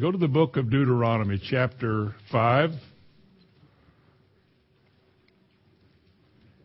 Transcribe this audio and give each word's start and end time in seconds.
Go 0.00 0.10
to 0.10 0.16
the 0.16 0.26
book 0.26 0.56
of 0.56 0.70
Deuteronomy, 0.70 1.38
chapter 1.50 2.14
5. 2.30 2.70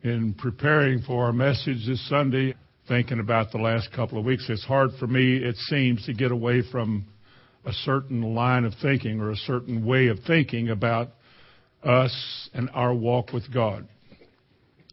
In 0.04 0.34
preparing 0.34 1.02
for 1.02 1.26
our 1.26 1.34
message 1.34 1.86
this 1.86 2.08
Sunday, 2.08 2.56
thinking 2.88 3.20
about 3.20 3.52
the 3.52 3.58
last 3.58 3.92
couple 3.92 4.18
of 4.18 4.24
weeks, 4.24 4.46
it's 4.48 4.64
hard 4.64 4.92
for 4.98 5.08
me, 5.08 5.36
it 5.36 5.58
seems, 5.58 6.06
to 6.06 6.14
get 6.14 6.32
away 6.32 6.62
from 6.72 7.06
a 7.66 7.74
certain 7.74 8.22
line 8.34 8.64
of 8.64 8.74
thinking 8.82 9.20
or 9.20 9.32
a 9.32 9.36
certain 9.36 9.86
way 9.86 10.08
of 10.08 10.20
thinking 10.26 10.70
about 10.70 11.10
us 11.84 12.50
and 12.54 12.70
our 12.74 12.94
walk 12.94 13.34
with 13.34 13.54
God. 13.54 13.86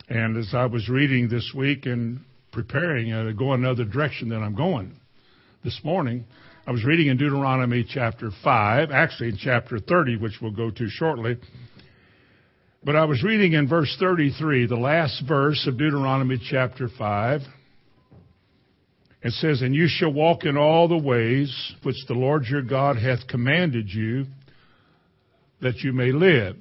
And 0.08 0.36
as 0.36 0.52
I 0.54 0.66
was 0.66 0.88
reading 0.88 1.28
this 1.28 1.52
week 1.56 1.86
and 1.86 2.18
preparing 2.50 3.12
uh, 3.12 3.26
to 3.26 3.32
go 3.32 3.52
another 3.52 3.84
direction 3.84 4.28
than 4.28 4.42
I'm 4.42 4.56
going 4.56 4.96
this 5.62 5.80
morning, 5.84 6.24
I 6.66 6.70
was 6.70 6.82
reading 6.82 7.08
in 7.08 7.18
Deuteronomy 7.18 7.84
chapter 7.86 8.30
5, 8.42 8.90
actually 8.90 9.28
in 9.28 9.36
chapter 9.36 9.78
30, 9.78 10.16
which 10.16 10.38
we'll 10.40 10.50
go 10.50 10.70
to 10.70 10.88
shortly. 10.88 11.36
But 12.82 12.96
I 12.96 13.04
was 13.04 13.22
reading 13.22 13.52
in 13.52 13.68
verse 13.68 13.94
33, 14.00 14.66
the 14.66 14.76
last 14.76 15.24
verse 15.28 15.66
of 15.66 15.76
Deuteronomy 15.76 16.40
chapter 16.50 16.88
5. 16.88 17.42
It 19.24 19.32
says, 19.32 19.60
And 19.60 19.74
you 19.74 19.88
shall 19.88 20.10
walk 20.10 20.44
in 20.44 20.56
all 20.56 20.88
the 20.88 20.96
ways 20.96 21.54
which 21.82 22.06
the 22.08 22.14
Lord 22.14 22.44
your 22.44 22.62
God 22.62 22.96
hath 22.96 23.28
commanded 23.28 23.90
you, 23.90 24.24
that 25.60 25.80
you 25.80 25.92
may 25.92 26.12
live, 26.12 26.56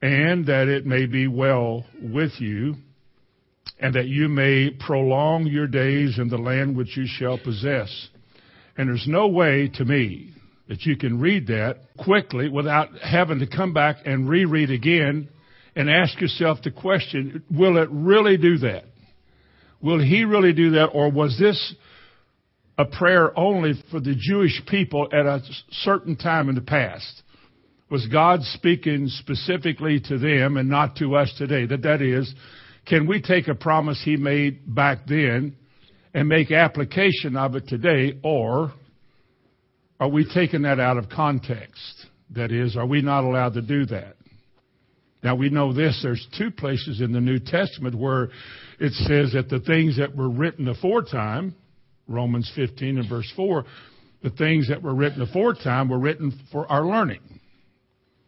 and 0.00 0.46
that 0.46 0.68
it 0.68 0.86
may 0.86 1.04
be 1.04 1.28
well 1.28 1.84
with 2.00 2.32
you 2.38 2.76
and 3.80 3.94
that 3.94 4.06
you 4.06 4.28
may 4.28 4.70
prolong 4.70 5.46
your 5.46 5.66
days 5.66 6.18
in 6.18 6.28
the 6.28 6.38
land 6.38 6.76
which 6.76 6.96
you 6.96 7.06
shall 7.06 7.38
possess. 7.38 8.08
And 8.76 8.88
there's 8.88 9.06
no 9.06 9.28
way 9.28 9.70
to 9.74 9.84
me 9.84 10.32
that 10.68 10.82
you 10.82 10.96
can 10.96 11.20
read 11.20 11.46
that 11.48 11.78
quickly 11.98 12.48
without 12.48 12.88
having 12.98 13.38
to 13.38 13.46
come 13.46 13.72
back 13.72 13.96
and 14.04 14.28
reread 14.28 14.70
again 14.70 15.28
and 15.74 15.88
ask 15.88 16.20
yourself 16.20 16.58
the 16.62 16.70
question, 16.70 17.42
will 17.50 17.78
it 17.78 17.88
really 17.90 18.36
do 18.36 18.58
that? 18.58 18.84
Will 19.80 20.00
he 20.00 20.24
really 20.24 20.52
do 20.52 20.72
that 20.72 20.86
or 20.86 21.10
was 21.10 21.38
this 21.38 21.74
a 22.76 22.84
prayer 22.84 23.36
only 23.38 23.74
for 23.90 24.00
the 24.00 24.14
Jewish 24.16 24.60
people 24.66 25.08
at 25.12 25.26
a 25.26 25.40
certain 25.70 26.16
time 26.16 26.48
in 26.48 26.54
the 26.54 26.60
past? 26.60 27.22
Was 27.90 28.06
God 28.06 28.42
speaking 28.42 29.08
specifically 29.08 30.00
to 30.08 30.18
them 30.18 30.56
and 30.56 30.68
not 30.68 30.96
to 30.96 31.16
us 31.16 31.32
today? 31.38 31.64
That 31.64 31.82
that 31.82 32.02
is, 32.02 32.32
can 32.88 33.06
we 33.06 33.20
take 33.20 33.48
a 33.48 33.54
promise 33.54 34.00
he 34.02 34.16
made 34.16 34.74
back 34.74 35.06
then 35.06 35.54
and 36.14 36.28
make 36.28 36.50
application 36.50 37.36
of 37.36 37.54
it 37.54 37.68
today, 37.68 38.18
or 38.22 38.72
are 40.00 40.08
we 40.08 40.26
taking 40.32 40.62
that 40.62 40.80
out 40.80 40.96
of 40.96 41.08
context? 41.08 42.06
That 42.30 42.50
is, 42.50 42.76
are 42.76 42.86
we 42.86 43.02
not 43.02 43.24
allowed 43.24 43.54
to 43.54 43.62
do 43.62 43.86
that? 43.86 44.16
Now 45.22 45.34
we 45.34 45.50
know 45.50 45.72
this, 45.72 46.00
there's 46.02 46.26
two 46.38 46.50
places 46.50 47.00
in 47.00 47.12
the 47.12 47.20
New 47.20 47.38
Testament 47.38 47.94
where 47.94 48.30
it 48.78 48.92
says 48.92 49.32
that 49.32 49.48
the 49.50 49.60
things 49.60 49.98
that 49.98 50.16
were 50.16 50.30
written 50.30 50.68
aforetime, 50.68 51.54
Romans 52.06 52.50
15 52.54 52.98
and 52.98 53.08
verse 53.08 53.30
4, 53.36 53.64
the 54.22 54.30
things 54.30 54.68
that 54.68 54.82
were 54.82 54.94
written 54.94 55.20
aforetime 55.22 55.88
were 55.88 55.98
written 55.98 56.32
for 56.52 56.70
our 56.70 56.86
learning. 56.86 57.40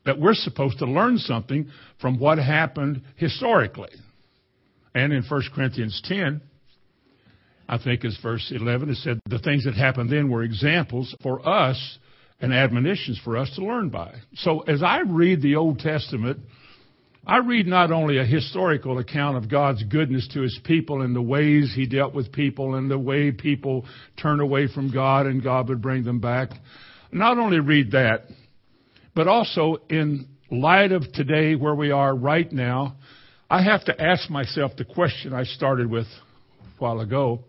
That 0.05 0.19
we're 0.19 0.35
supposed 0.35 0.79
to 0.79 0.87
learn 0.87 1.19
something 1.19 1.71
from 2.01 2.19
what 2.19 2.39
happened 2.39 3.03
historically. 3.17 3.91
And 4.95 5.13
in 5.13 5.23
1 5.23 5.43
Corinthians 5.55 6.01
10, 6.05 6.41
I 7.69 7.79
think 7.79 8.03
it's 8.05 8.21
verse 8.21 8.53
11, 8.55 8.91
it 8.91 8.97
said 8.97 9.21
the 9.27 9.39
things 9.39 9.65
that 9.65 9.75
happened 9.75 10.11
then 10.11 10.29
were 10.29 10.43
examples 10.43 11.15
for 11.23 11.47
us 11.49 11.99
and 12.41 12.53
admonitions 12.53 13.21
for 13.23 13.37
us 13.37 13.51
to 13.55 13.65
learn 13.65 13.91
by. 13.91 14.15
So 14.35 14.61
as 14.61 14.83
I 14.83 15.01
read 15.01 15.43
the 15.43 15.57
Old 15.57 15.79
Testament, 15.79 16.41
I 17.25 17.37
read 17.39 17.67
not 17.67 17.93
only 17.93 18.19
a 18.19 18.25
historical 18.25 18.99
account 18.99 19.37
of 19.37 19.51
God's 19.51 19.85
goodness 19.85 20.27
to 20.35 20.41
his 20.41 20.59
people 20.65 21.03
and 21.03 21.15
the 21.15 21.23
ways 21.23 21.73
he 21.75 21.87
dealt 21.87 22.15
with 22.15 22.33
people 22.33 22.75
and 22.75 22.91
the 22.91 22.99
way 22.99 23.31
people 23.31 23.85
turned 24.21 24.41
away 24.41 24.69
from 24.69 24.91
God 24.91 25.27
and 25.27 25.43
God 25.43 25.69
would 25.69 25.83
bring 25.83 26.03
them 26.03 26.19
back. 26.19 26.51
Not 27.13 27.39
only 27.39 27.61
read 27.61 27.93
that, 27.93 28.25
but 29.15 29.29
also 29.29 29.77
in 29.91 30.29
light 30.51 30.93
of 30.93 31.13
today 31.13 31.55
where 31.55 31.75
we 31.75 31.91
are 31.91 32.15
right 32.15 32.51
now, 32.51 32.97
I 33.51 33.65
have 33.65 33.85
to 33.87 34.01
ask 34.01 34.31
myself 34.31 34.77
the 34.79 34.85
question 34.85 35.35
I 35.35 35.43
started 35.43 35.91
with 35.91 36.07
a 36.07 36.67
while 36.79 37.01
ago. 37.01 37.41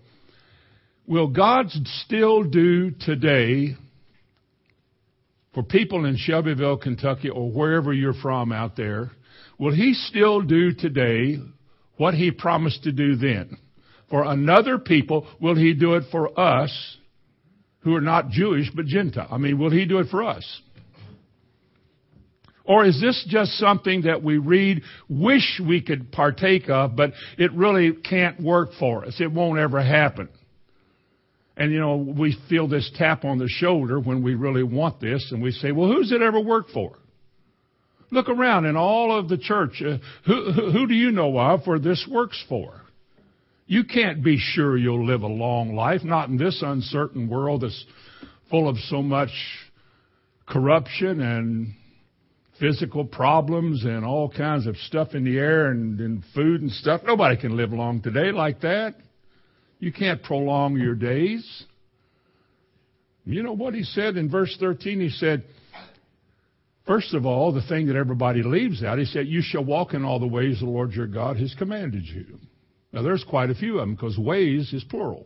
Will 1.05 1.27
God 1.27 1.67
still 2.03 2.43
do 2.43 2.89
today 2.89 3.75
for 5.53 5.61
people 5.61 6.05
in 6.05 6.17
Shelbyville, 6.17 6.77
Kentucky, 6.77 7.29
or 7.29 7.51
wherever 7.51 7.93
you're 7.93 8.15
from 8.15 8.51
out 8.51 8.75
there, 8.75 9.11
will 9.59 9.73
He 9.73 9.93
still 9.93 10.41
do 10.41 10.73
today 10.73 11.37
what 11.97 12.15
He 12.15 12.31
promised 12.31 12.83
to 12.85 12.91
do 12.91 13.15
then? 13.15 13.59
For 14.09 14.23
another 14.23 14.79
people, 14.79 15.27
will 15.39 15.55
He 15.55 15.75
do 15.75 15.93
it 15.93 16.05
for 16.11 16.39
us 16.39 16.97
who 17.81 17.95
are 17.95 18.01
not 18.01 18.29
Jewish 18.29 18.71
but 18.75 18.85
Gentile? 18.85 19.27
I 19.29 19.37
mean, 19.37 19.59
will 19.59 19.71
He 19.71 19.85
do 19.85 19.99
it 19.99 20.07
for 20.09 20.23
us? 20.23 20.61
Or 22.71 22.85
is 22.85 23.01
this 23.01 23.21
just 23.27 23.57
something 23.57 24.03
that 24.03 24.23
we 24.23 24.37
read, 24.37 24.83
wish 25.09 25.59
we 25.59 25.81
could 25.81 26.09
partake 26.09 26.69
of, 26.69 26.95
but 26.95 27.11
it 27.37 27.51
really 27.51 27.91
can't 27.91 28.41
work 28.41 28.69
for 28.79 29.03
us? 29.03 29.19
It 29.19 29.29
won't 29.29 29.59
ever 29.59 29.83
happen. 29.83 30.29
And 31.57 31.73
you 31.73 31.81
know, 31.81 31.97
we 31.97 32.37
feel 32.47 32.69
this 32.69 32.89
tap 32.95 33.25
on 33.25 33.39
the 33.39 33.49
shoulder 33.49 33.99
when 33.99 34.23
we 34.23 34.35
really 34.35 34.63
want 34.63 35.01
this, 35.01 35.33
and 35.33 35.43
we 35.43 35.51
say, 35.51 35.73
well, 35.73 35.91
who's 35.91 36.13
it 36.13 36.21
ever 36.21 36.39
worked 36.39 36.71
for? 36.71 36.93
Look 38.09 38.29
around 38.29 38.63
in 38.65 38.77
all 38.77 39.19
of 39.19 39.27
the 39.27 39.37
church. 39.37 39.83
Uh, 39.85 39.97
who, 40.25 40.71
who 40.71 40.87
do 40.87 40.93
you 40.93 41.11
know 41.11 41.37
of 41.37 41.67
where 41.67 41.77
this 41.77 42.07
works 42.09 42.41
for? 42.47 42.79
You 43.67 43.83
can't 43.83 44.23
be 44.23 44.37
sure 44.39 44.77
you'll 44.77 45.05
live 45.05 45.23
a 45.23 45.27
long 45.27 45.75
life, 45.75 46.05
not 46.05 46.29
in 46.29 46.37
this 46.37 46.63
uncertain 46.65 47.27
world 47.27 47.63
that's 47.63 47.85
full 48.49 48.69
of 48.69 48.77
so 48.87 49.01
much 49.01 49.31
corruption 50.47 51.19
and 51.19 51.73
physical 52.61 53.03
problems 53.03 53.83
and 53.83 54.05
all 54.05 54.29
kinds 54.29 54.67
of 54.67 54.77
stuff 54.77 55.15
in 55.15 55.25
the 55.25 55.37
air 55.37 55.71
and, 55.71 55.99
and 55.99 56.23
food 56.35 56.61
and 56.61 56.71
stuff. 56.71 57.01
Nobody 57.03 57.35
can 57.35 57.57
live 57.57 57.73
long 57.73 58.01
today 58.01 58.31
like 58.31 58.61
that. 58.61 58.95
You 59.79 59.91
can't 59.91 60.21
prolong 60.21 60.77
your 60.77 60.93
days. 60.93 61.63
You 63.25 63.41
know 63.41 63.53
what 63.53 63.73
he 63.73 63.83
said 63.83 64.15
in 64.15 64.29
verse 64.29 64.55
13? 64.59 64.99
He 65.01 65.09
said, 65.09 65.43
First 66.85 67.13
of 67.15 67.25
all, 67.25 67.51
the 67.51 67.63
thing 67.63 67.87
that 67.87 67.95
everybody 67.95 68.43
leaves 68.43 68.83
out, 68.83 68.99
he 68.99 69.05
said, 69.05 69.27
You 69.27 69.41
shall 69.43 69.65
walk 69.65 69.93
in 69.95 70.05
all 70.05 70.19
the 70.19 70.27
ways 70.27 70.59
the 70.59 70.65
Lord 70.65 70.91
your 70.91 71.07
God 71.07 71.37
has 71.37 71.55
commanded 71.57 72.03
you. 72.05 72.25
Now, 72.93 73.01
there's 73.01 73.23
quite 73.23 73.49
a 73.49 73.55
few 73.55 73.79
of 73.79 73.87
them 73.87 73.95
because 73.95 74.17
ways 74.17 74.71
is 74.73 74.83
plural. 74.83 75.25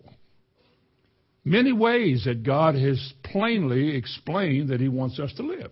Many 1.43 1.73
ways 1.73 2.23
that 2.25 2.43
God 2.43 2.75
has 2.75 3.13
plainly 3.23 3.95
explained 3.95 4.69
that 4.69 4.79
he 4.79 4.87
wants 4.87 5.19
us 5.19 5.33
to 5.33 5.43
live 5.43 5.71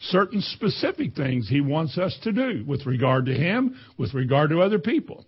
certain 0.00 0.40
specific 0.40 1.14
things 1.14 1.48
he 1.48 1.60
wants 1.60 1.98
us 1.98 2.16
to 2.22 2.32
do 2.32 2.64
with 2.66 2.86
regard 2.86 3.26
to 3.26 3.34
him, 3.34 3.76
with 3.98 4.14
regard 4.14 4.50
to 4.50 4.60
other 4.60 4.78
people. 4.78 5.24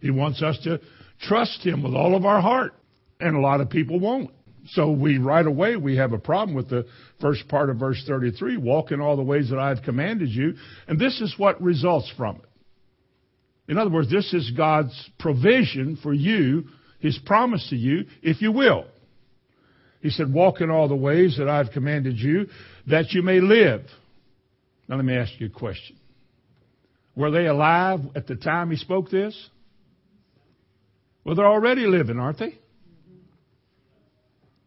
He 0.00 0.10
wants 0.10 0.42
us 0.42 0.58
to 0.64 0.80
trust 1.20 1.64
him 1.64 1.82
with 1.82 1.94
all 1.94 2.16
of 2.16 2.24
our 2.24 2.40
heart, 2.40 2.74
and 3.20 3.36
a 3.36 3.40
lot 3.40 3.60
of 3.60 3.70
people 3.70 3.98
won't. 4.00 4.30
So 4.70 4.90
we 4.90 5.18
right 5.18 5.46
away 5.46 5.76
we 5.76 5.96
have 5.96 6.12
a 6.12 6.18
problem 6.18 6.56
with 6.56 6.68
the 6.68 6.86
first 7.20 7.46
part 7.48 7.70
of 7.70 7.78
verse 7.78 8.02
33, 8.06 8.56
walk 8.56 8.90
in 8.90 9.00
all 9.00 9.16
the 9.16 9.22
ways 9.22 9.50
that 9.50 9.58
I 9.58 9.68
have 9.68 9.82
commanded 9.84 10.28
you, 10.30 10.54
and 10.88 10.98
this 10.98 11.20
is 11.20 11.34
what 11.38 11.62
results 11.62 12.12
from 12.16 12.36
it. 12.36 13.70
In 13.70 13.78
other 13.78 13.90
words, 13.90 14.10
this 14.10 14.32
is 14.34 14.50
God's 14.56 15.10
provision 15.18 15.98
for 16.02 16.12
you, 16.12 16.64
his 16.98 17.18
promise 17.24 17.66
to 17.70 17.76
you, 17.76 18.06
if 18.22 18.42
you 18.42 18.50
will. 18.50 18.86
He 20.06 20.12
said, 20.12 20.32
walk 20.32 20.60
in 20.60 20.70
all 20.70 20.86
the 20.86 20.94
ways 20.94 21.34
that 21.38 21.48
I've 21.48 21.72
commanded 21.72 22.16
you 22.16 22.46
that 22.86 23.10
you 23.10 23.22
may 23.22 23.40
live. 23.40 23.82
Now 24.86 24.94
let 24.94 25.04
me 25.04 25.16
ask 25.16 25.32
you 25.40 25.48
a 25.48 25.50
question. 25.50 25.96
Were 27.16 27.32
they 27.32 27.46
alive 27.46 27.98
at 28.14 28.28
the 28.28 28.36
time 28.36 28.70
he 28.70 28.76
spoke 28.76 29.10
this? 29.10 29.36
Well, 31.24 31.34
they're 31.34 31.44
already 31.44 31.86
living, 31.86 32.20
aren't 32.20 32.38
they? 32.38 32.56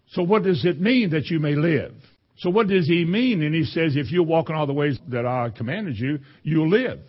So 0.09 0.23
what 0.23 0.43
does 0.43 0.65
it 0.65 0.81
mean 0.81 1.11
that 1.11 1.27
you 1.27 1.39
may 1.39 1.55
live? 1.55 1.93
So 2.39 2.49
what 2.49 2.67
does 2.67 2.85
he 2.85 3.05
mean? 3.05 3.41
And 3.41 3.55
he 3.55 3.63
says, 3.63 3.95
if 3.95 4.11
you 4.11 4.23
walk 4.23 4.49
in 4.49 4.57
all 4.57 4.67
the 4.67 4.73
ways 4.73 4.99
that 5.07 5.25
I 5.25 5.51
commanded 5.55 5.97
you, 5.97 6.19
you'll 6.43 6.69
live. 6.69 6.99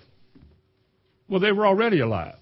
Well, 1.29 1.41
they 1.41 1.51
were 1.51 1.67
already 1.67 1.99
alive. 1.99 2.37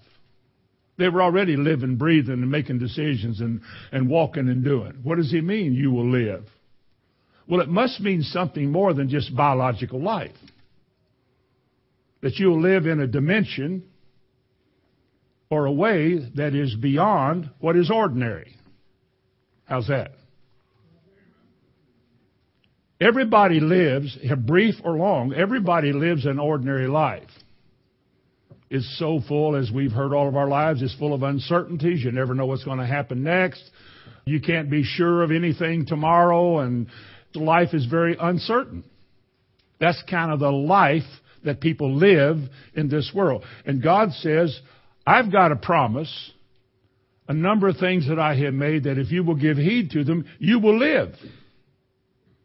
They 0.99 1.07
were 1.07 1.23
already 1.23 1.55
living, 1.55 1.95
breathing, 1.95 2.33
and 2.33 2.51
making 2.51 2.79
decisions 2.79 3.39
and, 3.39 3.61
and 3.93 4.09
walking 4.09 4.49
and 4.49 4.63
doing. 4.65 4.99
What 5.01 5.15
does 5.15 5.31
he 5.31 5.39
mean, 5.39 5.73
you 5.73 5.91
will 5.91 6.11
live? 6.11 6.43
Well, 7.47 7.61
it 7.61 7.69
must 7.69 8.01
mean 8.01 8.21
something 8.21 8.69
more 8.69 8.93
than 8.93 9.07
just 9.07 9.33
biological 9.33 10.03
life. 10.03 10.35
That 12.21 12.35
you'll 12.35 12.61
live 12.61 12.85
in 12.85 12.99
a 12.99 13.07
dimension 13.07 13.85
or 15.49 15.65
a 15.65 15.71
way 15.71 16.19
that 16.35 16.53
is 16.53 16.75
beyond 16.75 17.49
what 17.59 17.77
is 17.77 17.89
ordinary. 17.89 18.57
How's 19.63 19.87
that? 19.87 20.11
Everybody 22.99 23.61
lives, 23.61 24.17
brief 24.45 24.75
or 24.83 24.97
long, 24.97 25.33
everybody 25.33 25.93
lives 25.93 26.25
an 26.25 26.39
ordinary 26.39 26.87
life. 26.87 27.29
It's 28.69 28.97
so 28.99 29.19
full, 29.27 29.55
as 29.55 29.71
we've 29.71 29.91
heard 29.91 30.13
all 30.13 30.27
of 30.27 30.35
our 30.35 30.47
lives, 30.47 30.81
it's 30.81 30.95
full 30.95 31.13
of 31.13 31.23
uncertainties. 31.23 32.03
You 32.03 32.11
never 32.11 32.35
know 32.35 32.45
what's 32.45 32.63
going 32.63 32.77
to 32.79 32.85
happen 32.85 33.23
next. 33.23 33.63
You 34.25 34.39
can't 34.39 34.69
be 34.69 34.83
sure 34.83 35.23
of 35.23 35.31
anything 35.31 35.87
tomorrow, 35.87 36.59
and 36.59 36.87
life 37.33 37.73
is 37.73 37.85
very 37.85 38.15
uncertain. 38.19 38.83
That's 39.79 40.01
kind 40.09 40.31
of 40.31 40.39
the 40.39 40.51
life 40.51 41.03
that 41.45 41.61
people 41.61 41.95
live 41.95 42.37
in 42.75 42.89
this 42.89 43.11
world. 43.15 43.43
And 43.65 43.81
God 43.81 44.11
says, 44.13 44.59
I've 45.07 45.31
got 45.31 45.51
a 45.51 45.55
promise, 45.55 46.31
a 47.27 47.33
number 47.33 47.69
of 47.69 47.77
things 47.77 48.07
that 48.07 48.19
I 48.19 48.35
have 48.35 48.53
made 48.53 48.83
that 48.83 48.99
if 48.99 49.11
you 49.11 49.23
will 49.23 49.35
give 49.35 49.57
heed 49.57 49.91
to 49.91 50.03
them, 50.03 50.25
you 50.37 50.59
will 50.59 50.77
live. 50.77 51.13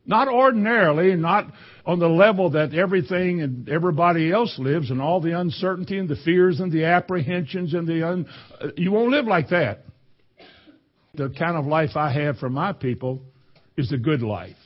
Not 0.06 0.28
ordinarily, 0.28 1.14
not 1.16 1.46
on 1.86 1.98
the 1.98 2.08
level 2.08 2.50
that 2.50 2.74
everything 2.74 3.40
and 3.40 3.68
everybody 3.68 4.30
else 4.30 4.58
lives 4.58 4.90
and 4.90 5.00
all 5.00 5.20
the 5.20 5.38
uncertainty 5.38 5.98
and 5.98 6.08
the 6.08 6.16
fears 6.16 6.60
and 6.60 6.70
the 6.70 6.84
apprehensions 6.84 7.72
and 7.72 7.86
the 7.86 8.06
un, 8.06 8.26
uh, 8.60 8.68
you 8.76 8.92
won't 8.92 9.10
live 9.10 9.26
like 9.26 9.48
that. 9.48 9.84
The 11.14 11.30
kind 11.30 11.56
of 11.56 11.66
life 11.66 11.90
I 11.94 12.12
have 12.12 12.38
for 12.38 12.50
my 12.50 12.72
people 12.72 13.22
is 13.76 13.88
the 13.88 13.96
good 13.96 14.22
life. 14.22 14.56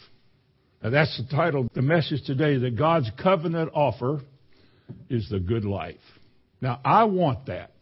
Now 0.83 0.91
that's 0.91 1.17
the 1.17 1.37
title, 1.37 1.69
the 1.73 1.83
message 1.83 2.25
today, 2.25 2.57
that 2.59 2.77
God's 2.77 3.11
covenant 3.23 3.71
offer 3.75 4.21
is 5.09 5.29
the 5.29 5.39
good 5.39 5.65
life. 5.65 5.97
Now 6.61 6.81
I 6.85 7.05
want 7.05 7.47
that 7.47 7.73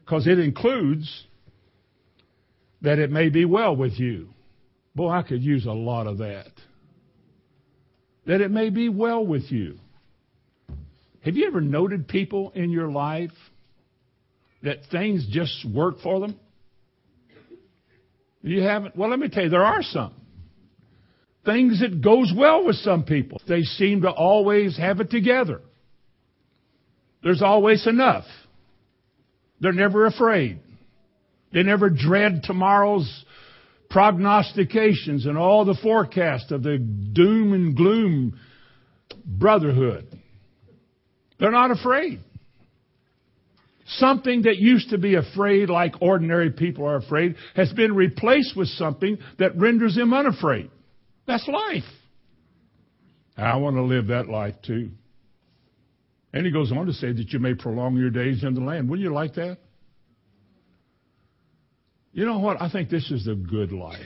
because 0.00 0.26
it 0.26 0.38
includes 0.38 1.24
that 2.80 2.98
it 2.98 3.10
may 3.10 3.28
be 3.28 3.44
well 3.44 3.76
with 3.76 3.98
you. 3.98 4.28
Boy, 4.94 5.10
I 5.10 5.22
could 5.22 5.42
use 5.42 5.66
a 5.66 5.72
lot 5.72 6.06
of 6.06 6.18
that 6.18 6.46
that 8.28 8.42
it 8.42 8.50
may 8.50 8.68
be 8.68 8.90
well 8.90 9.26
with 9.26 9.50
you. 9.50 9.78
Have 11.24 11.34
you 11.34 11.48
ever 11.48 11.62
noted 11.62 12.06
people 12.06 12.52
in 12.54 12.70
your 12.70 12.90
life 12.90 13.32
that 14.62 14.80
things 14.92 15.26
just 15.30 15.64
work 15.74 15.96
for 16.02 16.20
them? 16.20 16.38
You 18.42 18.62
haven't? 18.62 18.96
Well, 18.96 19.08
let 19.08 19.18
me 19.18 19.28
tell 19.28 19.44
you, 19.44 19.48
there 19.48 19.64
are 19.64 19.82
some. 19.82 20.12
Things 21.44 21.80
that 21.80 22.02
goes 22.02 22.30
well 22.36 22.66
with 22.66 22.76
some 22.76 23.02
people. 23.02 23.40
They 23.48 23.62
seem 23.62 24.02
to 24.02 24.10
always 24.10 24.76
have 24.76 25.00
it 25.00 25.10
together. 25.10 25.62
There's 27.22 27.42
always 27.42 27.86
enough. 27.86 28.26
They're 29.60 29.72
never 29.72 30.04
afraid. 30.04 30.60
They 31.52 31.62
never 31.62 31.88
dread 31.88 32.42
tomorrow's 32.44 33.24
prognostications 33.98 35.26
and 35.26 35.36
all 35.36 35.64
the 35.64 35.76
forecast 35.82 36.52
of 36.52 36.62
the 36.62 36.78
doom 36.78 37.52
and 37.52 37.76
gloom 37.76 38.38
brotherhood. 39.24 40.06
They're 41.40 41.50
not 41.50 41.72
afraid. 41.72 42.20
Something 43.86 44.42
that 44.42 44.58
used 44.58 44.90
to 44.90 44.98
be 44.98 45.16
afraid 45.16 45.68
like 45.68 46.00
ordinary 46.00 46.52
people 46.52 46.86
are 46.86 46.94
afraid 46.94 47.34
has 47.56 47.72
been 47.72 47.92
replaced 47.92 48.56
with 48.56 48.68
something 48.68 49.18
that 49.40 49.56
renders 49.56 49.96
them 49.96 50.14
unafraid. 50.14 50.70
That's 51.26 51.48
life. 51.48 51.82
I 53.36 53.56
want 53.56 53.74
to 53.74 53.82
live 53.82 54.06
that 54.08 54.28
life 54.28 54.54
too. 54.64 54.90
And 56.32 56.46
he 56.46 56.52
goes 56.52 56.70
on 56.70 56.86
to 56.86 56.92
say 56.92 57.10
that 57.10 57.32
you 57.32 57.40
may 57.40 57.54
prolong 57.54 57.96
your 57.96 58.10
days 58.10 58.44
in 58.44 58.54
the 58.54 58.60
land. 58.60 58.88
Wouldn't 58.88 59.02
you 59.02 59.12
like 59.12 59.34
that? 59.34 59.58
You 62.12 62.24
know 62.24 62.38
what? 62.38 62.60
I 62.60 62.70
think 62.70 62.90
this 62.90 63.10
is 63.10 63.24
the 63.24 63.34
good 63.34 63.72
life. 63.72 64.00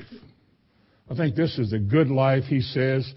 I 1.10 1.14
think 1.14 1.34
this 1.34 1.58
is 1.58 1.70
the 1.70 1.78
good 1.78 2.08
life, 2.08 2.44
he 2.44 2.60
says, 2.60 3.10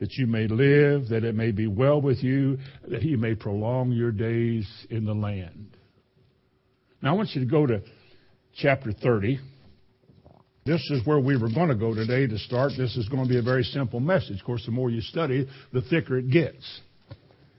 that 0.00 0.12
you 0.14 0.26
may 0.26 0.46
live, 0.46 1.08
that 1.08 1.24
it 1.24 1.34
may 1.34 1.50
be 1.50 1.66
well 1.66 2.00
with 2.00 2.22
you, 2.22 2.58
that 2.88 3.02
he 3.02 3.16
may 3.16 3.34
prolong 3.34 3.92
your 3.92 4.10
days 4.10 4.68
in 4.90 5.04
the 5.04 5.14
land. 5.14 5.76
Now 7.02 7.14
I 7.14 7.16
want 7.16 7.30
you 7.34 7.40
to 7.44 7.50
go 7.50 7.66
to 7.66 7.82
chapter 8.54 8.92
30. 8.92 9.40
This 10.64 10.80
is 10.90 11.04
where 11.04 11.18
we 11.18 11.36
were 11.36 11.50
going 11.52 11.68
to 11.68 11.74
go 11.74 11.94
today 11.94 12.26
to 12.28 12.38
start. 12.38 12.72
This 12.76 12.96
is 12.96 13.08
going 13.08 13.24
to 13.24 13.28
be 13.28 13.38
a 13.38 13.42
very 13.42 13.64
simple 13.64 13.98
message. 13.98 14.38
Of 14.38 14.46
course, 14.46 14.64
the 14.64 14.70
more 14.70 14.90
you 14.90 15.00
study, 15.00 15.48
the 15.72 15.82
thicker 15.82 16.18
it 16.18 16.30
gets. 16.30 16.80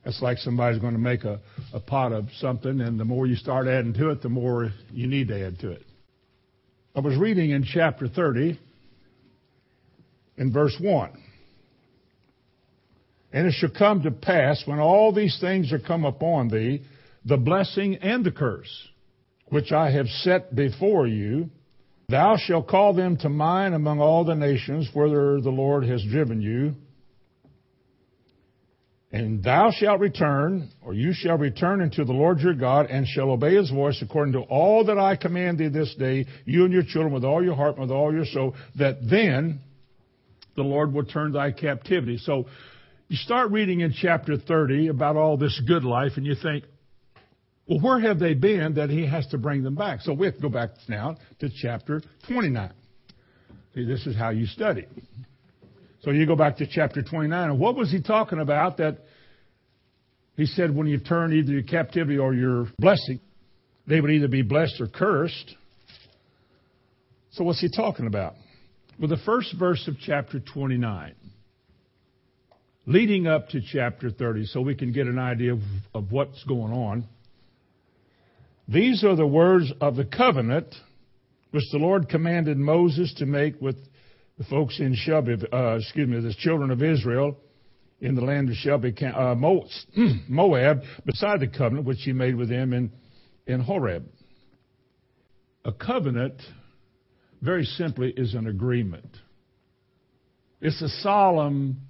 It's 0.06 0.22
like 0.22 0.38
somebody's 0.38 0.80
going 0.80 0.94
to 0.94 1.00
make 1.00 1.24
a, 1.24 1.40
a 1.74 1.80
pot 1.80 2.12
of 2.12 2.28
something, 2.40 2.81
and 2.81 3.00
the 3.00 3.06
more 3.06 3.25
you 3.25 3.36
start 3.36 3.68
adding 3.68 3.94
to 3.96 4.10
it, 4.10 4.22
the 4.22 4.30
more 4.30 4.72
you 4.92 5.08
need 5.08 5.30
to 5.30 5.46
add 5.48 5.60
to 5.60 5.72
it. 5.72 5.84
I 6.95 7.00
was 7.00 7.18
reading 7.18 7.50
in 7.50 7.63
chapter 7.63 8.07
30, 8.07 8.60
in 10.38 10.54
verse 10.54 10.78
1. 10.80 11.10
And 13.31 13.48
it 13.48 13.54
shall 13.54 13.72
come 13.72 14.04
to 14.04 14.12
pass 14.12 14.62
when 14.68 14.78
all 14.78 15.12
these 15.12 15.40
things 15.42 15.74
are 15.74 15.80
come 15.80 16.06
upon 16.06 16.50
thee, 16.50 16.84
the 17.25 17.38
blessing 17.38 17.95
and 17.95 18.24
the 18.24 18.31
curse, 18.31 18.69
which 19.48 19.72
I 19.72 19.90
have 19.90 20.06
set 20.07 20.54
before 20.54 21.07
you, 21.07 21.50
thou 22.10 22.38
shalt 22.38 22.68
call 22.68 22.94
them 22.94 23.18
to 23.18 23.30
mind 23.30 23.74
among 23.74 24.00
all 24.00 24.24
the 24.24 24.36
nations 24.36 24.88
whither 24.94 25.42
the 25.42 25.50
Lord 25.50 25.86
has 25.86 26.04
driven 26.04 26.42
you, 26.44 26.75
and 29.13 29.44
thou 29.44 29.69
shalt 29.71 30.00
return, 30.00 30.69
or 30.81 30.95
you 30.95 31.13
shall 31.13 31.38
return 31.38 31.83
unto 31.83 32.04
the 32.04 32.12
Lord 32.12 32.39
your 32.39 32.56
God, 32.56 32.88
and 32.88 33.07
shall 33.07 33.30
obey 33.30 33.56
his 33.56 33.69
voice 33.69 34.01
according 34.01 34.33
to 34.33 34.39
all 34.39 34.86
that 34.86 34.98
I 34.98 35.15
command 35.15 35.60
thee 35.60 35.68
this 35.68 35.94
day, 36.00 36.25
you 36.45 36.65
and 36.65 36.74
your 36.74 36.81
children, 36.81 37.13
with 37.13 37.24
all 37.24 37.44
your 37.44 37.56
heart 37.56 37.77
and 37.77 37.81
with 37.81 37.92
all 37.92 38.12
your 38.12 38.25
soul, 38.25 38.56
that 38.80 39.07
then 39.07 39.60
the 40.56 40.63
Lord 40.63 40.94
will 40.94 41.06
turn 41.06 41.31
thy 41.31 41.51
captivity. 41.51 42.18
So 42.18 42.48
you 43.07 43.18
start 43.18 43.51
reading 43.51 43.81
in 43.81 43.94
chapter 43.94 44.36
30 44.36 44.88
about 44.88 45.15
all 45.15 45.38
this 45.38 45.62
good 45.68 45.83
life, 45.83 46.13
and 46.15 46.25
you 46.25 46.33
think, 46.33 46.63
well, 47.68 47.80
where 47.81 48.00
have 48.00 48.18
they 48.18 48.33
been 48.33 48.74
that 48.74 48.89
he 48.89 49.06
has 49.06 49.27
to 49.27 49.38
bring 49.38 49.62
them 49.62 49.75
back? 49.75 50.01
So 50.01 50.13
we 50.13 50.25
have 50.25 50.36
to 50.38 50.42
go 50.42 50.50
back 50.50 50.71
now 50.89 51.18
to 51.39 51.50
chapter 51.62 52.01
29. 52.27 52.71
See, 53.75 53.86
this 53.86 54.07
is 54.07 54.15
how 54.15 54.31
you 54.31 54.48
study. 54.48 54.88
So 56.03 56.11
you 56.11 56.25
go 56.25 56.35
back 56.35 56.57
to 56.57 56.67
chapter 56.67 57.01
29, 57.01 57.50
and 57.50 57.59
what 57.59 57.77
was 57.77 57.89
he 57.89 58.01
talking 58.01 58.39
about 58.39 58.77
that 58.77 58.97
he 60.35 60.45
said 60.45 60.75
when 60.75 60.85
you 60.85 61.00
turn 61.00 61.31
either 61.31 61.53
your 61.53 61.63
captivity 61.63 62.17
or 62.17 62.33
your 62.33 62.67
blessing, 62.77 63.21
they 63.88 64.01
would 64.01 64.11
either 64.11 64.27
be 64.27 64.41
blessed 64.41 64.81
or 64.81 64.88
cursed. 64.88 65.55
So 67.31 67.45
what's 67.45 67.61
he 67.61 67.69
talking 67.73 68.05
about? 68.05 68.33
Well, 69.00 69.07
the 69.07 69.21
first 69.25 69.55
verse 69.57 69.88
of 69.88 69.95
chapter 70.05 70.41
29, 70.41 71.15
leading 72.86 73.25
up 73.25 73.48
to 73.50 73.62
chapter 73.72 74.12
30, 74.12 74.48
so 74.48 74.60
we 74.60 74.75
can 74.75 74.91
get 74.91 75.07
an 75.07 75.17
idea 75.17 75.53
of, 75.53 75.62
of 75.93 76.12
what's 76.12 76.43
going 76.43 76.74
on. 76.74 77.05
These 78.67 79.05
are 79.05 79.15
the 79.15 79.27
words 79.27 79.72
of 79.79 79.95
the 79.95 80.05
covenant 80.05 80.75
which 81.51 81.63
the 81.72 81.77
Lord 81.77 82.10
commanded 82.10 82.57
Moses 82.57 83.13
to 83.19 83.25
make 83.25 83.62
with 83.62 83.77
the 84.38 84.44
folks 84.46 84.80
in 84.80 84.96
Shelby, 84.96 85.36
uh, 85.52 85.75
excuse 85.75 86.08
me, 86.08 86.20
the 86.20 86.34
children 86.40 86.72
of 86.72 86.82
Israel 86.82 87.38
in 88.02 88.16
the 88.16 88.22
land 88.22 88.50
of 88.50 88.56
Shelby, 88.56 88.94
uh, 89.02 89.36
Moab, 90.28 90.82
beside 91.06 91.40
the 91.40 91.48
covenant 91.48 91.86
which 91.86 92.00
he 92.02 92.12
made 92.12 92.36
with 92.36 92.50
them 92.50 92.74
in, 92.74 92.92
in 93.48 93.62
Horeb. 93.62 94.06
A 95.66 95.72
covenant, 95.72 96.42
very 97.42 97.63
simply, 97.63 98.13
is 98.18 98.34
an 98.34 98.48
agreement. 98.48 99.18
It's 100.60 100.82
a 100.82 100.90
solemn 101.02 101.82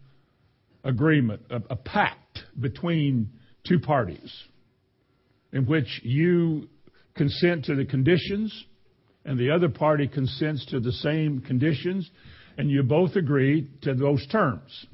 agreement, 0.83 1.41
a, 1.49 1.61
a 1.69 1.75
pact 1.75 2.39
between 2.59 3.29
two 3.67 3.79
parties 3.79 4.31
in 5.51 5.65
which 5.65 6.01
you 6.03 6.67
consent 7.15 7.65
to 7.65 7.75
the 7.75 7.85
conditions 7.85 8.65
and 9.25 9.39
the 9.39 9.51
other 9.51 9.69
party 9.69 10.07
consents 10.07 10.65
to 10.67 10.79
the 10.79 10.91
same 10.91 11.41
conditions, 11.41 12.09
and 12.57 12.69
you 12.69 12.83
both 12.83 13.15
agree 13.15 13.69
to 13.81 13.93
those 13.93 14.25
terms. 14.27 14.85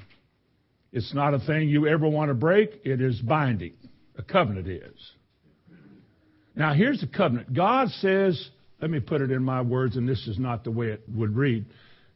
It's 0.91 1.13
not 1.13 1.33
a 1.33 1.39
thing 1.39 1.69
you 1.69 1.87
ever 1.87 2.07
want 2.07 2.29
to 2.29 2.33
break. 2.33 2.81
It 2.83 3.01
is 3.01 3.19
binding. 3.19 3.73
A 4.17 4.23
covenant 4.23 4.67
is. 4.67 5.11
Now, 6.55 6.73
here's 6.73 6.99
the 7.01 7.07
covenant. 7.07 7.53
God 7.53 7.89
says, 7.89 8.49
let 8.81 8.89
me 8.89 8.99
put 8.99 9.21
it 9.21 9.31
in 9.31 9.43
my 9.43 9.61
words, 9.61 9.97
and 9.97 10.07
this 10.07 10.27
is 10.27 10.39
not 10.39 10.63
the 10.63 10.71
way 10.71 10.87
it 10.87 11.03
would 11.13 11.35
read. 11.35 11.65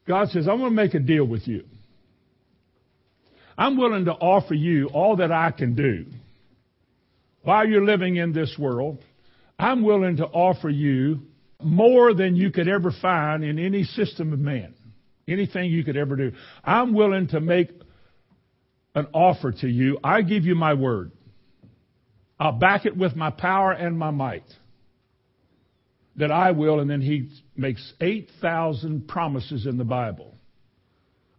God 0.08 0.30
says, 0.30 0.48
I'm 0.48 0.58
going 0.58 0.72
to 0.72 0.76
make 0.76 0.94
a 0.94 1.00
deal 1.00 1.26
with 1.26 1.48
you. 1.48 1.64
I'm 3.58 3.78
willing 3.78 4.06
to 4.06 4.12
offer 4.12 4.54
you 4.54 4.88
all 4.88 5.18
that 5.18 5.32
I 5.32 5.52
can 5.52 5.76
do 5.76 6.06
while 7.44 7.68
you're 7.68 7.86
living 7.86 8.16
in 8.16 8.34
this 8.34 8.56
world. 8.58 9.04
I'm 9.60 9.84
willing 9.84 10.18
to 10.18 10.26
offer 10.26 10.70
you 10.70 11.22
more 11.62 12.14
than 12.14 12.36
you 12.36 12.52
could 12.52 12.68
ever 12.68 12.92
find 13.02 13.44
in 13.44 13.60
any 13.60 13.84
system 13.84 14.34
of 14.34 14.40
man. 14.40 14.74
Anything 15.28 15.72
you 15.72 15.84
could 15.84 15.98
ever 15.98 16.16
do. 16.16 16.32
I'm 16.64 16.94
willing 16.94 17.28
to 17.30 17.40
make 17.40 17.70
an 18.96 19.08
offer 19.14 19.52
to 19.52 19.68
you. 19.68 19.98
I 20.04 20.22
give 20.22 20.44
you 20.46 20.56
my 20.56 20.74
word. 20.74 21.12
I'll 22.40 22.52
back 22.52 22.86
it 22.86 22.98
with 22.98 23.16
my 23.16 23.30
power 23.30 23.72
and 23.72 23.98
my 23.98 24.12
might. 24.12 24.44
That 26.18 26.32
I 26.32 26.52
will, 26.52 26.80
and 26.80 26.90
then 26.90 27.02
he 27.02 27.30
makes 27.56 27.94
8,000 28.00 29.08
promises 29.08 29.66
in 29.66 29.78
the 29.78 29.84
Bible. 29.84 30.36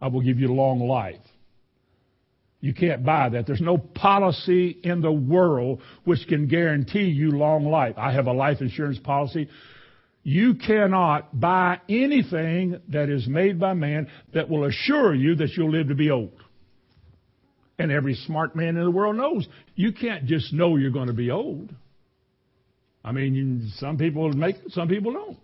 I 0.01 0.07
will 0.07 0.21
give 0.21 0.39
you 0.39 0.47
long 0.47 0.79
life. 0.79 1.21
You 2.59 2.73
can't 2.73 3.05
buy 3.05 3.29
that. 3.29 3.45
There's 3.45 3.61
no 3.61 3.77
policy 3.77 4.69
in 4.83 5.01
the 5.01 5.11
world 5.11 5.81
which 6.03 6.27
can 6.27 6.47
guarantee 6.47 7.05
you 7.05 7.31
long 7.31 7.65
life. 7.65 7.93
I 7.97 8.11
have 8.11 8.25
a 8.25 8.33
life 8.33 8.59
insurance 8.59 8.97
policy. 8.97 9.47
You 10.27 10.55
cannot 10.55 11.39
buy 11.39 11.81
anything 11.87 12.81
that 12.89 13.09
is 13.09 13.27
made 13.27 13.59
by 13.59 13.75
man 13.75 14.07
that 14.33 14.49
will 14.49 14.65
assure 14.65 15.13
you 15.13 15.35
that 15.35 15.51
you'll 15.55 15.71
live 15.71 15.89
to 15.89 15.95
be 15.95 16.09
old. 16.09 16.33
And 17.77 17.91
every 17.91 18.15
smart 18.15 18.55
man 18.55 18.69
in 18.69 18.83
the 18.83 18.89
world 18.89 19.17
knows 19.17 19.47
you 19.75 19.93
can't 19.93 20.25
just 20.25 20.51
know 20.51 20.77
you're 20.77 20.89
going 20.89 21.09
to 21.09 21.13
be 21.13 21.29
old. 21.29 21.75
I 23.03 23.11
mean, 23.11 23.71
some 23.75 23.99
people 23.99 24.33
make 24.33 24.55
some 24.69 24.87
people 24.87 25.13
don't. 25.13 25.37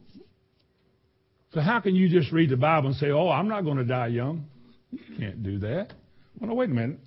So 1.54 1.62
how 1.62 1.80
can 1.80 1.94
you 1.94 2.10
just 2.10 2.32
read 2.32 2.50
the 2.50 2.58
Bible 2.58 2.88
and 2.88 2.98
say, 2.98 3.12
"Oh, 3.12 3.30
I'm 3.30 3.50
not 3.50 3.62
going 3.62 3.78
to 3.78 3.86
die 3.86 4.08
young"? 4.08 4.46
You 4.90 5.00
can't 5.20 5.44
do 5.44 5.60
that. 5.60 5.94
Well, 6.40 6.50
no, 6.50 6.56
wait 6.56 6.72
a 6.72 6.74
minute. 6.74 7.00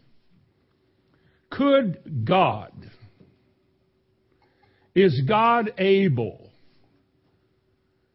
Could 1.50 2.24
God, 2.24 2.72
is 4.94 5.22
God 5.26 5.72
able 5.76 6.43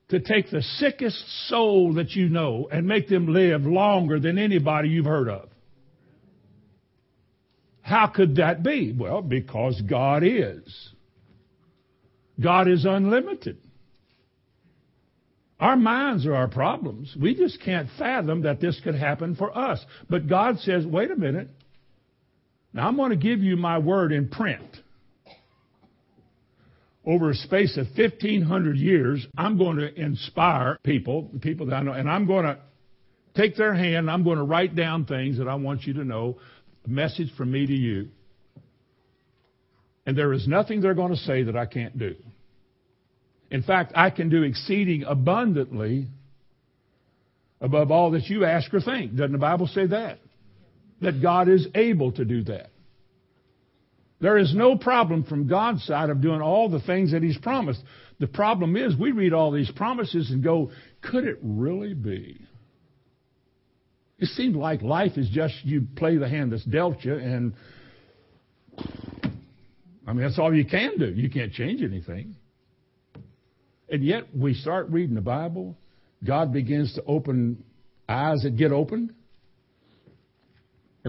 to 0.10 0.20
take 0.20 0.50
the 0.50 0.62
sickest 0.62 1.48
soul 1.48 1.94
that 1.94 2.12
you 2.12 2.30
know 2.30 2.68
and 2.72 2.88
make 2.88 3.08
them 3.08 3.28
live 3.28 3.62
longer 3.62 4.20
than 4.20 4.38
anybody 4.38 4.90
you've 4.90 5.06
heard 5.06 5.30
of? 5.30 5.50
How 7.82 8.08
could 8.08 8.36
that 8.36 8.64
be? 8.64 8.94
Well, 8.98 9.22
because 9.22 9.82
God 9.82 10.24
is. 10.24 10.90
God 12.40 12.68
is 12.68 12.86
unlimited. 12.86 13.58
Our 15.60 15.76
minds 15.76 16.26
are 16.26 16.36
our 16.36 16.48
problems. 16.48 17.16
We 17.20 17.36
just 17.36 17.62
can't 17.62 17.90
fathom 17.98 18.44
that 18.44 18.62
this 18.62 18.80
could 18.84 18.96
happen 18.96 19.36
for 19.36 19.56
us. 19.58 19.84
But 20.10 20.28
God 20.28 20.60
says, 20.60 20.86
wait 20.86 21.12
a 21.12 21.16
minute. 21.16 21.50
Now 22.72 22.88
I'm 22.88 22.96
going 22.96 23.10
to 23.10 23.18
give 23.18 23.42
you 23.42 23.58
my 23.58 23.80
word 23.80 24.12
in 24.12 24.30
print. 24.30 24.64
Over 27.06 27.30
a 27.30 27.36
space 27.36 27.78
of 27.78 27.88
1500 27.96 28.78
years, 28.78 29.26
I'm 29.38 29.58
going 29.58 29.78
to 29.78 29.94
inspire 30.00 30.78
people, 30.84 31.30
the 31.34 31.40
people 31.40 31.68
that 31.68 31.76
I 31.76 31.82
know, 31.82 31.94
and 31.94 32.10
I'm 32.10 32.28
going 32.28 32.46
to 32.46 32.60
take 33.36 33.56
their 33.56 33.74
hand, 33.74 34.12
I'm 34.12 34.24
going 34.24 34.38
to 34.38 34.44
write 34.44 34.76
down 34.76 35.06
things 35.06 35.38
that 35.38 35.48
I 35.48 35.56
want 35.56 35.84
you 35.84 35.94
to 35.94 36.04
know, 36.04 36.38
a 36.86 36.90
message 36.90 37.32
from 37.38 37.52
me 37.52 37.66
to 37.66 37.74
you. 37.74 38.10
And 40.06 40.18
there 40.18 40.34
is 40.34 40.48
nothing 40.48 40.82
they're 40.82 40.94
going 40.94 41.12
to 41.12 41.20
say 41.20 41.44
that 41.44 41.56
I 41.56 41.66
can't 41.66 41.98
do. 41.98 42.16
In 43.50 43.64
fact, 43.64 43.94
I 43.96 44.10
can 44.10 44.30
do 44.30 44.44
exceeding 44.44 45.04
abundantly 45.04 46.08
above 47.62 47.92
all 47.92 48.12
that 48.12 48.26
you 48.26 48.46
ask 48.46 48.74
or 48.74 48.82
think. 48.82 49.16
Doesn't 49.16 49.32
the 49.32 49.38
Bible 49.38 49.68
say 49.68 49.88
that? 49.88 50.20
that 51.02 51.22
God 51.22 51.48
is 51.48 51.68
able 51.76 52.12
to 52.14 52.26
do 52.26 52.44
that. 52.44 52.70
There 54.22 54.38
is 54.38 54.54
no 54.54 54.78
problem 54.78 55.24
from 55.24 55.48
God's 55.48 55.84
side 55.84 56.10
of 56.10 56.22
doing 56.22 56.42
all 56.42 56.70
the 56.70 56.82
things 56.82 57.12
that 57.12 57.24
He's 57.24 57.38
promised. 57.38 57.82
The 58.20 58.28
problem 58.28 58.76
is 58.76 58.96
we 58.98 59.12
read 59.12 59.34
all 59.34 59.52
these 59.52 59.72
promises 59.72 60.30
and 60.30 60.44
go, 60.44 60.72
could 61.02 61.26
it 61.26 61.40
really 61.42 61.94
be? 61.94 62.42
It 64.18 64.28
seems 64.30 64.56
like 64.56 64.82
life 64.82 65.18
is 65.18 65.30
just 65.30 65.54
you 65.64 65.88
play 65.96 66.18
the 66.18 66.28
hand 66.28 66.52
that's 66.52 66.66
dealt 66.66 67.06
you, 67.06 67.16
and 67.16 67.54
I 70.06 70.14
mean, 70.14 70.24
that's 70.24 70.38
all 70.38 70.54
you 70.54 70.66
can 70.66 70.98
do. 70.98 71.06
You 71.06 71.30
can't 71.30 71.54
change 71.54 71.82
anything. 71.82 72.36
And 73.90 74.04
yet, 74.04 74.26
we 74.36 74.54
start 74.54 74.90
reading 74.90 75.16
the 75.16 75.22
Bible, 75.22 75.78
God 76.24 76.52
begins 76.52 76.94
to 76.96 77.04
open 77.06 77.64
eyes 78.08 78.44
that 78.44 78.58
get 78.58 78.72
opened, 78.72 79.14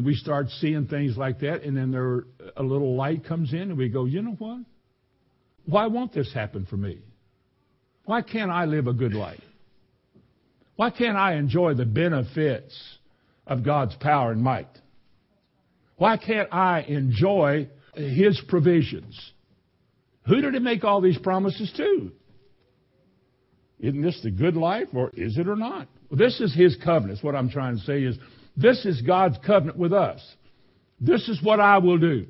and 0.00 0.07
we 0.07 0.14
start 0.14 0.49
seeing 0.61 0.87
things 0.87 1.19
like 1.19 1.40
that, 1.40 1.62
and 1.62 1.76
then 1.76 1.90
there 1.90 2.25
a 2.57 2.62
little 2.62 2.97
light 2.97 3.23
comes 3.23 3.52
in, 3.52 3.61
and 3.61 3.76
we 3.76 3.90
go, 3.90 4.07
you 4.07 4.23
know 4.23 4.30
what? 4.30 4.61
Why 5.66 5.88
won't 5.88 6.14
this 6.14 6.33
happen 6.33 6.64
for 6.64 6.78
me? 6.78 7.00
Why 8.07 8.23
can't 8.23 8.50
I 8.50 8.64
live 8.64 8.87
a 8.87 8.95
good 8.95 9.12
life? 9.12 9.42
Why 10.76 10.88
can't 10.88 11.19
I 11.19 11.35
enjoy 11.35 11.75
the 11.75 11.85
benefits 11.85 12.75
of 13.47 13.62
God's 13.62 13.95
power 13.97 14.33
and 14.33 14.42
might? 14.42 14.71
Why 15.99 16.16
can't 16.16 16.49
I 16.50 16.80
enjoy 16.80 17.69
His 17.92 18.40
provisions? 18.49 19.21
Who 20.26 20.40
did 20.40 20.54
He 20.54 20.61
make 20.61 20.83
all 20.83 21.02
these 21.02 21.19
promises 21.19 21.71
to? 21.76 22.11
Isn't 23.80 24.00
this 24.00 24.19
the 24.23 24.30
good 24.30 24.57
life, 24.57 24.88
or 24.95 25.11
is 25.12 25.37
it 25.37 25.47
or 25.47 25.57
not? 25.57 25.88
Well, 26.09 26.16
this 26.16 26.40
is 26.40 26.54
His 26.54 26.75
covenant. 26.83 27.23
What 27.23 27.37
I'm 27.37 27.50
trying 27.50 27.76
to 27.76 27.83
say 27.83 28.02
is 28.02 28.16
this 28.61 28.85
is 28.85 29.00
God's 29.02 29.38
covenant 29.47 29.79
with 29.79 29.93
us. 29.93 30.21
This 31.00 31.29
is 31.29 31.43
what 31.43 31.61
I 31.61 31.79
will 31.79 31.99
do. 31.99 32.26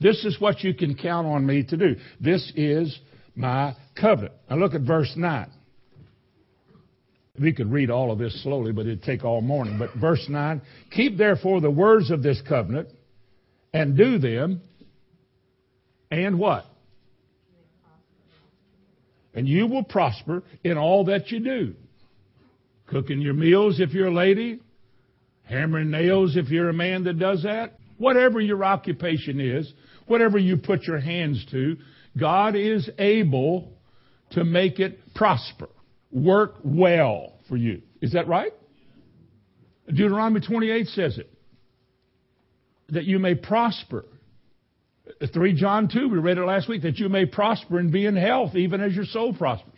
This 0.00 0.24
is 0.24 0.40
what 0.40 0.62
you 0.62 0.74
can 0.74 0.94
count 0.94 1.26
on 1.26 1.44
me 1.44 1.64
to 1.64 1.76
do. 1.76 1.96
This 2.20 2.52
is 2.56 2.98
my 3.34 3.76
covenant. 4.00 4.34
Now 4.48 4.56
look 4.56 4.74
at 4.74 4.82
verse 4.82 5.12
9. 5.16 5.50
We 7.40 7.52
could 7.52 7.70
read 7.70 7.90
all 7.90 8.10
of 8.10 8.18
this 8.18 8.42
slowly, 8.42 8.72
but 8.72 8.82
it'd 8.82 9.02
take 9.02 9.24
all 9.24 9.40
morning. 9.40 9.78
But 9.78 9.90
verse 9.94 10.24
9 10.28 10.62
Keep 10.90 11.18
therefore 11.18 11.60
the 11.60 11.70
words 11.70 12.10
of 12.10 12.22
this 12.22 12.40
covenant 12.48 12.88
and 13.72 13.96
do 13.96 14.18
them, 14.18 14.62
and 16.10 16.38
what? 16.38 16.64
And 19.34 19.46
you 19.46 19.66
will 19.66 19.84
prosper 19.84 20.42
in 20.64 20.78
all 20.78 21.04
that 21.04 21.30
you 21.30 21.40
do. 21.40 21.74
Cooking 22.86 23.20
your 23.20 23.34
meals 23.34 23.78
if 23.78 23.92
you're 23.92 24.08
a 24.08 24.14
lady, 24.14 24.60
hammering 25.48 25.90
nails 25.90 26.36
if 26.36 26.48
you're 26.48 26.68
a 26.68 26.74
man 26.74 27.04
that 27.04 27.18
does 27.18 27.42
that. 27.42 27.78
Whatever 27.96 28.40
your 28.40 28.64
occupation 28.64 29.40
is, 29.40 29.72
whatever 30.06 30.38
you 30.38 30.56
put 30.56 30.82
your 30.84 31.00
hands 31.00 31.44
to, 31.50 31.76
God 32.18 32.54
is 32.54 32.88
able 32.98 33.72
to 34.30 34.44
make 34.44 34.78
it 34.78 34.98
prosper, 35.14 35.68
work 36.12 36.56
well 36.62 37.34
for 37.48 37.56
you. 37.56 37.82
Is 38.00 38.12
that 38.12 38.28
right? 38.28 38.52
Deuteronomy 39.86 40.40
28 40.40 40.86
says 40.88 41.18
it. 41.18 41.30
That 42.90 43.04
you 43.04 43.18
may 43.18 43.34
prosper. 43.34 44.04
3 45.32 45.54
John 45.54 45.88
2, 45.88 46.08
we 46.08 46.18
read 46.18 46.38
it 46.38 46.44
last 46.44 46.68
week, 46.68 46.82
that 46.82 46.98
you 46.98 47.08
may 47.08 47.24
prosper 47.26 47.78
and 47.78 47.90
be 47.90 48.04
in 48.06 48.14
health 48.16 48.54
even 48.54 48.80
as 48.82 48.94
your 48.94 49.06
soul 49.06 49.34
prospers. 49.34 49.74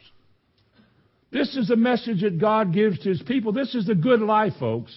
This 1.31 1.57
is 1.57 1.71
a 1.71 1.77
message 1.77 2.23
that 2.23 2.41
God 2.41 2.73
gives 2.73 2.99
to 3.01 3.09
His 3.09 3.23
people. 3.23 3.53
This 3.53 3.75
is 3.75 3.87
the 3.87 3.95
good 3.95 4.21
life, 4.21 4.55
folks. 4.59 4.93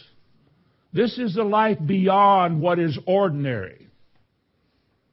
This 0.93 1.17
is 1.17 1.35
a 1.37 1.43
life 1.43 1.79
beyond 1.83 2.61
what 2.61 2.79
is 2.79 2.97
ordinary. 3.07 3.87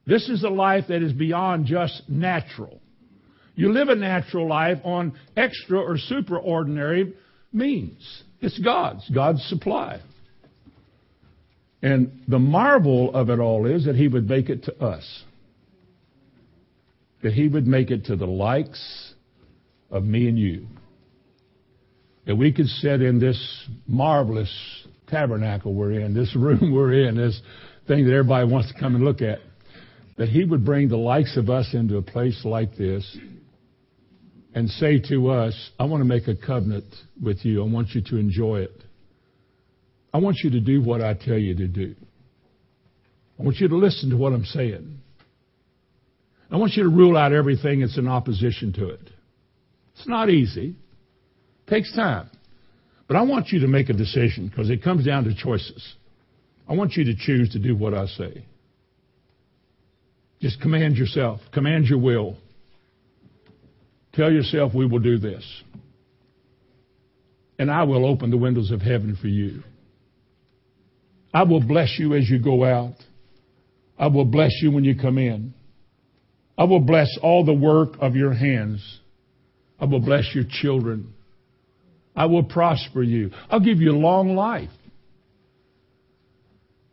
This 0.05 0.29
is 0.29 0.43
a 0.43 0.49
life 0.49 0.85
that 0.89 1.01
is 1.01 1.13
beyond 1.13 1.65
just 1.65 2.03
natural. 2.07 2.81
You 3.55 3.71
live 3.71 3.89
a 3.89 3.95
natural 3.95 4.47
life 4.47 4.79
on 4.83 5.13
extra 5.35 5.79
or 5.79 5.97
superordinary 5.97 7.13
means. 7.51 8.23
It's 8.41 8.57
God's, 8.59 9.09
God's 9.09 9.43
supply. 9.43 10.01
And 11.81 12.21
the 12.27 12.39
marvel 12.39 13.13
of 13.13 13.29
it 13.29 13.39
all 13.39 13.65
is 13.65 13.85
that 13.85 13.95
He 13.95 14.07
would 14.07 14.29
make 14.29 14.49
it 14.49 14.63
to 14.65 14.83
us. 14.83 15.23
That 17.23 17.33
He 17.33 17.47
would 17.47 17.67
make 17.67 17.91
it 17.91 18.05
to 18.05 18.15
the 18.15 18.27
likes 18.27 19.13
of 19.89 20.03
me 20.03 20.27
and 20.27 20.37
you. 20.37 20.67
That 22.25 22.35
we 22.35 22.51
could 22.51 22.67
sit 22.67 23.01
in 23.01 23.19
this 23.19 23.67
marvelous 23.87 24.80
tabernacle 25.11 25.73
we're 25.73 25.91
in, 25.91 26.13
this 26.13 26.35
room 26.39 26.73
we're 26.73 27.07
in, 27.07 27.15
this 27.15 27.39
thing 27.87 28.05
that 28.05 28.13
everybody 28.13 28.49
wants 28.51 28.71
to 28.73 28.79
come 28.79 28.95
and 28.95 29.03
look 29.03 29.21
at, 29.21 29.39
that 30.17 30.29
He 30.29 30.43
would 30.43 30.65
bring 30.65 30.89
the 30.89 30.97
likes 30.97 31.37
of 31.37 31.49
us 31.49 31.69
into 31.73 31.97
a 31.97 32.01
place 32.01 32.41
like 32.43 32.75
this 32.75 33.17
and 34.53 34.69
say 34.69 34.99
to 35.09 35.29
us, 35.29 35.71
I 35.79 35.85
want 35.85 36.01
to 36.01 36.05
make 36.05 36.27
a 36.27 36.35
covenant 36.35 36.85
with 37.21 37.45
you. 37.45 37.63
I 37.63 37.67
want 37.67 37.89
you 37.91 38.01
to 38.01 38.17
enjoy 38.17 38.61
it. 38.61 38.83
I 40.13 40.17
want 40.17 40.37
you 40.43 40.49
to 40.51 40.59
do 40.59 40.81
what 40.81 41.01
I 41.01 41.13
tell 41.13 41.37
you 41.37 41.55
to 41.55 41.67
do. 41.67 41.95
I 43.39 43.43
want 43.43 43.57
you 43.57 43.69
to 43.69 43.75
listen 43.77 44.09
to 44.09 44.17
what 44.17 44.33
I'm 44.33 44.45
saying. 44.45 44.99
I 46.51 46.57
want 46.57 46.73
you 46.73 46.83
to 46.83 46.89
rule 46.89 47.17
out 47.17 47.31
everything 47.31 47.79
that's 47.79 47.97
in 47.97 48.07
opposition 48.07 48.73
to 48.73 48.89
it. 48.89 49.09
It's 49.95 50.07
not 50.07 50.29
easy. 50.29 50.75
It 51.65 51.69
takes 51.69 51.95
time. 51.95 52.29
But 53.11 53.17
I 53.17 53.23
want 53.23 53.49
you 53.49 53.59
to 53.59 53.67
make 53.67 53.89
a 53.89 53.93
decision 53.93 54.47
because 54.47 54.69
it 54.69 54.81
comes 54.81 55.05
down 55.05 55.25
to 55.25 55.35
choices. 55.35 55.95
I 56.65 56.75
want 56.75 56.93
you 56.93 57.03
to 57.03 57.13
choose 57.13 57.49
to 57.49 57.59
do 57.59 57.75
what 57.75 57.93
I 57.93 58.05
say. 58.05 58.45
Just 60.39 60.61
command 60.61 60.95
yourself, 60.95 61.41
command 61.53 61.87
your 61.87 61.99
will. 61.99 62.37
Tell 64.13 64.31
yourself, 64.31 64.73
we 64.73 64.85
will 64.85 64.99
do 64.99 65.17
this. 65.17 65.43
And 67.59 67.69
I 67.69 67.83
will 67.83 68.05
open 68.05 68.31
the 68.31 68.37
windows 68.37 68.71
of 68.71 68.79
heaven 68.79 69.17
for 69.19 69.27
you. 69.27 69.61
I 71.33 71.43
will 71.43 71.59
bless 71.59 71.99
you 71.99 72.15
as 72.15 72.29
you 72.29 72.41
go 72.41 72.63
out. 72.63 72.95
I 73.99 74.07
will 74.07 74.23
bless 74.23 74.53
you 74.61 74.71
when 74.71 74.85
you 74.85 74.97
come 74.97 75.17
in. 75.17 75.53
I 76.57 76.63
will 76.63 76.79
bless 76.79 77.09
all 77.21 77.43
the 77.43 77.51
work 77.51 77.95
of 77.99 78.15
your 78.15 78.33
hands. 78.33 79.01
I 79.81 79.83
will 79.83 79.99
bless 79.99 80.33
your 80.33 80.45
children. 80.49 81.13
I 82.21 82.25
will 82.25 82.43
prosper 82.43 83.01
you. 83.01 83.31
I'll 83.49 83.59
give 83.59 83.81
you 83.81 83.93
a 83.93 83.97
long 83.97 84.35
life. 84.35 84.69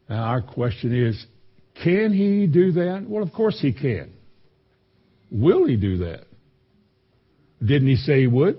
Now 0.08 0.22
our 0.22 0.40
question 0.40 1.06
is, 1.06 1.22
can 1.84 2.14
he 2.14 2.46
do 2.46 2.72
that? 2.72 3.04
Well, 3.06 3.22
of 3.22 3.30
course 3.34 3.60
he 3.60 3.74
can. 3.74 4.10
Will 5.30 5.66
he 5.66 5.76
do 5.76 5.98
that? 5.98 6.24
Didn't 7.60 7.88
he 7.88 7.96
say 7.96 8.20
he 8.20 8.26
would? 8.26 8.58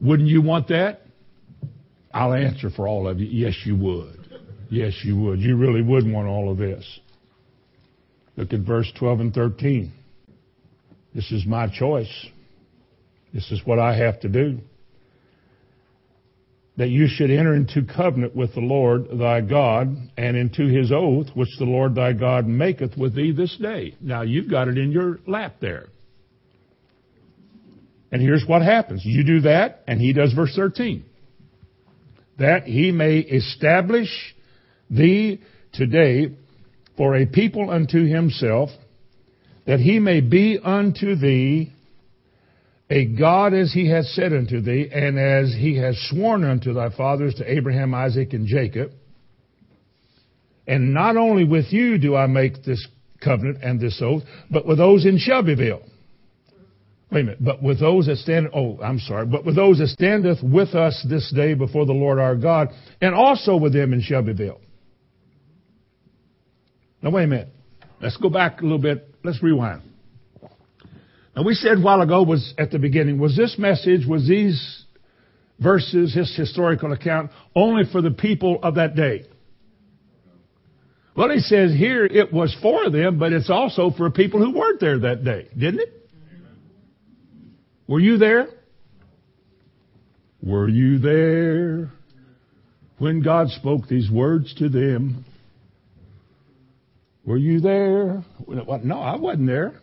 Wouldn't 0.00 0.28
you 0.28 0.42
want 0.42 0.68
that? 0.68 1.00
I'll 2.14 2.32
answer 2.32 2.70
for 2.70 2.86
all 2.86 3.08
of 3.08 3.18
you. 3.18 3.26
Yes, 3.26 3.56
you 3.64 3.74
would. 3.74 4.20
Yes, 4.70 4.92
you 5.02 5.18
would. 5.18 5.40
You 5.40 5.56
really 5.56 5.82
would 5.82 6.08
want 6.08 6.28
all 6.28 6.52
of 6.52 6.58
this. 6.58 7.00
Look 8.36 8.52
at 8.52 8.60
verse 8.60 8.92
12 8.96 9.18
and 9.18 9.34
13. 9.34 9.92
This 11.16 11.32
is 11.32 11.46
my 11.46 11.66
choice. 11.66 12.28
This 13.32 13.50
is 13.50 13.60
what 13.64 13.78
I 13.78 13.96
have 13.96 14.20
to 14.20 14.28
do. 14.28 14.58
That 16.76 16.88
you 16.88 17.06
should 17.06 17.30
enter 17.30 17.54
into 17.54 17.82
covenant 17.82 18.34
with 18.34 18.54
the 18.54 18.60
Lord 18.60 19.06
thy 19.18 19.40
God 19.42 19.94
and 20.16 20.36
into 20.36 20.66
his 20.66 20.90
oath 20.90 21.26
which 21.34 21.48
the 21.58 21.64
Lord 21.64 21.94
thy 21.94 22.12
God 22.12 22.46
maketh 22.46 22.96
with 22.96 23.14
thee 23.14 23.32
this 23.32 23.56
day. 23.56 23.94
Now 24.00 24.22
you've 24.22 24.50
got 24.50 24.68
it 24.68 24.78
in 24.78 24.90
your 24.90 25.18
lap 25.26 25.56
there. 25.60 25.86
And 28.10 28.20
here's 28.20 28.44
what 28.46 28.60
happens. 28.62 29.02
You 29.04 29.24
do 29.24 29.40
that, 29.42 29.82
and 29.86 29.98
he 29.98 30.12
does 30.12 30.34
verse 30.34 30.52
13. 30.54 31.04
That 32.38 32.64
he 32.64 32.90
may 32.90 33.18
establish 33.18 34.08
thee 34.90 35.40
today 35.72 36.32
for 36.98 37.16
a 37.16 37.26
people 37.26 37.70
unto 37.70 38.04
himself, 38.04 38.68
that 39.66 39.80
he 39.80 39.98
may 39.98 40.20
be 40.20 40.58
unto 40.62 41.16
thee 41.16 41.72
a 42.92 43.06
God 43.06 43.54
as 43.54 43.72
he 43.72 43.88
hath 43.88 44.04
said 44.06 44.32
unto 44.32 44.60
thee, 44.60 44.88
and 44.92 45.18
as 45.18 45.54
he 45.54 45.76
has 45.78 45.96
sworn 46.10 46.44
unto 46.44 46.74
thy 46.74 46.90
fathers, 46.90 47.34
to 47.36 47.50
Abraham, 47.50 47.94
Isaac, 47.94 48.34
and 48.34 48.46
Jacob. 48.46 48.92
And 50.66 50.92
not 50.92 51.16
only 51.16 51.44
with 51.44 51.72
you 51.72 51.98
do 51.98 52.14
I 52.14 52.26
make 52.26 52.62
this 52.64 52.86
covenant 53.22 53.62
and 53.62 53.80
this 53.80 54.00
oath, 54.02 54.22
but 54.50 54.66
with 54.66 54.78
those 54.78 55.06
in 55.06 55.18
Shelbyville 55.18 55.82
Wait 57.12 57.20
a 57.20 57.24
minute. 57.24 57.44
But 57.44 57.62
with 57.62 57.78
those 57.78 58.06
that 58.06 58.16
stand, 58.16 58.48
oh, 58.54 58.78
I'm 58.82 58.98
sorry. 58.98 59.26
But 59.26 59.44
with 59.44 59.54
those 59.54 59.78
that 59.78 59.88
standeth 59.88 60.38
with 60.42 60.74
us 60.74 61.04
this 61.08 61.30
day 61.36 61.52
before 61.52 61.84
the 61.84 61.92
Lord 61.92 62.18
our 62.18 62.34
God, 62.34 62.68
and 63.02 63.14
also 63.14 63.56
with 63.56 63.74
them 63.74 63.92
in 63.92 64.00
Shelbyville. 64.00 64.58
Now 67.02 67.10
wait 67.10 67.24
a 67.24 67.26
minute. 67.26 67.48
Let's 68.00 68.16
go 68.16 68.30
back 68.30 68.60
a 68.60 68.62
little 68.62 68.78
bit. 68.78 69.14
Let's 69.22 69.42
rewind. 69.42 69.82
Now 71.34 71.42
we 71.42 71.54
said 71.54 71.78
a 71.78 71.80
while 71.80 72.02
ago 72.02 72.22
was 72.22 72.52
at 72.58 72.70
the 72.70 72.78
beginning, 72.78 73.18
was 73.18 73.36
this 73.36 73.56
message, 73.58 74.06
was 74.06 74.28
these 74.28 74.84
verses, 75.58 76.14
this 76.14 76.34
historical 76.36 76.92
account, 76.92 77.30
only 77.54 77.84
for 77.90 78.02
the 78.02 78.10
people 78.10 78.58
of 78.62 78.74
that 78.74 78.94
day? 78.94 79.24
Well, 81.14 81.30
he 81.30 81.40
says 81.40 81.72
here 81.72 82.06
it 82.06 82.32
was 82.32 82.56
for 82.62 82.90
them, 82.90 83.18
but 83.18 83.32
it's 83.32 83.50
also 83.50 83.90
for 83.96 84.10
people 84.10 84.40
who 84.40 84.58
weren't 84.58 84.80
there 84.80 84.98
that 85.00 85.24
day, 85.24 85.48
didn't 85.56 85.80
it? 85.80 86.08
Were 87.86 88.00
you 88.00 88.16
there? 88.16 88.48
Were 90.42 90.68
you 90.68 90.98
there 90.98 91.90
when 92.98 93.22
God 93.22 93.48
spoke 93.50 93.88
these 93.88 94.10
words 94.10 94.54
to 94.54 94.68
them? 94.68 95.24
Were 97.24 97.36
you 97.36 97.60
there? 97.60 98.24
No, 98.48 99.00
I 99.00 99.16
wasn't 99.16 99.46
there. 99.46 99.81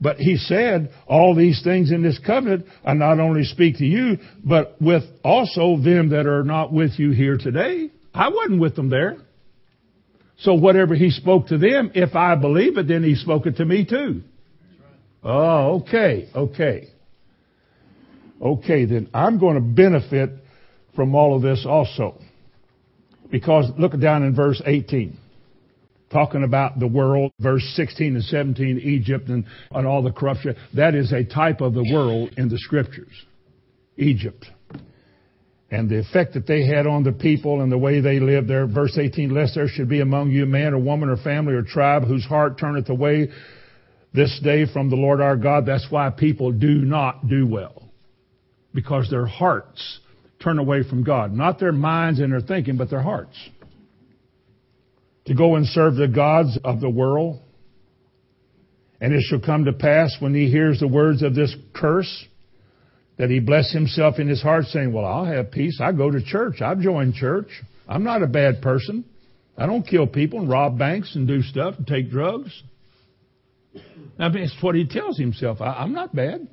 But 0.00 0.18
he 0.18 0.36
said, 0.36 0.92
all 1.06 1.34
these 1.34 1.62
things 1.62 1.90
in 1.90 2.02
this 2.02 2.18
covenant, 2.24 2.66
I 2.84 2.94
not 2.94 3.18
only 3.18 3.44
speak 3.44 3.78
to 3.78 3.84
you, 3.84 4.18
but 4.44 4.80
with 4.80 5.02
also 5.24 5.76
them 5.76 6.10
that 6.10 6.26
are 6.26 6.44
not 6.44 6.72
with 6.72 6.98
you 6.98 7.10
here 7.10 7.36
today. 7.36 7.90
I 8.14 8.28
wasn't 8.28 8.60
with 8.60 8.76
them 8.76 8.90
there. 8.90 9.16
So 10.38 10.54
whatever 10.54 10.94
he 10.94 11.10
spoke 11.10 11.48
to 11.48 11.58
them, 11.58 11.90
if 11.94 12.14
I 12.14 12.36
believe 12.36 12.78
it, 12.78 12.86
then 12.86 13.02
he 13.02 13.16
spoke 13.16 13.46
it 13.46 13.56
to 13.56 13.64
me 13.64 13.84
too. 13.84 14.22
Oh, 15.24 15.80
okay, 15.80 16.28
okay. 16.32 16.88
Okay, 18.40 18.84
then 18.84 19.08
I'm 19.12 19.40
going 19.40 19.56
to 19.56 19.60
benefit 19.60 20.30
from 20.94 21.16
all 21.16 21.34
of 21.34 21.42
this 21.42 21.66
also. 21.68 22.20
Because 23.32 23.66
look 23.76 23.98
down 23.98 24.22
in 24.22 24.36
verse 24.36 24.62
18. 24.64 25.18
Talking 26.10 26.42
about 26.42 26.78
the 26.78 26.86
world, 26.86 27.32
verse 27.38 27.62
16 27.74 28.14
and 28.14 28.24
17, 28.24 28.78
Egypt 28.78 29.28
and, 29.28 29.44
and 29.70 29.86
all 29.86 30.02
the 30.02 30.12
corruption. 30.12 30.56
That 30.74 30.94
is 30.94 31.12
a 31.12 31.22
type 31.22 31.60
of 31.60 31.74
the 31.74 31.86
world 31.92 32.30
in 32.38 32.48
the 32.48 32.58
scriptures. 32.58 33.12
Egypt. 33.98 34.46
And 35.70 35.90
the 35.90 35.98
effect 35.98 36.32
that 36.32 36.46
they 36.46 36.66
had 36.66 36.86
on 36.86 37.02
the 37.02 37.12
people 37.12 37.60
and 37.60 37.70
the 37.70 37.76
way 37.76 38.00
they 38.00 38.20
lived 38.20 38.48
there. 38.48 38.66
Verse 38.66 38.96
18, 38.96 39.34
lest 39.34 39.54
there 39.54 39.68
should 39.68 39.88
be 39.88 40.00
among 40.00 40.30
you 40.30 40.46
man 40.46 40.72
or 40.72 40.78
woman 40.78 41.10
or 41.10 41.18
family 41.18 41.52
or 41.52 41.62
tribe 41.62 42.06
whose 42.06 42.24
heart 42.24 42.58
turneth 42.58 42.88
away 42.88 43.28
this 44.14 44.40
day 44.42 44.64
from 44.72 44.88
the 44.88 44.96
Lord 44.96 45.20
our 45.20 45.36
God. 45.36 45.66
That's 45.66 45.86
why 45.90 46.08
people 46.08 46.52
do 46.52 46.76
not 46.76 47.28
do 47.28 47.46
well. 47.46 47.82
Because 48.72 49.10
their 49.10 49.26
hearts 49.26 50.00
turn 50.42 50.58
away 50.58 50.88
from 50.88 51.04
God. 51.04 51.32
Not 51.32 51.58
their 51.58 51.72
minds 51.72 52.20
and 52.20 52.32
their 52.32 52.40
thinking, 52.40 52.78
but 52.78 52.88
their 52.88 53.02
hearts. 53.02 53.36
To 55.28 55.34
go 55.34 55.56
and 55.56 55.66
serve 55.66 55.96
the 55.96 56.08
gods 56.08 56.58
of 56.64 56.80
the 56.80 56.90
world. 56.90 57.40
And 59.00 59.12
it 59.12 59.22
shall 59.22 59.40
come 59.40 59.66
to 59.66 59.72
pass 59.72 60.16
when 60.20 60.34
he 60.34 60.50
hears 60.50 60.80
the 60.80 60.88
words 60.88 61.22
of 61.22 61.34
this 61.34 61.54
curse 61.74 62.26
that 63.18 63.30
he 63.30 63.38
bless 63.38 63.72
himself 63.72 64.18
in 64.18 64.28
his 64.28 64.42
heart 64.42 64.64
saying, 64.66 64.92
well, 64.92 65.04
I'll 65.04 65.24
have 65.24 65.50
peace. 65.50 65.80
I 65.82 65.92
go 65.92 66.10
to 66.10 66.22
church. 66.22 66.62
I've 66.62 66.80
joined 66.80 67.14
church. 67.14 67.48
I'm 67.86 68.04
not 68.04 68.22
a 68.22 68.26
bad 68.26 68.62
person. 68.62 69.04
I 69.56 69.66
don't 69.66 69.86
kill 69.86 70.06
people 70.06 70.40
and 70.40 70.48
rob 70.48 70.78
banks 70.78 71.14
and 71.14 71.26
do 71.26 71.42
stuff 71.42 71.74
and 71.78 71.86
take 71.86 72.10
drugs. 72.10 72.62
I 74.18 74.28
mean, 74.28 74.44
it's 74.44 74.56
what 74.60 74.74
he 74.74 74.86
tells 74.86 75.18
himself. 75.18 75.60
I, 75.60 75.82
am 75.82 75.92
not 75.92 76.14
bad. 76.14 76.48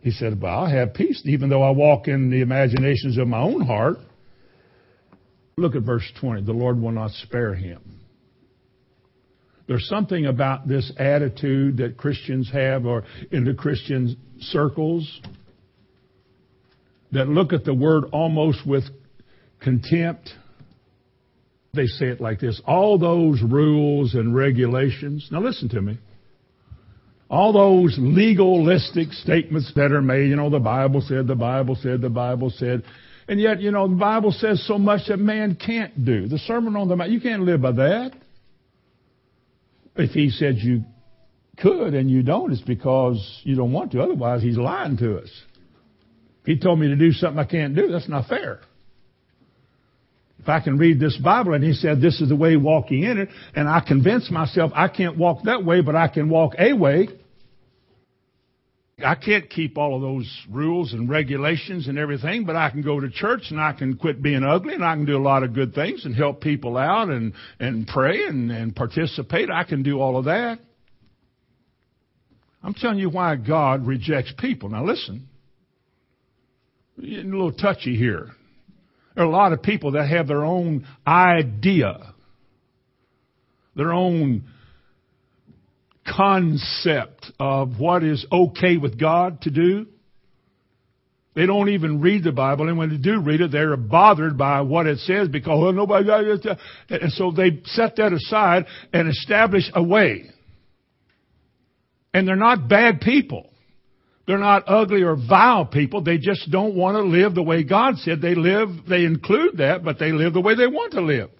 He 0.00 0.10
said, 0.10 0.40
Well, 0.40 0.52
I'll 0.52 0.66
have 0.66 0.94
peace 0.94 1.22
even 1.26 1.48
though 1.48 1.62
I 1.62 1.70
walk 1.70 2.08
in 2.08 2.30
the 2.30 2.40
imaginations 2.40 3.18
of 3.18 3.28
my 3.28 3.40
own 3.40 3.60
heart. 3.60 3.98
Look 5.56 5.74
at 5.74 5.82
verse 5.82 6.04
20. 6.20 6.42
The 6.42 6.52
Lord 6.52 6.80
will 6.80 6.92
not 6.92 7.12
spare 7.12 7.54
him. 7.54 7.80
There's 9.66 9.88
something 9.88 10.26
about 10.26 10.68
this 10.68 10.92
attitude 10.98 11.78
that 11.78 11.96
Christians 11.96 12.50
have 12.52 12.86
or 12.86 13.04
in 13.32 13.44
the 13.44 13.54
Christian 13.54 14.16
circles 14.40 15.20
that 17.12 17.28
look 17.28 17.52
at 17.52 17.64
the 17.64 17.74
word 17.74 18.04
almost 18.12 18.66
with 18.66 18.84
contempt 19.60 20.30
they 21.76 21.86
say 21.86 22.06
it 22.06 22.20
like 22.20 22.40
this 22.40 22.60
all 22.66 22.98
those 22.98 23.40
rules 23.42 24.14
and 24.14 24.34
regulations. 24.34 25.28
Now 25.30 25.40
listen 25.40 25.68
to 25.68 25.80
me. 25.80 25.98
All 27.28 27.52
those 27.52 27.96
legalistic 27.98 29.12
statements 29.12 29.72
that 29.74 29.92
are 29.92 30.02
made, 30.02 30.28
you 30.28 30.36
know, 30.36 30.48
the 30.48 30.60
Bible 30.60 31.02
said, 31.06 31.26
the 31.26 31.34
Bible 31.34 31.76
said, 31.80 32.00
the 32.00 32.08
Bible 32.08 32.50
said. 32.50 32.82
And 33.28 33.40
yet, 33.40 33.60
you 33.60 33.72
know, 33.72 33.88
the 33.88 33.96
Bible 33.96 34.32
says 34.32 34.64
so 34.66 34.78
much 34.78 35.08
that 35.08 35.18
man 35.18 35.56
can't 35.56 36.04
do. 36.04 36.28
The 36.28 36.38
Sermon 36.38 36.76
on 36.76 36.88
the 36.88 36.96
Mount, 36.96 37.10
you 37.10 37.20
can't 37.20 37.42
live 37.42 37.60
by 37.60 37.72
that. 37.72 38.12
If 39.96 40.10
he 40.10 40.30
said 40.30 40.56
you 40.58 40.84
could 41.58 41.94
and 41.94 42.10
you 42.10 42.22
don't, 42.22 42.52
it's 42.52 42.60
because 42.60 43.40
you 43.42 43.56
don't 43.56 43.72
want 43.72 43.92
to. 43.92 44.02
Otherwise, 44.02 44.42
he's 44.42 44.58
lying 44.58 44.96
to 44.98 45.18
us. 45.18 45.30
He 46.44 46.58
told 46.58 46.78
me 46.78 46.88
to 46.88 46.96
do 46.96 47.10
something 47.12 47.38
I 47.38 47.44
can't 47.44 47.74
do, 47.74 47.88
that's 47.88 48.08
not 48.08 48.28
fair. 48.28 48.60
If 50.38 50.48
I 50.48 50.60
can 50.60 50.78
read 50.78 51.00
this 51.00 51.16
Bible 51.16 51.54
and 51.54 51.64
he 51.64 51.72
said 51.72 52.00
this 52.00 52.20
is 52.20 52.28
the 52.28 52.36
way 52.36 52.56
walking 52.56 53.02
in 53.02 53.18
it, 53.18 53.30
and 53.56 53.68
I 53.68 53.80
convince 53.80 54.30
myself 54.30 54.70
I 54.74 54.86
can't 54.86 55.16
walk 55.16 55.42
that 55.44 55.64
way, 55.64 55.80
but 55.80 55.96
I 55.96 56.06
can 56.06 56.28
walk 56.28 56.52
a 56.56 56.72
way, 56.72 57.08
I 59.04 59.14
can't 59.14 59.50
keep 59.50 59.76
all 59.76 59.94
of 59.96 60.00
those 60.00 60.26
rules 60.50 60.94
and 60.94 61.08
regulations 61.08 61.86
and 61.86 61.98
everything, 61.98 62.46
but 62.46 62.56
I 62.56 62.70
can 62.70 62.80
go 62.80 62.98
to 62.98 63.10
church 63.10 63.42
and 63.50 63.60
I 63.60 63.74
can 63.74 63.96
quit 63.96 64.22
being 64.22 64.42
ugly 64.42 64.72
and 64.72 64.82
I 64.82 64.94
can 64.94 65.04
do 65.04 65.18
a 65.18 65.22
lot 65.22 65.42
of 65.42 65.52
good 65.52 65.74
things 65.74 66.06
and 66.06 66.14
help 66.14 66.40
people 66.40 66.78
out 66.78 67.10
and, 67.10 67.34
and 67.60 67.86
pray 67.86 68.24
and, 68.24 68.50
and 68.50 68.74
participate. 68.74 69.50
I 69.50 69.64
can 69.64 69.82
do 69.82 70.00
all 70.00 70.16
of 70.16 70.24
that. 70.24 70.58
I'm 72.62 72.72
telling 72.72 72.98
you 72.98 73.10
why 73.10 73.36
God 73.36 73.86
rejects 73.86 74.32
people. 74.38 74.70
Now 74.70 74.84
listen, 74.84 75.28
Getting 76.98 77.32
a 77.32 77.36
little 77.36 77.52
touchy 77.52 77.96
here. 77.96 78.30
There 79.14 79.24
are 79.24 79.28
a 79.28 79.30
lot 79.30 79.52
of 79.52 79.62
people 79.62 79.92
that 79.92 80.08
have 80.08 80.26
their 80.26 80.44
own 80.44 80.86
idea, 81.06 82.14
their 83.74 83.92
own 83.92 84.44
concept 86.14 87.30
of 87.38 87.78
what 87.78 88.04
is 88.04 88.26
okay 88.30 88.76
with 88.76 88.98
God 88.98 89.40
to 89.42 89.50
do. 89.50 89.86
They 91.34 91.44
don't 91.44 91.68
even 91.68 92.00
read 92.00 92.24
the 92.24 92.32
Bible, 92.32 92.68
and 92.68 92.78
when 92.78 92.88
they 92.88 92.96
do 92.96 93.20
read 93.20 93.42
it, 93.42 93.52
they're 93.52 93.76
bothered 93.76 94.38
by 94.38 94.62
what 94.62 94.86
it 94.86 95.00
says 95.00 95.28
because 95.28 95.60
well, 95.60 95.72
nobody. 95.72 96.08
And 96.88 97.12
so 97.12 97.30
they 97.30 97.60
set 97.66 97.96
that 97.96 98.14
aside 98.14 98.64
and 98.94 99.06
establish 99.08 99.70
a 99.74 99.82
way. 99.82 100.30
And 102.14 102.26
they're 102.26 102.36
not 102.36 102.68
bad 102.68 103.02
people. 103.02 103.50
They're 104.26 104.38
not 104.38 104.64
ugly 104.66 105.02
or 105.02 105.14
vile 105.14 105.66
people. 105.66 106.02
They 106.02 106.16
just 106.16 106.50
don't 106.50 106.74
want 106.74 106.96
to 106.96 107.02
live 107.02 107.34
the 107.34 107.42
way 107.42 107.62
God 107.62 107.98
said 107.98 108.22
they 108.22 108.34
live. 108.34 108.68
They 108.88 109.04
include 109.04 109.58
that, 109.58 109.84
but 109.84 109.98
they 109.98 110.12
live 110.12 110.32
the 110.32 110.40
way 110.40 110.54
they 110.56 110.66
want 110.66 110.94
to 110.94 111.02
live. 111.02 111.30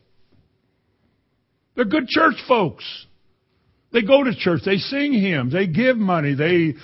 They're 1.74 1.86
good 1.86 2.06
church 2.06 2.36
folks. 2.46 2.84
They 3.92 4.02
go 4.02 4.24
to 4.24 4.34
church. 4.34 4.62
They 4.64 4.76
sing 4.76 5.12
hymns. 5.12 5.52
They 5.52 5.66
give 5.66 5.96
money. 5.96 6.34
They 6.34 6.74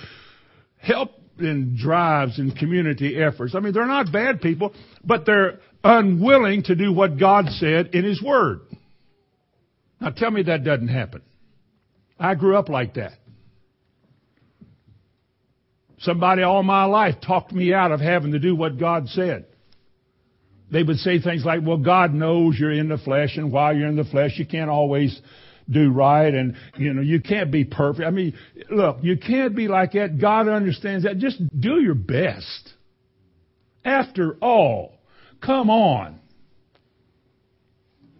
help 0.77 1.11
in 1.39 1.77
drives 1.79 2.39
and 2.39 2.55
community 2.55 3.21
efforts. 3.21 3.55
I 3.55 3.59
mean, 3.59 3.73
they're 3.73 3.85
not 3.85 4.11
bad 4.11 4.41
people, 4.41 4.73
but 5.03 5.25
they're 5.25 5.59
unwilling 5.83 6.63
to 6.63 6.75
do 6.75 6.93
what 6.93 7.19
God 7.19 7.45
said 7.49 7.87
in 7.93 8.03
His 8.03 8.21
Word. 8.21 8.61
Now 9.99 10.09
tell 10.09 10.31
me 10.31 10.43
that 10.43 10.63
doesn't 10.63 10.89
happen. 10.89 11.21
I 12.19 12.35
grew 12.35 12.57
up 12.57 12.69
like 12.69 12.95
that. 12.95 13.13
Somebody 15.99 16.43
all 16.43 16.63
my 16.63 16.83
life 16.85 17.15
talked 17.25 17.53
me 17.53 17.73
out 17.73 17.91
of 17.91 18.01
having 18.01 18.33
to 18.33 18.39
do 18.39 18.55
what 18.55 18.77
God 18.77 19.07
said. 19.07 19.45
They 20.71 20.83
would 20.83 20.97
say 20.97 21.21
things 21.21 21.45
like, 21.45 21.61
well, 21.65 21.77
God 21.77 22.13
knows 22.13 22.57
you're 22.59 22.73
in 22.73 22.89
the 22.89 22.97
flesh 22.97 23.37
and 23.37 23.51
while 23.51 23.75
you're 23.75 23.87
in 23.87 23.95
the 23.95 24.03
flesh, 24.03 24.31
you 24.35 24.45
can't 24.45 24.69
always 24.69 25.21
do 25.69 25.91
right 25.91 26.33
and, 26.33 26.55
you 26.77 26.93
know, 26.93 27.01
you 27.01 27.21
can't 27.21 27.51
be 27.51 27.63
perfect. 27.63 28.05
I 28.05 28.11
mean, 28.11 28.33
look, 28.69 28.97
you 29.01 29.17
can't 29.17 29.55
be 29.55 29.67
like 29.67 29.93
that. 29.93 30.19
God 30.19 30.47
understands 30.47 31.05
that. 31.05 31.17
Just 31.17 31.41
do 31.59 31.81
your 31.81 31.95
best. 31.95 32.73
After 33.85 34.35
all, 34.41 34.97
come 35.41 35.69
on. 35.69 36.19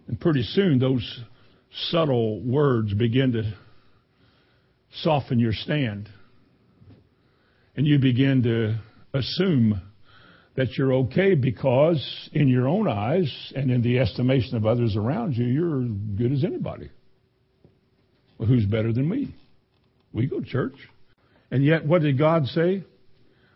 And 0.08 0.20
pretty 0.20 0.42
soon 0.42 0.78
those 0.78 1.20
subtle 1.90 2.40
words 2.42 2.92
begin 2.94 3.32
to 3.32 3.54
soften 5.02 5.38
your 5.38 5.52
stand 5.52 6.08
and 7.76 7.86
you 7.86 7.98
begin 7.98 8.42
to 8.42 8.78
assume 9.18 9.80
that 10.56 10.76
you're 10.78 10.92
okay 10.92 11.34
because 11.34 12.30
in 12.32 12.46
your 12.46 12.68
own 12.68 12.88
eyes 12.88 13.52
and 13.56 13.70
in 13.70 13.82
the 13.82 13.98
estimation 13.98 14.56
of 14.56 14.64
others 14.64 14.96
around 14.96 15.36
you, 15.36 15.44
you're 15.44 15.82
good 15.82 16.32
as 16.32 16.44
anybody. 16.44 16.90
Well, 18.38 18.48
who's 18.48 18.66
better 18.66 18.92
than 18.92 19.08
me? 19.08 19.34
We 20.12 20.26
go 20.26 20.40
to 20.40 20.46
church. 20.46 20.74
And 21.50 21.64
yet, 21.64 21.86
what 21.86 22.02
did 22.02 22.18
God 22.18 22.46
say? 22.46 22.84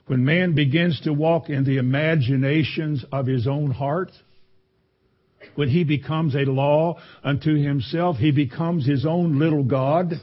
When 0.07 0.25
man 0.25 0.55
begins 0.55 1.01
to 1.03 1.13
walk 1.13 1.51
in 1.51 1.65
the 1.65 1.79
imaginations 1.79 3.05
of 3.13 3.27
his 3.27 3.47
own 3.47 3.71
heart, 3.71 4.11
when 5.55 5.69
he 5.69 5.85
becomes 5.85 6.35
a 6.35 6.51
law 6.51 6.99
unto 7.23 7.55
himself, 7.55 8.17
he 8.17 8.31
becomes 8.31 8.87
his 8.87 9.05
own 9.05 9.39
little 9.39 9.65
God. 9.65 10.15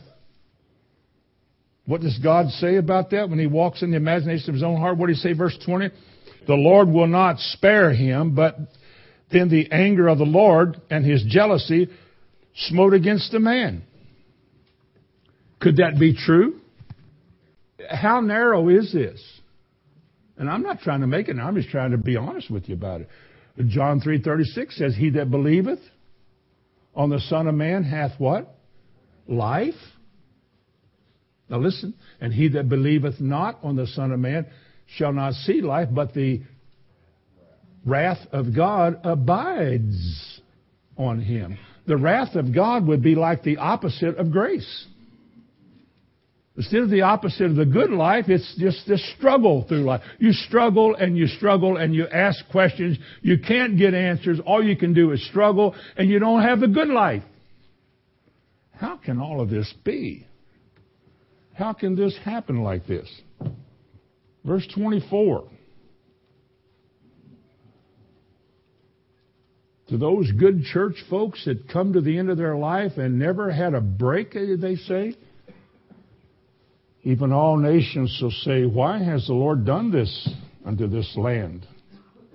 What 1.85 2.01
does 2.01 2.17
God 2.17 2.49
say 2.49 2.77
about 2.77 3.11
that 3.11 3.29
when 3.29 3.37
he 3.37 3.47
walks 3.47 3.83
in 3.83 3.91
the 3.91 3.97
imagination 3.97 4.49
of 4.49 4.55
his 4.55 4.63
own 4.63 4.77
heart? 4.77 4.97
What 4.97 5.07
does 5.07 5.21
he 5.21 5.29
say, 5.29 5.33
verse 5.33 5.57
20? 5.65 5.89
The 6.47 6.55
Lord 6.55 6.89
will 6.89 7.07
not 7.07 7.39
spare 7.39 7.93
him, 7.93 8.33
but 8.35 8.57
then 9.31 9.49
the 9.49 9.71
anger 9.71 10.07
of 10.07 10.17
the 10.17 10.25
Lord 10.25 10.81
and 10.89 11.05
his 11.05 11.23
jealousy 11.27 11.89
smote 12.55 12.93
against 12.93 13.31
the 13.31 13.39
man. 13.39 13.83
Could 15.59 15.77
that 15.77 15.99
be 15.99 16.15
true? 16.15 16.59
How 17.89 18.19
narrow 18.19 18.69
is 18.69 18.91
this? 18.91 19.21
And 20.37 20.49
I'm 20.49 20.63
not 20.63 20.79
trying 20.79 21.01
to 21.01 21.07
make 21.07 21.29
it, 21.29 21.37
I'm 21.37 21.55
just 21.55 21.69
trying 21.69 21.91
to 21.91 21.97
be 21.97 22.17
honest 22.17 22.49
with 22.49 22.67
you 22.67 22.75
about 22.75 23.01
it. 23.01 23.09
John 23.67 24.01
3:36 24.01 24.77
says, 24.77 24.95
"He 24.95 25.11
that 25.11 25.31
believeth 25.31 25.79
on 26.93 27.09
the 27.09 27.19
Son 27.21 27.47
of 27.47 27.55
Man 27.55 27.83
hath 27.83 28.19
what? 28.19 28.53
Life 29.27 29.75
now 31.49 31.59
listen, 31.59 31.93
and 32.19 32.33
he 32.33 32.49
that 32.49 32.69
believeth 32.69 33.21
not 33.21 33.59
on 33.63 33.75
the 33.75 33.87
Son 33.87 34.11
of 34.11 34.19
Man 34.19 34.47
shall 34.97 35.13
not 35.13 35.33
see 35.33 35.61
life, 35.61 35.89
but 35.91 36.13
the 36.13 36.41
wrath 37.85 38.25
of 38.31 38.55
God 38.55 38.99
abides 39.03 40.41
on 40.97 41.19
him. 41.19 41.57
The 41.85 41.97
wrath 41.97 42.35
of 42.35 42.53
God 42.53 42.87
would 42.87 43.03
be 43.03 43.13
like 43.13 43.43
the 43.43 43.57
opposite 43.57 44.17
of 44.17 44.31
grace. 44.31 44.87
Instead 46.57 46.83
of 46.83 46.89
the 46.89 47.01
opposite 47.01 47.47
of 47.47 47.55
the 47.55 47.65
good 47.65 47.89
life, 47.89 48.25
it's 48.29 48.55
just 48.57 48.87
the 48.87 48.97
struggle 49.17 49.65
through 49.67 49.83
life. 49.83 50.01
You 50.19 50.31
struggle 50.31 50.95
and 50.95 51.17
you 51.17 51.27
struggle 51.27 51.75
and 51.75 51.93
you 51.93 52.07
ask 52.07 52.47
questions. 52.49 52.97
You 53.21 53.39
can't 53.39 53.77
get 53.77 53.93
answers. 53.93 54.39
All 54.45 54.63
you 54.63 54.77
can 54.77 54.93
do 54.93 55.11
is 55.11 55.25
struggle 55.27 55.75
and 55.97 56.09
you 56.09 56.17
don't 56.19 56.43
have 56.43 56.61
the 56.61 56.69
good 56.69 56.87
life. 56.87 57.23
How 58.71 58.95
can 58.95 59.19
all 59.19 59.41
of 59.41 59.49
this 59.49 59.73
be? 59.83 60.25
How 61.53 61.73
can 61.73 61.95
this 61.95 62.17
happen 62.23 62.63
like 62.63 62.87
this? 62.87 63.09
Verse 64.45 64.67
24. 64.73 65.49
To 69.89 69.97
those 69.97 70.31
good 70.31 70.63
church 70.63 70.95
folks 71.09 71.43
that 71.45 71.69
come 71.69 71.93
to 71.93 72.01
the 72.01 72.17
end 72.17 72.29
of 72.29 72.37
their 72.37 72.55
life 72.55 72.93
and 72.97 73.19
never 73.19 73.51
had 73.51 73.73
a 73.73 73.81
break, 73.81 74.33
they 74.33 74.75
say, 74.75 75.15
even 77.05 77.31
all 77.31 77.55
nations 77.55 78.15
shall 78.19 78.31
say, 78.31 78.65
Why 78.65 79.01
has 79.01 79.27
the 79.27 79.33
Lord 79.33 79.63
done 79.63 79.91
this 79.91 80.27
unto 80.65 80.87
this 80.87 81.15
land? 81.15 81.65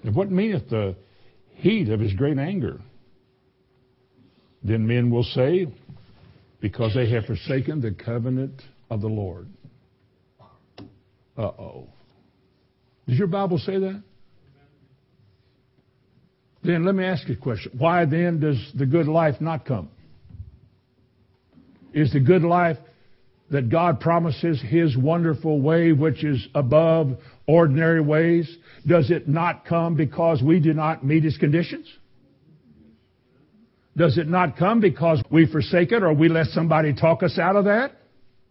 And 0.04 0.14
what 0.14 0.30
meaneth 0.30 0.70
the 0.70 0.94
heat 1.56 1.88
of 1.88 1.98
his 1.98 2.14
great 2.14 2.38
anger? 2.38 2.80
Then 4.62 4.87
men 4.87 5.11
will 5.11 5.24
say, 5.24 5.66
Because 6.61 6.94
they 6.94 7.11
have 7.11 7.24
forsaken 7.24 7.80
the 7.80 7.90
covenant 7.90 8.62
of 8.88 9.00
the 9.00 9.09
Lord. 9.09 9.48
Uh 11.37 11.42
oh. 11.42 11.88
Does 13.09 13.18
your 13.18 13.26
Bible 13.26 13.59
say 13.59 13.76
that? 13.76 14.02
Then 16.62 16.85
let 16.85 16.94
me 16.94 17.04
ask 17.04 17.26
you 17.28 17.35
a 17.35 17.38
question. 17.38 17.72
Why 17.76 18.04
then 18.04 18.38
does 18.38 18.70
the 18.76 18.87
good 18.87 19.09
life 19.09 19.40
not 19.40 19.64
come? 19.64 19.88
Is 21.92 22.12
the 22.12 22.20
good 22.20 22.42
life 22.42 22.76
that 23.50 23.68
God 23.68 24.00
promises 24.00 24.62
His 24.62 24.96
wonderful 24.96 25.60
way, 25.60 25.92
which 25.92 26.24
is 26.24 26.46
above 26.54 27.18
ordinary 27.46 28.00
ways, 28.00 28.48
does 28.86 29.10
it 29.10 29.28
not 29.28 29.64
come 29.64 29.96
because 29.96 30.42
we 30.42 30.60
do 30.60 30.72
not 30.72 31.04
meet 31.04 31.24
His 31.24 31.36
conditions? 31.36 31.86
Does 33.96 34.18
it 34.18 34.28
not 34.28 34.56
come 34.56 34.80
because 34.80 35.22
we 35.30 35.50
forsake 35.50 35.92
it 35.92 36.02
or 36.02 36.12
we 36.12 36.28
let 36.28 36.46
somebody 36.46 36.94
talk 36.94 37.22
us 37.22 37.38
out 37.38 37.56
of 37.56 37.64
that? 37.64 37.92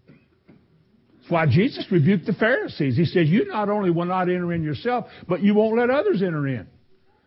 That's 0.07 1.31
why 1.31 1.45
Jesus 1.45 1.85
rebuked 1.89 2.25
the 2.25 2.33
Pharisees. 2.33 2.97
He 2.97 3.05
said, 3.05 3.27
You 3.27 3.45
not 3.45 3.69
only 3.69 3.89
will 3.89 4.05
not 4.05 4.23
enter 4.23 4.51
in 4.51 4.63
yourself, 4.63 5.05
but 5.27 5.41
you 5.41 5.53
won't 5.55 5.77
let 5.77 5.89
others 5.89 6.21
enter 6.21 6.47
in. 6.47 6.67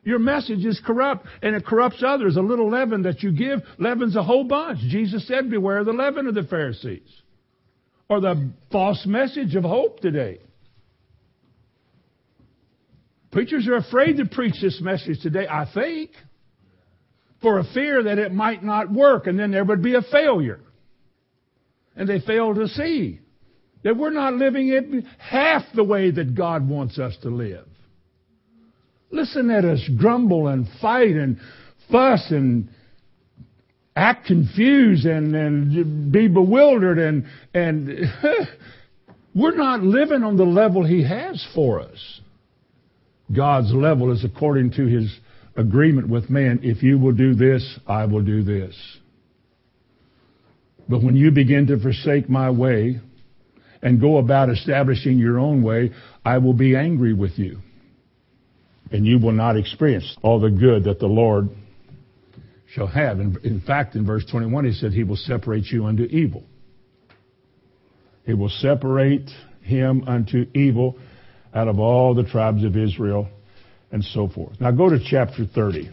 Your 0.04 0.18
message 0.18 0.64
is 0.64 0.80
corrupt 0.84 1.26
and 1.42 1.54
it 1.54 1.64
corrupts 1.64 2.02
others. 2.04 2.36
A 2.36 2.40
little 2.40 2.68
leaven 2.68 3.02
that 3.02 3.22
you 3.22 3.32
give 3.32 3.60
leavens 3.78 4.16
a 4.16 4.22
whole 4.22 4.44
bunch. 4.44 4.80
Jesus 4.80 5.26
said, 5.26 5.48
Beware 5.48 5.78
of 5.78 5.86
the 5.86 5.92
leaven 5.92 6.26
of 6.26 6.34
the 6.34 6.42
Pharisees. 6.42 7.21
Or 8.08 8.20
the 8.20 8.50
false 8.70 9.04
message 9.06 9.54
of 9.54 9.64
hope 9.64 10.00
today. 10.00 10.40
Preachers 13.30 13.66
are 13.66 13.76
afraid 13.76 14.18
to 14.18 14.26
preach 14.26 14.60
this 14.60 14.80
message 14.82 15.22
today, 15.22 15.46
I 15.48 15.66
think, 15.72 16.10
for 17.40 17.58
a 17.58 17.64
fear 17.72 18.02
that 18.04 18.18
it 18.18 18.32
might 18.32 18.62
not 18.62 18.92
work 18.92 19.26
and 19.26 19.38
then 19.38 19.50
there 19.50 19.64
would 19.64 19.82
be 19.82 19.94
a 19.94 20.02
failure. 20.02 20.60
And 21.96 22.08
they 22.08 22.20
fail 22.20 22.54
to 22.54 22.68
see 22.68 23.20
that 23.84 23.96
we're 23.96 24.10
not 24.10 24.34
living 24.34 24.68
it 24.68 25.04
half 25.18 25.62
the 25.74 25.84
way 25.84 26.10
that 26.10 26.34
God 26.34 26.68
wants 26.68 26.98
us 26.98 27.16
to 27.22 27.30
live. 27.30 27.66
Listen 29.10 29.50
at 29.50 29.64
us 29.64 29.80
grumble 29.98 30.48
and 30.48 30.66
fight 30.80 31.10
and 31.10 31.38
fuss 31.90 32.30
and 32.30 32.68
act 33.94 34.26
confused 34.26 35.04
and, 35.04 35.34
and 35.34 36.12
be 36.12 36.28
bewildered 36.28 36.98
and, 36.98 37.26
and 37.52 37.88
we're 39.34 39.56
not 39.56 39.82
living 39.82 40.22
on 40.22 40.36
the 40.36 40.44
level 40.44 40.84
He 40.84 41.02
has 41.02 41.46
for 41.54 41.80
us. 41.80 42.20
God's 43.34 43.72
level 43.72 44.12
is 44.12 44.24
according 44.24 44.72
to 44.72 44.86
His 44.86 45.14
agreement 45.56 46.08
with 46.08 46.30
man. 46.30 46.60
If 46.62 46.82
you 46.82 46.98
will 46.98 47.12
do 47.12 47.34
this, 47.34 47.78
I 47.86 48.06
will 48.06 48.22
do 48.22 48.42
this. 48.42 48.74
But 50.88 51.02
when 51.02 51.16
you 51.16 51.30
begin 51.30 51.66
to 51.68 51.78
forsake 51.78 52.28
my 52.28 52.50
way, 52.50 53.00
and 53.82 54.00
go 54.00 54.18
about 54.18 54.48
establishing 54.48 55.18
your 55.18 55.38
own 55.38 55.62
way, 55.62 55.90
I 56.24 56.38
will 56.38 56.54
be 56.54 56.76
angry 56.76 57.12
with 57.12 57.32
you. 57.36 57.58
And 58.92 59.04
you 59.04 59.18
will 59.18 59.32
not 59.32 59.56
experience 59.56 60.16
all 60.22 60.40
the 60.40 60.50
good 60.50 60.84
that 60.84 61.00
the 61.00 61.06
Lord 61.06 61.48
shall 62.74 62.86
have. 62.86 63.20
And 63.20 63.36
in 63.44 63.60
fact, 63.60 63.94
in 63.94 64.06
verse 64.06 64.24
21, 64.30 64.64
he 64.64 64.72
said, 64.72 64.92
He 64.92 65.04
will 65.04 65.16
separate 65.16 65.66
you 65.66 65.86
unto 65.86 66.04
evil. 66.04 66.44
He 68.24 68.34
will 68.34 68.48
separate 68.48 69.30
him 69.62 70.04
unto 70.06 70.46
evil 70.54 70.96
out 71.54 71.68
of 71.68 71.78
all 71.78 72.14
the 72.14 72.24
tribes 72.24 72.64
of 72.64 72.76
Israel 72.76 73.28
and 73.90 74.02
so 74.02 74.28
forth. 74.28 74.60
Now 74.60 74.70
go 74.70 74.88
to 74.88 74.98
chapter 75.04 75.44
30. 75.44 75.90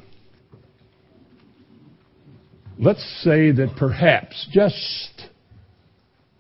Let's 2.78 3.04
say 3.24 3.52
that 3.52 3.76
perhaps, 3.78 4.48
just 4.52 5.24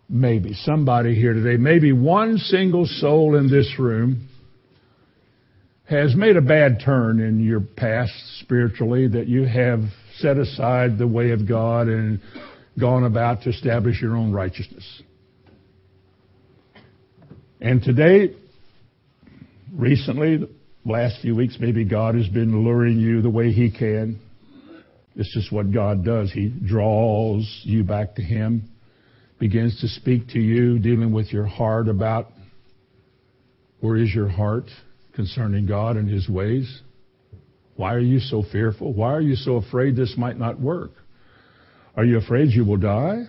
maybe 0.07 0.53
somebody 0.53 1.15
here 1.15 1.33
today, 1.33 1.57
maybe 1.57 1.91
one 1.91 2.37
single 2.37 2.85
soul 2.85 3.35
in 3.35 3.49
this 3.49 3.75
room 3.77 4.29
has 5.83 6.15
made 6.15 6.37
a 6.37 6.41
bad 6.41 6.79
turn 6.85 7.19
in 7.19 7.43
your 7.43 7.59
past 7.59 8.13
spiritually 8.39 9.07
that 9.07 9.27
you 9.27 9.43
have 9.43 9.81
set 10.21 10.37
aside 10.37 10.97
the 10.97 11.07
way 11.07 11.31
of 11.31 11.47
God 11.47 11.87
and 11.87 12.21
gone 12.79 13.03
about 13.03 13.43
to 13.43 13.49
establish 13.49 14.01
your 14.01 14.15
own 14.15 14.31
righteousness. 14.31 15.01
And 17.61 17.83
today, 17.83 18.35
recently, 19.73 20.37
the 20.37 20.49
last 20.85 21.21
few 21.21 21.35
weeks, 21.35 21.57
maybe 21.59 21.83
God 21.83 22.15
has 22.15 22.27
been 22.27 22.63
luring 22.63 22.99
you 22.99 23.21
the 23.21 23.29
way 23.29 23.51
He 23.51 23.69
can. 23.69 24.19
This 25.15 25.35
is 25.35 25.51
what 25.51 25.73
God 25.73 26.05
does. 26.05 26.31
He 26.31 26.47
draws 26.47 27.61
you 27.63 27.83
back 27.83 28.15
to 28.15 28.21
Him, 28.21 28.69
begins 29.39 29.81
to 29.81 29.89
speak 29.89 30.29
to 30.29 30.39
you, 30.39 30.79
dealing 30.79 31.11
with 31.11 31.33
your 31.33 31.45
heart 31.45 31.89
about 31.89 32.27
where 33.81 33.97
is 33.97 34.13
your 34.13 34.29
heart 34.29 34.65
concerning 35.13 35.65
God 35.65 35.97
and 35.97 36.09
His 36.09 36.29
ways. 36.29 36.81
Why 37.79 37.93
are 37.93 37.99
you 37.99 38.19
so 38.19 38.43
fearful? 38.51 38.91
Why 38.91 39.13
are 39.13 39.21
you 39.21 39.37
so 39.37 39.55
afraid 39.55 39.95
this 39.95 40.15
might 40.17 40.37
not 40.37 40.59
work? 40.59 40.91
Are 41.95 42.03
you 42.03 42.17
afraid 42.17 42.49
you 42.49 42.65
will 42.65 42.75
die? 42.75 43.23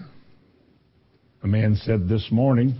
A 1.45 1.47
man 1.47 1.77
said 1.77 2.09
this 2.09 2.27
morning 2.33 2.75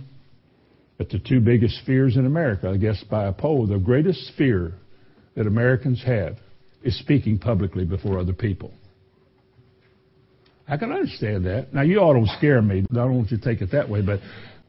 that 0.97 1.09
the 1.09 1.19
two 1.19 1.39
biggest 1.39 1.79
fears 1.85 2.17
in 2.17 2.25
America, 2.25 2.69
I 2.69 2.75
guess 2.75 3.01
by 3.09 3.27
a 3.27 3.31
poll, 3.31 3.67
the 3.67 3.79
greatest 3.79 4.33
fear 4.37 4.73
that 5.37 5.47
Americans 5.47 6.03
have 6.05 6.35
is 6.83 6.99
speaking 6.99 7.39
publicly 7.39 7.85
before 7.85 8.19
other 8.19 8.33
people. 8.33 8.73
I 10.67 10.75
can 10.75 10.91
understand 10.91 11.45
that. 11.45 11.73
Now, 11.73 11.83
you 11.83 12.01
all 12.01 12.13
don't 12.13 12.27
scare 12.37 12.61
me. 12.61 12.83
I 12.91 12.95
don't 12.95 13.15
want 13.15 13.31
you 13.31 13.37
to 13.37 13.43
take 13.45 13.61
it 13.61 13.71
that 13.71 13.87
way, 13.87 14.01
but 14.01 14.19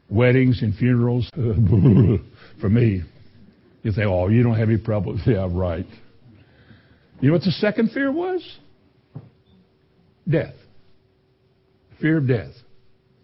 weddings 0.09 0.61
and 0.61 0.73
funerals, 0.73 1.29
for 2.61 2.69
me, 2.69 3.01
you 3.81 3.91
say, 3.91 4.03
oh, 4.05 4.29
you 4.29 4.41
don't 4.41 4.55
have 4.55 4.69
any 4.69 4.77
problems. 4.77 5.19
Yeah, 5.27 5.49
right. 5.51 5.85
You 7.23 7.29
know 7.29 7.35
what 7.35 7.43
the 7.43 7.51
second 7.51 7.91
fear 7.91 8.11
was? 8.11 8.45
Death. 10.29 10.55
Fear 12.01 12.17
of 12.17 12.27
death. 12.27 12.51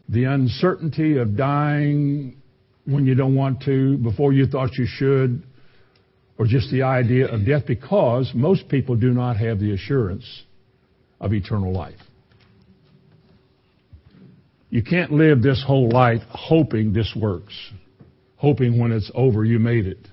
The 0.08 0.24
uncertainty 0.24 1.18
of 1.18 1.36
dying 1.36 2.38
when 2.86 3.06
you 3.06 3.14
don't 3.14 3.36
want 3.36 3.62
to, 3.64 3.98
before 3.98 4.32
you 4.32 4.48
thought 4.48 4.78
you 4.78 4.86
should, 4.88 5.44
or 6.38 6.46
just 6.46 6.72
the 6.72 6.84
idea 6.84 7.28
of 7.28 7.46
death 7.46 7.64
because 7.68 8.32
most 8.34 8.70
people 8.70 8.96
do 8.96 9.12
not 9.12 9.36
have 9.36 9.60
the 9.60 9.74
assurance 9.74 10.44
of 11.20 11.34
eternal 11.34 11.74
life. 11.74 12.00
You 14.70 14.82
can't 14.82 15.12
live 15.12 15.42
this 15.42 15.62
whole 15.68 15.90
life 15.90 16.22
hoping 16.30 16.94
this 16.94 17.14
works, 17.20 17.54
hoping 18.38 18.80
when 18.80 18.94
it's 18.94 19.12
over 19.14 19.44
you 19.44 19.60
made 19.60 19.88
it. 19.88 20.08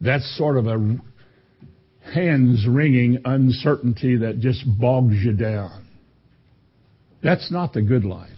That's 0.00 0.36
sort 0.36 0.56
of 0.56 0.66
a 0.66 0.98
hands 2.08 2.66
wringing 2.68 3.18
uncertainty 3.24 4.16
that 4.18 4.40
just 4.40 4.64
bogs 4.78 5.16
you 5.16 5.32
down. 5.32 5.86
That's 7.22 7.50
not 7.50 7.72
the 7.72 7.82
good 7.82 8.04
life. 8.04 8.30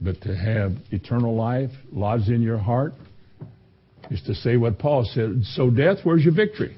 But 0.00 0.20
to 0.22 0.36
have 0.36 0.72
eternal 0.90 1.34
life 1.34 1.70
lodged 1.92 2.28
in 2.28 2.40
your 2.42 2.58
heart 2.58 2.94
is 4.10 4.22
to 4.22 4.34
say 4.34 4.56
what 4.56 4.78
Paul 4.78 5.04
said. 5.12 5.42
So, 5.42 5.70
death, 5.70 5.98
where's 6.04 6.24
your 6.24 6.34
victory? 6.34 6.76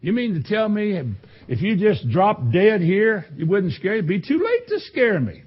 You 0.00 0.12
mean 0.12 0.34
to 0.34 0.42
tell 0.42 0.68
me 0.68 1.00
if 1.48 1.62
you 1.62 1.76
just 1.76 2.08
dropped 2.10 2.52
dead 2.52 2.80
here, 2.80 3.26
you 3.36 3.46
wouldn't 3.46 3.72
scare 3.74 3.92
you? 3.92 3.98
It'd 4.00 4.08
be 4.08 4.20
too 4.20 4.44
late 4.44 4.68
to 4.68 4.80
scare 4.80 5.20
me. 5.20 5.42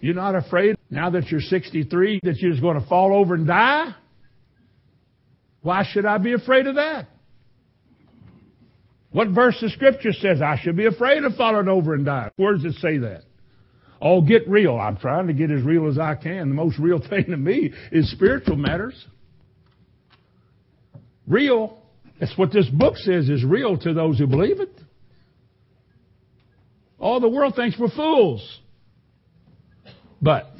You're 0.00 0.14
not 0.14 0.34
afraid 0.34 0.76
now 0.90 1.10
that 1.10 1.28
you're 1.28 1.40
63 1.40 2.20
that 2.24 2.38
you're 2.38 2.50
just 2.50 2.62
going 2.62 2.80
to 2.80 2.86
fall 2.88 3.14
over 3.14 3.34
and 3.34 3.46
die? 3.46 3.94
Why 5.64 5.82
should 5.90 6.04
I 6.04 6.18
be 6.18 6.34
afraid 6.34 6.66
of 6.66 6.74
that? 6.74 7.08
What 9.12 9.28
verse 9.28 9.62
of 9.62 9.70
Scripture 9.70 10.12
says 10.12 10.42
I 10.42 10.58
should 10.60 10.76
be 10.76 10.84
afraid 10.84 11.24
of 11.24 11.36
falling 11.36 11.68
over 11.68 11.94
and 11.94 12.04
dying? 12.04 12.30
Where 12.36 12.52
does 12.52 12.66
it 12.66 12.74
say 12.74 12.98
that? 12.98 13.22
Oh, 13.98 14.20
get 14.20 14.46
real. 14.46 14.76
I'm 14.76 14.98
trying 14.98 15.28
to 15.28 15.32
get 15.32 15.50
as 15.50 15.62
real 15.62 15.88
as 15.88 15.98
I 15.98 16.16
can. 16.16 16.50
The 16.50 16.54
most 16.54 16.78
real 16.78 16.98
thing 17.08 17.24
to 17.30 17.36
me 17.38 17.72
is 17.90 18.10
spiritual 18.10 18.56
matters. 18.56 19.06
Real. 21.26 21.78
That's 22.20 22.36
what 22.36 22.52
this 22.52 22.68
book 22.68 22.98
says 22.98 23.30
is 23.30 23.42
real 23.42 23.78
to 23.78 23.94
those 23.94 24.18
who 24.18 24.26
believe 24.26 24.60
it. 24.60 24.78
All 26.98 27.20
the 27.20 27.28
world 27.28 27.56
thinks 27.56 27.78
we're 27.78 27.88
fools. 27.88 28.60
But 30.20 30.50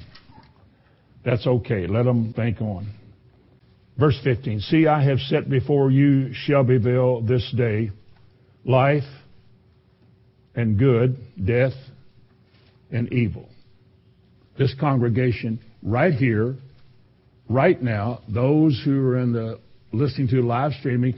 that's 1.23 1.47
okay. 1.47 1.87
Let 1.87 2.05
them 2.05 2.33
think 2.33 2.63
on. 2.63 2.89
Verse 3.99 4.19
15. 4.25 4.61
See, 4.61 4.87
I 4.87 5.05
have 5.05 5.19
set 5.21 5.49
before 5.49 5.91
you 5.91 6.33
Shelbyville 6.35 7.23
this 7.23 7.49
day 7.57 7.91
life 8.65 9.05
and 10.55 10.79
good, 10.79 11.17
death 11.45 11.75
and 12.91 13.13
evil. 13.13 13.49
This 14.59 14.75
congregation 14.79 15.61
right 15.83 16.15
here, 16.15 16.57
right 17.49 17.81
now, 17.81 18.21
those 18.29 18.81
who 18.85 19.01
are 19.09 19.19
in 19.19 19.33
the 19.33 19.61
listening 19.93 20.29
to 20.29 20.43
live 20.43 20.73
streaming, 20.81 21.15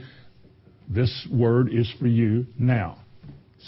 this 0.87 1.27
word 1.31 1.73
is 1.73 1.91
for 1.99 2.07
you 2.07 2.45
now. 2.57 2.99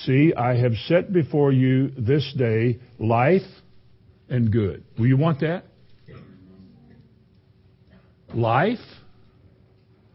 See, 0.04 0.34
I 0.36 0.56
have 0.56 0.74
set 0.88 1.12
before 1.12 1.52
you 1.52 1.90
this 1.98 2.32
day 2.38 2.80
life 3.00 3.42
and 4.30 4.52
good. 4.52 4.84
Will 4.98 5.08
you 5.08 5.18
want 5.18 5.40
that? 5.42 5.64
Life. 8.34 8.80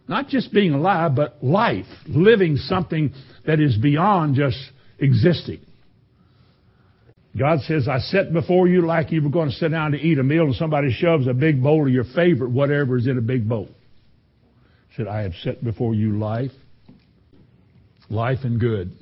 Not 0.07 0.29
just 0.29 0.53
being 0.53 0.72
alive, 0.72 1.14
but 1.14 1.42
life. 1.42 1.87
Living 2.07 2.57
something 2.57 3.12
that 3.46 3.61
is 3.61 3.77
beyond 3.77 4.37
just 4.37 4.59
existing. 4.98 5.61
God 7.37 7.61
says, 7.62 7.88
I 7.88 7.98
set 7.98 8.33
before 8.33 8.68
you 8.68 8.83
like 8.83 9.11
you 9.11 9.20
were 9.22 9.31
going 9.31 9.48
to 9.48 9.55
sit 9.55 9.70
down 9.70 9.92
to 9.92 9.98
eat 9.98 10.18
a 10.18 10.22
meal 10.22 10.44
and 10.44 10.55
somebody 10.55 10.92
shoves 10.92 11.27
a 11.27 11.35
big 11.35 11.62
bowl 11.62 11.87
of 11.87 11.92
your 11.92 12.05
favorite, 12.14 12.50
whatever 12.50 12.96
is 12.96 13.09
in 13.09 13.18
a 13.18 13.22
big 13.22 13.48
bowl. 13.48 13.68
He 14.90 14.96
said, 14.96 15.09
I 15.09 15.22
have 15.22 15.33
set 15.42 15.64
before 15.64 15.94
you 15.94 16.18
life, 16.18 16.53
life 18.09 18.38
and 18.44 18.61
good. 18.61 18.92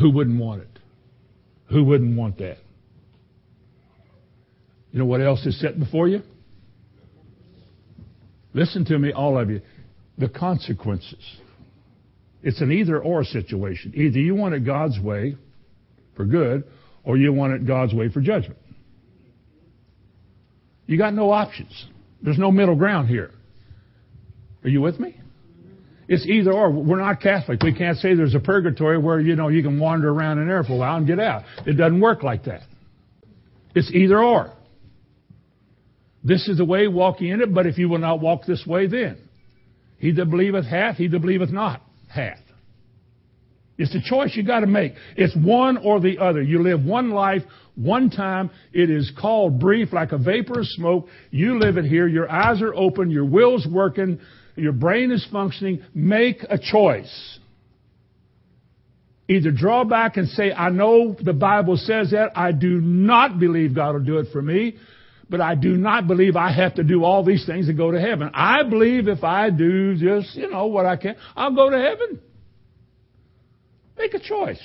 Who 0.00 0.10
wouldn't 0.10 0.40
want 0.40 0.62
it? 0.62 0.78
Who 1.70 1.82
wouldn't 1.84 2.16
want 2.16 2.38
that? 2.38 2.58
You 4.92 5.00
know 5.00 5.06
what 5.06 5.20
else 5.20 5.44
is 5.46 5.58
set 5.60 5.78
before 5.78 6.06
you? 6.06 6.22
Listen 8.54 8.84
to 8.86 8.98
me, 8.98 9.12
all 9.12 9.38
of 9.38 9.50
you. 9.50 9.60
The 10.16 10.28
consequences. 10.28 11.22
It's 12.42 12.60
an 12.60 12.70
either 12.70 13.02
or 13.02 13.24
situation. 13.24 13.92
Either 13.94 14.18
you 14.18 14.34
want 14.34 14.54
it 14.54 14.64
God's 14.64 14.98
way 15.00 15.36
for 16.16 16.24
good, 16.24 16.64
or 17.02 17.16
you 17.16 17.32
want 17.32 17.52
it 17.54 17.66
God's 17.66 17.92
way 17.92 18.08
for 18.08 18.20
judgment. 18.20 18.58
You 20.86 20.96
got 20.96 21.14
no 21.14 21.30
options. 21.30 21.86
There's 22.22 22.38
no 22.38 22.52
middle 22.52 22.76
ground 22.76 23.08
here. 23.08 23.30
Are 24.62 24.68
you 24.68 24.80
with 24.80 25.00
me? 25.00 25.16
It's 26.06 26.26
either 26.26 26.52
or. 26.52 26.70
We're 26.70 27.00
not 27.00 27.20
Catholic. 27.20 27.62
We 27.62 27.74
can't 27.74 27.96
say 27.98 28.14
there's 28.14 28.34
a 28.34 28.40
purgatory 28.40 28.98
where, 28.98 29.18
you 29.18 29.36
know, 29.36 29.48
you 29.48 29.62
can 29.62 29.80
wander 29.80 30.10
around 30.10 30.38
in 30.38 30.48
there 30.48 30.62
for 30.62 30.74
a 30.74 30.76
while 30.76 30.96
and 30.96 31.06
get 31.06 31.18
out. 31.18 31.44
It 31.66 31.72
doesn't 31.72 32.00
work 32.00 32.22
like 32.22 32.44
that. 32.44 32.62
It's 33.74 33.90
either 33.92 34.18
or. 34.18 34.52
This 36.24 36.48
is 36.48 36.56
the 36.56 36.64
way, 36.64 36.88
walk 36.88 37.20
in 37.20 37.42
it, 37.42 37.52
but 37.52 37.66
if 37.66 37.76
you 37.76 37.88
will 37.88 37.98
not 37.98 38.20
walk 38.20 38.46
this 38.46 38.64
way, 38.66 38.86
then. 38.86 39.18
He 39.98 40.10
that 40.12 40.26
believeth 40.26 40.64
hath, 40.64 40.96
he 40.96 41.06
that 41.08 41.20
believeth 41.20 41.50
not 41.50 41.82
hath. 42.08 42.38
It's 43.76 43.94
a 43.94 44.00
choice 44.00 44.34
you 44.34 44.44
got 44.44 44.60
to 44.60 44.66
make. 44.66 44.94
It's 45.16 45.36
one 45.36 45.76
or 45.78 46.00
the 46.00 46.18
other. 46.18 46.40
You 46.40 46.62
live 46.62 46.84
one 46.84 47.10
life, 47.10 47.42
one 47.74 48.08
time. 48.08 48.50
It 48.72 48.88
is 48.88 49.12
called 49.20 49.58
brief, 49.58 49.92
like 49.92 50.12
a 50.12 50.18
vapor 50.18 50.60
of 50.60 50.66
smoke. 50.66 51.08
You 51.30 51.58
live 51.58 51.76
it 51.76 51.84
here. 51.84 52.06
Your 52.06 52.30
eyes 52.30 52.62
are 52.62 52.74
open. 52.74 53.10
Your 53.10 53.24
will's 53.24 53.66
working. 53.66 54.20
Your 54.54 54.72
brain 54.72 55.10
is 55.10 55.26
functioning. 55.32 55.82
Make 55.92 56.44
a 56.48 56.56
choice. 56.56 57.38
Either 59.26 59.50
draw 59.50 59.84
back 59.84 60.18
and 60.18 60.28
say, 60.28 60.52
I 60.52 60.68
know 60.68 61.16
the 61.20 61.32
Bible 61.32 61.76
says 61.76 62.12
that. 62.12 62.30
I 62.36 62.52
do 62.52 62.80
not 62.80 63.40
believe 63.40 63.74
God 63.74 63.94
will 63.94 64.04
do 64.04 64.18
it 64.18 64.28
for 64.32 64.42
me. 64.42 64.76
But 65.28 65.40
I 65.40 65.54
do 65.54 65.76
not 65.76 66.06
believe 66.06 66.36
I 66.36 66.52
have 66.52 66.74
to 66.74 66.84
do 66.84 67.02
all 67.02 67.24
these 67.24 67.46
things 67.46 67.66
to 67.66 67.72
go 67.72 67.90
to 67.90 68.00
heaven. 68.00 68.30
I 68.34 68.62
believe 68.62 69.08
if 69.08 69.24
I 69.24 69.50
do 69.50 69.96
just, 69.96 70.34
you 70.36 70.50
know, 70.50 70.66
what 70.66 70.86
I 70.86 70.96
can, 70.96 71.16
I'll 71.34 71.54
go 71.54 71.70
to 71.70 71.78
heaven. 71.78 72.20
Make 73.96 74.14
a 74.14 74.18
choice. 74.18 74.60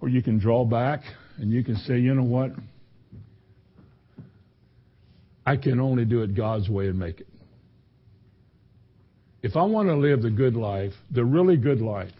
Or 0.00 0.08
you 0.08 0.22
can 0.22 0.38
draw 0.38 0.64
back 0.64 1.02
and 1.38 1.52
you 1.52 1.62
can 1.62 1.76
say, 1.76 1.98
you 1.98 2.14
know 2.14 2.24
what? 2.24 2.50
I 5.46 5.56
can 5.56 5.78
only 5.78 6.04
do 6.04 6.22
it 6.22 6.34
God's 6.34 6.68
way 6.68 6.88
and 6.88 6.98
make 6.98 7.20
it. 7.20 7.28
If 9.42 9.56
I 9.56 9.62
want 9.62 9.88
to 9.88 9.94
live 9.94 10.22
the 10.22 10.30
good 10.30 10.56
life, 10.56 10.92
the 11.10 11.24
really 11.24 11.56
good 11.56 11.80
life, 11.80 12.10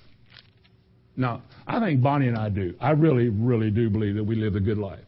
Now, 1.17 1.43
I 1.67 1.81
think 1.81 2.03
Bonnie 2.03 2.29
and 2.29 2.37
I 2.37 2.49
do. 2.49 2.75
I 2.81 2.91
really, 2.91 3.29
really 3.29 3.71
do 3.71 3.89
believe 3.89 4.17
that 4.17 4.25
we 4.25 4.35
live 4.35 4.57
a 4.57 4.61
good 4.61 4.79
life. 4.79 5.05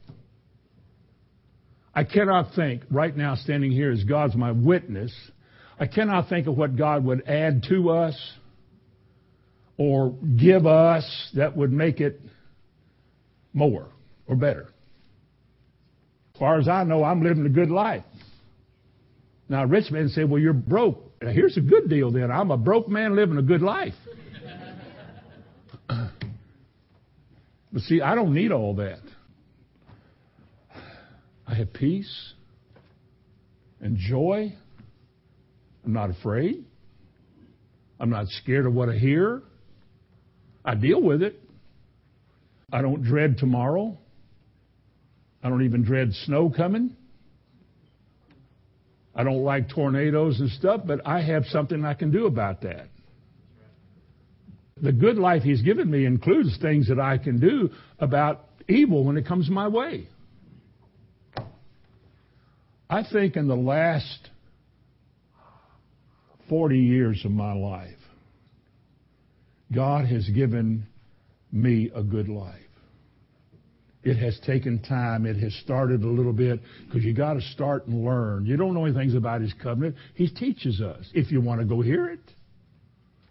I 1.97 2.05
cannot 2.05 2.55
think 2.55 2.83
right 2.91 3.17
now, 3.17 3.37
standing 3.37 3.73
here 3.73 3.91
as 3.91 4.05
God's 4.05 4.37
my 4.37 4.53
witness, 4.53 5.11
I 5.81 5.87
cannot 5.87 6.29
think 6.29 6.47
of 6.47 6.55
what 6.55 6.77
God 6.77 7.03
would 7.07 7.27
add 7.27 7.65
to 7.71 7.89
us 7.89 8.33
or 9.79 10.15
give 10.37 10.67
us 10.67 11.31
that 11.35 11.57
would 11.57 11.73
make 11.73 12.01
it 12.01 12.21
more 13.55 13.89
or 14.27 14.37
better. 14.37 14.69
As 16.35 16.39
far 16.39 16.59
as 16.59 16.69
I 16.69 16.85
know, 16.85 17.03
I'm 17.03 17.23
living 17.23 17.47
a 17.47 17.51
good 17.51 17.71
life. 17.71 18.05
Now, 19.49 19.65
rich 19.65 19.91
man 19.91 20.11
said, 20.11 20.29
Well, 20.29 20.41
you're 20.41 20.53
broke. 20.53 21.03
Here's 21.23 21.57
a 21.57 21.63
good 21.63 21.89
deal 21.89 22.11
then. 22.11 22.31
I'm 22.31 22.51
a 22.51 22.59
broke 22.59 22.91
man 22.91 23.17
living 23.17 23.39
a 23.39 23.43
good 23.43 23.63
life. 23.63 23.95
but 25.89 26.11
see, 27.79 28.03
I 28.03 28.15
don't 28.15 28.35
need 28.35 28.53
all 28.53 28.75
that. 28.75 29.01
I 31.47 31.55
have 31.55 31.73
peace 31.73 32.33
and 33.81 33.97
joy. 33.97 34.53
I'm 35.85 35.93
not 35.93 36.11
afraid. 36.11 36.65
I'm 38.01 38.11
not 38.11 38.27
scared 38.29 38.67
of 38.67 38.75
what 38.75 38.89
I 38.89 38.97
hear. 38.97 39.43
I 40.65 40.75
deal 40.75 41.01
with 41.01 41.23
it. 41.23 41.41
I 42.73 42.83
don't 42.83 43.03
dread 43.03 43.39
tomorrow. 43.39 43.97
I 45.43 45.49
don't 45.49 45.65
even 45.65 45.85
dread 45.85 46.13
snow 46.25 46.51
coming. 46.51 46.97
I 49.15 49.23
don't 49.23 49.45
like 49.45 49.71
tornadoes 49.71 50.41
and 50.41 50.51
stuff, 50.51 50.83
but 50.85 51.07
I 51.07 51.23
have 51.23 51.47
something 51.47 51.85
I 51.85 51.95
can 51.95 52.11
do 52.11 52.27
about 52.27 52.63
that. 52.63 52.89
The 54.83 54.93
good 54.93 55.17
life 55.17 55.43
He's 55.43 55.63
given 55.63 55.91
me 55.91 56.05
includes 56.05 56.59
things 56.61 56.89
that 56.89 57.01
I 57.01 57.17
can 57.17 57.41
do 57.41 57.71
about 57.99 58.45
evil 58.69 59.05
when 59.05 59.17
it 59.17 59.27
comes 59.27 59.49
my 59.49 59.69
way. 59.69 60.09
I 62.89 63.03
think 63.11 63.37
in 63.37 63.49
the 63.49 63.57
last 63.57 64.31
40 66.49 66.79
years 66.79 67.25
of 67.25 67.33
my 67.33 67.53
life, 67.53 67.91
God 69.75 70.07
has 70.07 70.29
given 70.29 70.87
me 71.51 71.91
a 71.95 72.03
good 72.03 72.29
life. 72.29 72.61
It 74.05 74.19
has 74.19 74.39
taken 74.47 74.81
time. 74.81 75.27
It 75.27 75.37
has 75.39 75.53
started 75.65 76.05
a 76.05 76.07
little 76.07 76.33
bit 76.33 76.61
because 76.87 77.03
you 77.03 77.13
got 77.13 77.35
to 77.35 77.41
start 77.41 77.89
and 77.89 78.05
learn. 78.05 78.47
You 78.47 78.57
don't 78.57 78.73
know 78.73 78.85
anything 78.85 79.17
about 79.17 79.41
His 79.41 79.53
covenant. 79.61 79.97
He 80.15 80.29
teaches 80.29 80.81
us 80.81 81.05
if 81.13 81.33
you 81.33 81.41
want 81.41 81.61
to 81.61 81.67
go 81.67 81.81
hear 81.81 82.09
it. 82.09 82.21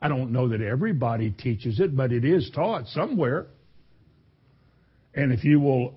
I 0.02 0.10
don't 0.10 0.34
know 0.34 0.50
that 0.50 0.60
everybody 0.60 1.32
teaches 1.32 1.80
it, 1.80 1.96
but 1.96 2.12
it 2.12 2.26
is 2.26 2.52
taught 2.54 2.88
somewhere. 2.88 3.48
And 5.14 5.32
if 5.32 5.46
you 5.46 5.62
will 5.62 5.96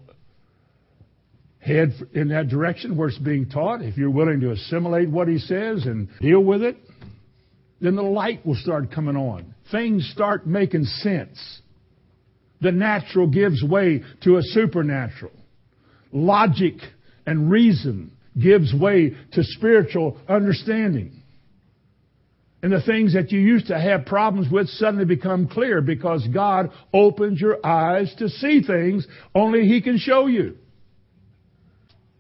head 1.61 1.93
in 2.15 2.29
that 2.29 2.49
direction 2.49 2.97
where 2.97 3.09
it's 3.09 3.19
being 3.19 3.49
taught, 3.49 3.83
if 3.83 3.97
you're 3.97 4.11
willing 4.11 4.41
to 4.41 4.53
assimilate 4.53 5.11
what 5.11 5.29
he 5.29 5.39
says 5.39 5.85
and 5.87 6.09
deal 6.21 6.41
with 6.41 6.63
it, 6.63 6.77
then 7.81 7.97
the 7.97 8.03
light 8.03 8.45
will 8.45 8.57
start 8.57 8.91
coming 8.93 9.17
on. 9.17 9.55
Things 9.71 10.09
start 10.13 10.47
making 10.47 10.85
sense. 10.85 11.61
The 12.61 12.73
natural 12.73 13.29
gives 13.29 13.63
way 13.63 14.03
to 14.23 14.37
a 14.37 14.43
supernatural. 14.43 15.33
Logic 16.13 16.75
and 17.27 17.51
reason 17.51 18.13
gives 18.41 18.73
way 18.75 19.15
to 19.33 19.45
spiritual 19.45 20.19
understanding. 20.29 21.23
And 22.63 22.73
the 22.73 22.83
things 22.83 23.15
that 23.15 23.31
you 23.31 23.39
used 23.39 23.69
to 23.69 23.79
have 23.79 24.07
problems 24.07 24.51
with 24.51 24.69
suddenly 24.71 25.05
become 25.05 25.47
clear 25.47 25.81
because 25.81 26.27
God 26.33 26.71
opens 26.93 27.41
your 27.41 27.65
eyes 27.65 28.13
to 28.19 28.29
see 28.29 28.63
things 28.63 29.07
only 29.35 29.69
He 29.69 29.81
can 29.81 29.99
show 29.99 30.27
you. 30.27 30.57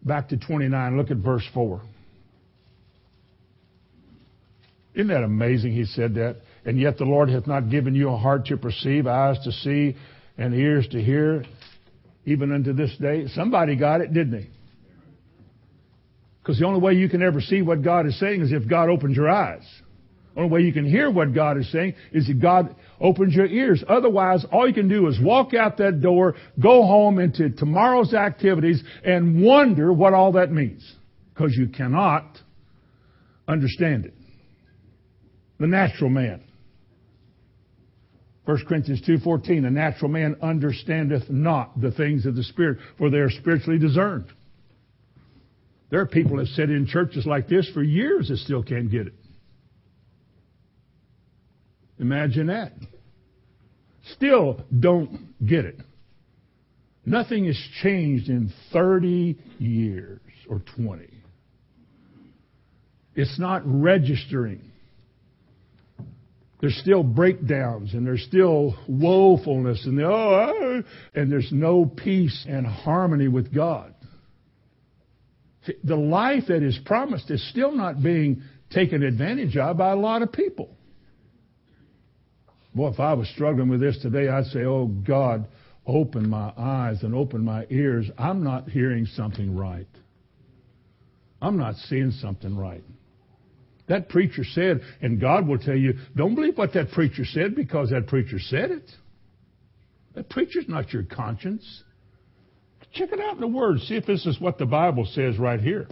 Back 0.08 0.30
to 0.30 0.38
29, 0.38 0.96
look 0.96 1.10
at 1.10 1.18
verse 1.18 1.46
4. 1.52 1.82
Isn't 4.94 5.08
that 5.08 5.22
amazing? 5.22 5.72
He 5.72 5.84
said 5.84 6.14
that. 6.14 6.38
And 6.64 6.80
yet 6.80 6.96
the 6.96 7.04
Lord 7.04 7.28
hath 7.28 7.46
not 7.46 7.70
given 7.70 7.94
you 7.94 8.08
a 8.08 8.16
heart 8.16 8.46
to 8.46 8.56
perceive, 8.56 9.06
eyes 9.06 9.38
to 9.44 9.52
see, 9.52 9.96
and 10.38 10.54
ears 10.54 10.88
to 10.88 11.02
hear, 11.02 11.44
even 12.24 12.52
unto 12.52 12.72
this 12.72 12.96
day. 12.96 13.26
Somebody 13.34 13.76
got 13.76 14.00
it, 14.00 14.14
didn't 14.14 14.32
they? 14.32 14.48
Because 16.40 16.58
the 16.58 16.64
only 16.64 16.80
way 16.80 16.94
you 16.94 17.10
can 17.10 17.22
ever 17.22 17.42
see 17.42 17.60
what 17.60 17.82
God 17.82 18.06
is 18.06 18.18
saying 18.18 18.40
is 18.40 18.50
if 18.50 18.66
God 18.66 18.88
opens 18.88 19.14
your 19.14 19.28
eyes. 19.28 19.62
Only 20.38 20.50
way 20.50 20.60
you 20.60 20.72
can 20.72 20.88
hear 20.88 21.10
what 21.10 21.34
God 21.34 21.58
is 21.58 21.70
saying 21.72 21.94
is 22.12 22.28
that 22.28 22.40
God 22.40 22.76
opens 23.00 23.34
your 23.34 23.46
ears. 23.46 23.82
Otherwise, 23.88 24.46
all 24.52 24.68
you 24.68 24.72
can 24.72 24.88
do 24.88 25.08
is 25.08 25.18
walk 25.20 25.52
out 25.52 25.78
that 25.78 26.00
door, 26.00 26.36
go 26.62 26.82
home 26.84 27.18
into 27.18 27.50
tomorrow's 27.50 28.14
activities, 28.14 28.80
and 29.04 29.42
wonder 29.42 29.92
what 29.92 30.14
all 30.14 30.32
that 30.32 30.52
means. 30.52 30.88
Because 31.34 31.56
you 31.56 31.66
cannot 31.66 32.38
understand 33.48 34.06
it. 34.06 34.14
The 35.58 35.66
natural 35.66 36.08
man. 36.08 36.44
1 38.44 38.64
Corinthians 38.68 39.02
2.14, 39.08 39.62
the 39.62 39.70
natural 39.70 40.08
man 40.08 40.36
understandeth 40.40 41.28
not 41.28 41.80
the 41.80 41.90
things 41.90 42.26
of 42.26 42.36
the 42.36 42.44
Spirit, 42.44 42.78
for 42.96 43.10
they 43.10 43.18
are 43.18 43.30
spiritually 43.30 43.80
discerned. 43.80 44.26
There 45.90 46.00
are 46.00 46.06
people 46.06 46.36
that 46.36 46.46
sit 46.46 46.70
in 46.70 46.86
churches 46.86 47.26
like 47.26 47.48
this 47.48 47.68
for 47.74 47.82
years 47.82 48.28
that 48.28 48.36
still 48.36 48.62
can't 48.62 48.88
get 48.88 49.08
it. 49.08 49.14
Imagine 51.98 52.46
that. 52.48 52.72
Still 54.14 54.64
don't 54.78 55.46
get 55.46 55.64
it. 55.64 55.78
Nothing 57.04 57.46
has 57.46 57.58
changed 57.82 58.28
in 58.28 58.52
30 58.72 59.38
years 59.58 60.20
or 60.48 60.62
20. 60.76 61.08
It's 63.14 63.38
not 63.38 63.62
registering. 63.64 64.60
There's 66.60 66.76
still 66.76 67.02
breakdowns 67.02 67.94
and 67.94 68.06
there's 68.06 68.22
still 68.24 68.76
woefulness 68.88 69.86
and, 69.86 70.00
oh, 70.00 70.82
and 71.14 71.30
there's 71.30 71.50
no 71.50 71.86
peace 71.86 72.46
and 72.48 72.66
harmony 72.66 73.28
with 73.28 73.54
God. 73.54 73.94
The 75.84 75.96
life 75.96 76.44
that 76.48 76.62
is 76.62 76.78
promised 76.84 77.30
is 77.30 77.46
still 77.50 77.72
not 77.72 78.02
being 78.02 78.42
taken 78.70 79.02
advantage 79.02 79.56
of 79.56 79.76
by 79.76 79.92
a 79.92 79.96
lot 79.96 80.22
of 80.22 80.32
people. 80.32 80.77
Boy, 82.78 82.90
if 82.90 83.00
I 83.00 83.12
was 83.14 83.28
struggling 83.30 83.68
with 83.68 83.80
this 83.80 83.98
today, 83.98 84.28
I'd 84.28 84.44
say, 84.46 84.60
Oh 84.60 84.86
God, 84.86 85.48
open 85.84 86.30
my 86.30 86.52
eyes 86.56 87.02
and 87.02 87.12
open 87.12 87.44
my 87.44 87.66
ears. 87.70 88.08
I'm 88.16 88.44
not 88.44 88.68
hearing 88.68 89.04
something 89.04 89.56
right. 89.56 89.88
I'm 91.42 91.58
not 91.58 91.74
seeing 91.74 92.12
something 92.12 92.56
right. 92.56 92.84
That 93.88 94.08
preacher 94.08 94.44
said, 94.44 94.82
and 95.02 95.20
God 95.20 95.48
will 95.48 95.58
tell 95.58 95.74
you, 95.74 95.94
don't 96.14 96.36
believe 96.36 96.56
what 96.56 96.72
that 96.74 96.92
preacher 96.92 97.24
said 97.24 97.56
because 97.56 97.90
that 97.90 98.06
preacher 98.06 98.38
said 98.38 98.70
it. 98.70 98.88
That 100.14 100.30
preacher's 100.30 100.68
not 100.68 100.92
your 100.92 101.02
conscience. 101.02 101.82
Check 102.92 103.10
it 103.10 103.18
out 103.18 103.34
in 103.34 103.40
the 103.40 103.48
Word. 103.48 103.80
See 103.80 103.96
if 103.96 104.06
this 104.06 104.24
is 104.24 104.40
what 104.40 104.56
the 104.56 104.66
Bible 104.66 105.04
says 105.04 105.36
right 105.36 105.60
here. 105.60 105.88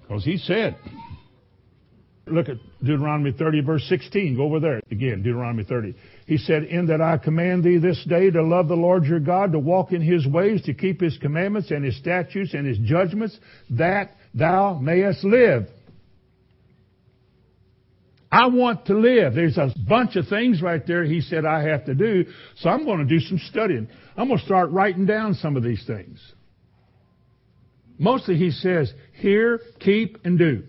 Because 0.00 0.24
he 0.24 0.38
said, 0.38 0.78
Look 2.32 2.48
at 2.48 2.56
Deuteronomy 2.82 3.32
30, 3.32 3.60
verse 3.60 3.84
16. 3.88 4.36
Go 4.36 4.44
over 4.44 4.58
there 4.58 4.80
again, 4.90 5.22
Deuteronomy 5.22 5.64
30. 5.64 5.94
He 6.26 6.38
said, 6.38 6.64
In 6.64 6.86
that 6.86 7.00
I 7.00 7.18
command 7.18 7.62
thee 7.62 7.78
this 7.78 8.02
day 8.08 8.30
to 8.30 8.42
love 8.42 8.68
the 8.68 8.74
Lord 8.74 9.04
your 9.04 9.20
God, 9.20 9.52
to 9.52 9.58
walk 9.58 9.92
in 9.92 10.00
his 10.00 10.26
ways, 10.26 10.62
to 10.62 10.74
keep 10.74 11.00
his 11.00 11.18
commandments 11.18 11.70
and 11.70 11.84
his 11.84 11.96
statutes 11.98 12.54
and 12.54 12.66
his 12.66 12.78
judgments, 12.78 13.38
that 13.70 14.16
thou 14.34 14.78
mayest 14.78 15.24
live. 15.24 15.66
I 18.30 18.46
want 18.46 18.86
to 18.86 18.94
live. 18.94 19.34
There's 19.34 19.58
a 19.58 19.70
bunch 19.86 20.16
of 20.16 20.26
things 20.28 20.62
right 20.62 20.84
there 20.86 21.04
he 21.04 21.20
said 21.20 21.44
I 21.44 21.64
have 21.64 21.84
to 21.84 21.94
do, 21.94 22.24
so 22.56 22.70
I'm 22.70 22.86
going 22.86 23.00
to 23.00 23.04
do 23.04 23.20
some 23.20 23.38
studying. 23.50 23.88
I'm 24.16 24.28
going 24.28 24.38
to 24.38 24.44
start 24.44 24.70
writing 24.70 25.04
down 25.04 25.34
some 25.34 25.54
of 25.54 25.62
these 25.62 25.84
things. 25.86 26.18
Mostly 27.98 28.36
he 28.36 28.50
says, 28.50 28.90
hear, 29.12 29.60
keep, 29.80 30.18
and 30.24 30.38
do. 30.38 30.64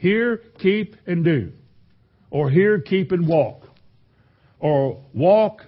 Hear, 0.00 0.40
keep, 0.60 0.96
and 1.06 1.22
do. 1.22 1.52
Or 2.30 2.50
hear, 2.50 2.80
keep, 2.80 3.12
and 3.12 3.28
walk. 3.28 3.64
Or 4.58 5.02
walk, 5.14 5.60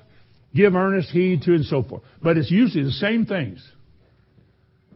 give 0.55 0.75
earnest 0.75 1.11
heed 1.11 1.43
to, 1.43 1.53
and 1.55 1.67
so 1.67 1.83
forth. 1.83 2.03
But 2.23 2.39
it's 2.39 2.51
usually 2.51 2.85
the 2.85 2.93
same 2.93 3.27
things. 3.27 3.63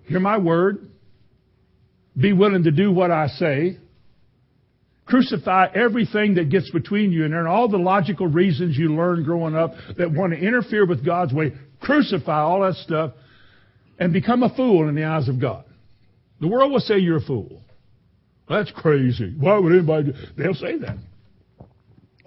Hear 0.07 0.21
my 0.21 0.39
word. 0.39 0.89
Be 2.19 2.33
willing 2.33 2.65
to 2.65 2.71
do 2.71 2.91
what 2.91 3.11
I 3.11 3.27
say. 3.27 3.77
Crucify 5.05 5.67
everything 5.75 6.37
that 6.37 6.49
gets 6.49 6.71
between 6.71 7.13
you 7.13 7.27
and 7.27 7.47
all 7.47 7.69
the 7.69 7.77
logical 7.77 8.27
reasons 8.27 8.77
you 8.77 8.95
learned 8.95 9.27
growing 9.27 9.55
up 9.55 9.75
that 9.99 10.11
want 10.11 10.33
to 10.33 10.39
interfere 10.39 10.87
with 10.87 11.05
God's 11.05 11.35
way. 11.35 11.53
Crucify 11.83 12.41
all 12.41 12.63
that 12.63 12.75
stuff 12.77 13.13
and 13.99 14.15
become 14.15 14.43
a 14.43 14.55
fool 14.57 14.89
in 14.89 14.95
the 14.95 15.05
eyes 15.05 15.29
of 15.29 15.39
God. 15.39 15.65
The 16.41 16.49
world 16.49 16.73
will 16.73 16.81
say 16.81 16.99
you're 16.99 17.19
a 17.19 17.25
fool. 17.25 17.63
That's 18.49 18.71
crazy. 18.71 19.35
Why 19.39 19.59
would 19.59 19.73
anybody 19.73 20.13
do? 20.13 20.19
They'll 20.37 20.55
say 20.55 20.79
that. 20.79 20.97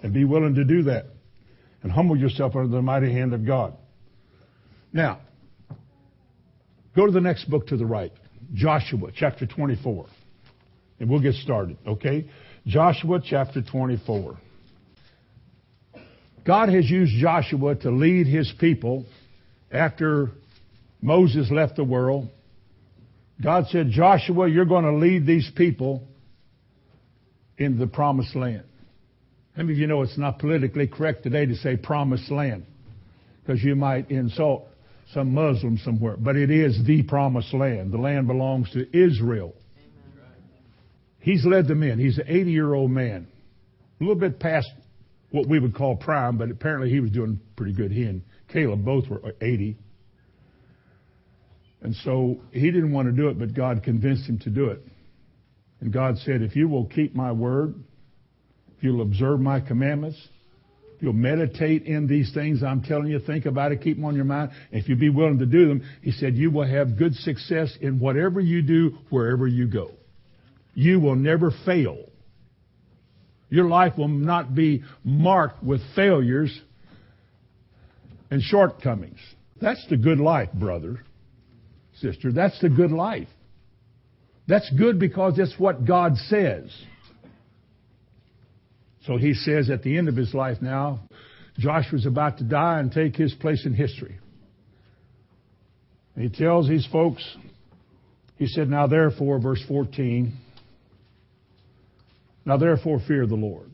And 0.04 0.14
be 0.14 0.26
willing 0.26 0.56
to 0.56 0.64
do 0.64 0.84
that. 0.84 1.06
and 1.82 1.92
humble 1.92 2.18
yourself 2.18 2.56
under 2.56 2.68
the 2.68 2.82
mighty 2.82 3.12
hand 3.12 3.34
of 3.34 3.46
God. 3.46 3.74
Now, 4.92 5.20
go 6.96 7.06
to 7.06 7.12
the 7.12 7.22
next 7.22 7.50
book 7.50 7.68
to 7.68 7.78
the 7.78 7.86
right, 7.86 8.12
Joshua 8.54 9.12
chapter 9.16 9.46
24. 9.46 10.08
And 11.00 11.10
we'll 11.10 11.22
get 11.22 11.36
started, 11.36 11.78
okay? 11.88 12.30
Joshua 12.68 13.22
chapter 13.24 13.62
24. 13.62 14.38
God 16.46 16.70
has 16.70 16.90
used 16.90 17.14
Joshua 17.22 17.76
to 17.76 17.92
lead 17.92 18.28
his 18.28 18.52
people 18.60 19.06
after 19.72 20.32
Moses 21.02 21.50
left 21.52 21.78
the 21.78 21.84
world. 21.84 22.28
God 23.42 23.68
said, 23.70 23.90
Joshua, 23.90 24.50
you're 24.50 24.66
going 24.66 24.86
to 24.86 24.96
lead 24.96 25.26
these 25.26 25.50
people 25.56 26.08
into 27.58 27.78
the 27.78 27.88
promised 27.88 28.36
land. 28.36 28.64
How 29.56 29.64
many 29.64 29.74
of 29.74 29.80
you 29.80 29.88
know 29.88 30.02
it's 30.02 30.18
not 30.18 30.40
politically 30.40 30.88
correct 30.88 31.24
today 31.24 31.46
to 31.46 31.56
say 31.56 31.78
promised 31.78 32.30
land? 32.32 32.66
Because 33.42 33.64
you 33.64 33.76
might 33.76 34.12
insult 34.12 34.68
some 35.14 35.34
Muslim 35.34 35.78
somewhere. 35.84 36.18
But 36.18 36.36
it 36.36 36.52
is 36.52 36.80
the 36.86 37.04
promised 37.04 37.54
land. 37.54 37.92
The 37.92 37.98
land 37.98 38.28
belongs 38.28 38.70
to 38.72 38.86
Israel. 38.98 39.54
He's 41.20 41.46
led 41.46 41.68
them 41.68 41.84
in. 41.84 42.00
He's 42.00 42.18
an 42.18 42.26
80 42.28 42.52
year 42.52 42.74
old 42.74 42.92
man. 42.92 43.28
A 44.00 44.04
little 44.04 44.20
bit 44.20 44.40
past 44.40 44.70
what 45.32 45.48
we 45.48 45.60
would 45.60 45.76
call 45.76 45.96
prime, 45.96 46.38
but 46.38 46.50
apparently 46.50 46.90
he 46.90 47.00
was 47.00 47.12
doing 47.12 47.40
pretty 47.56 47.74
good. 47.74 47.92
He 47.92 48.04
and 48.04 48.22
Caleb 48.48 48.86
both 48.86 49.08
were 49.10 49.22
80. 49.42 49.78
And 51.82 51.96
so 52.04 52.42
he 52.52 52.72
didn't 52.72 52.92
want 52.92 53.08
to 53.08 53.12
do 53.14 53.30
it, 53.30 53.40
but 53.40 53.54
God 53.54 53.84
convinced 53.84 54.28
him 54.28 54.40
to 54.40 54.50
do 54.50 54.66
it. 54.66 54.82
And 55.80 55.94
God 55.94 56.18
said, 56.20 56.42
if 56.42 56.56
you 56.56 56.68
will 56.68 56.86
keep 56.86 57.16
my 57.16 57.32
word, 57.32 57.76
if 58.78 58.84
you'll 58.84 59.02
observe 59.02 59.40
my 59.40 59.62
commandments, 59.62 60.18
if 60.96 61.04
you'll 61.04 61.14
meditate 61.14 61.84
in 61.84 62.08
these 62.08 62.34
things 62.34 62.62
I'm 62.62 62.82
telling 62.82 63.08
you, 63.08 63.20
think 63.20 63.46
about 63.46 63.72
it, 63.72 63.82
keep 63.82 63.96
them 63.96 64.04
on 64.04 64.16
your 64.16 64.26
mind, 64.26 64.52
if 64.72 64.90
you 64.90 64.98
be 64.98 65.10
willing 65.10 65.40
to 65.40 65.46
do 65.46 65.70
them, 65.70 65.84
he 66.02 66.12
said, 66.12 66.36
you 66.36 66.52
will 66.52 66.68
have 66.68 66.98
good 66.98 67.16
success 67.16 67.78
in 67.80 68.00
whatever 68.00 68.42
you 68.42 68.62
do, 68.62 68.98
wherever 69.10 69.48
you 69.48 69.68
go. 69.68 69.92
You 70.74 71.00
will 71.00 71.16
never 71.16 71.52
fail. 71.66 71.98
Your 73.50 73.70
life 73.70 73.98
will 73.98 74.10
not 74.10 74.54
be 74.54 74.84
marked 75.04 75.64
with 75.64 75.80
failures 75.96 76.58
and 78.30 78.42
shortcomings. 78.42 79.20
That's 79.62 79.86
the 79.90 79.98
good 79.98 80.20
life, 80.20 80.50
brother, 80.54 81.00
sister. 82.02 82.32
That's 82.32 82.60
the 82.62 82.70
good 82.70 82.92
life. 82.92 83.28
That's 84.48 84.70
good 84.78 85.00
because 85.00 85.38
it's 85.38 85.54
what 85.60 85.86
God 85.86 86.16
says. 86.28 86.76
So 89.06 89.18
he 89.18 89.34
says 89.34 89.70
at 89.70 89.84
the 89.84 89.98
end 89.98 90.10
of 90.10 90.16
his 90.16 90.34
life 90.34 90.58
now, 90.62 91.00
Joshua's 91.58 92.06
about 92.06 92.38
to 92.40 92.44
die 92.44 92.80
and 92.80 92.92
take 92.92 93.16
his 93.16 93.34
place 93.34 93.66
in 93.66 93.74
history. 93.74 94.18
He 96.16 96.30
tells 96.30 96.68
these 96.68 96.88
folks, 96.92 97.24
he 98.38 98.48
said, 98.48 98.70
Now 98.70 98.88
therefore, 98.88 99.40
verse 99.40 99.64
14, 99.68 100.34
now 102.46 102.58
therefore 102.58 103.00
fear 103.08 103.26
the 103.26 103.36
Lord. 103.36 103.70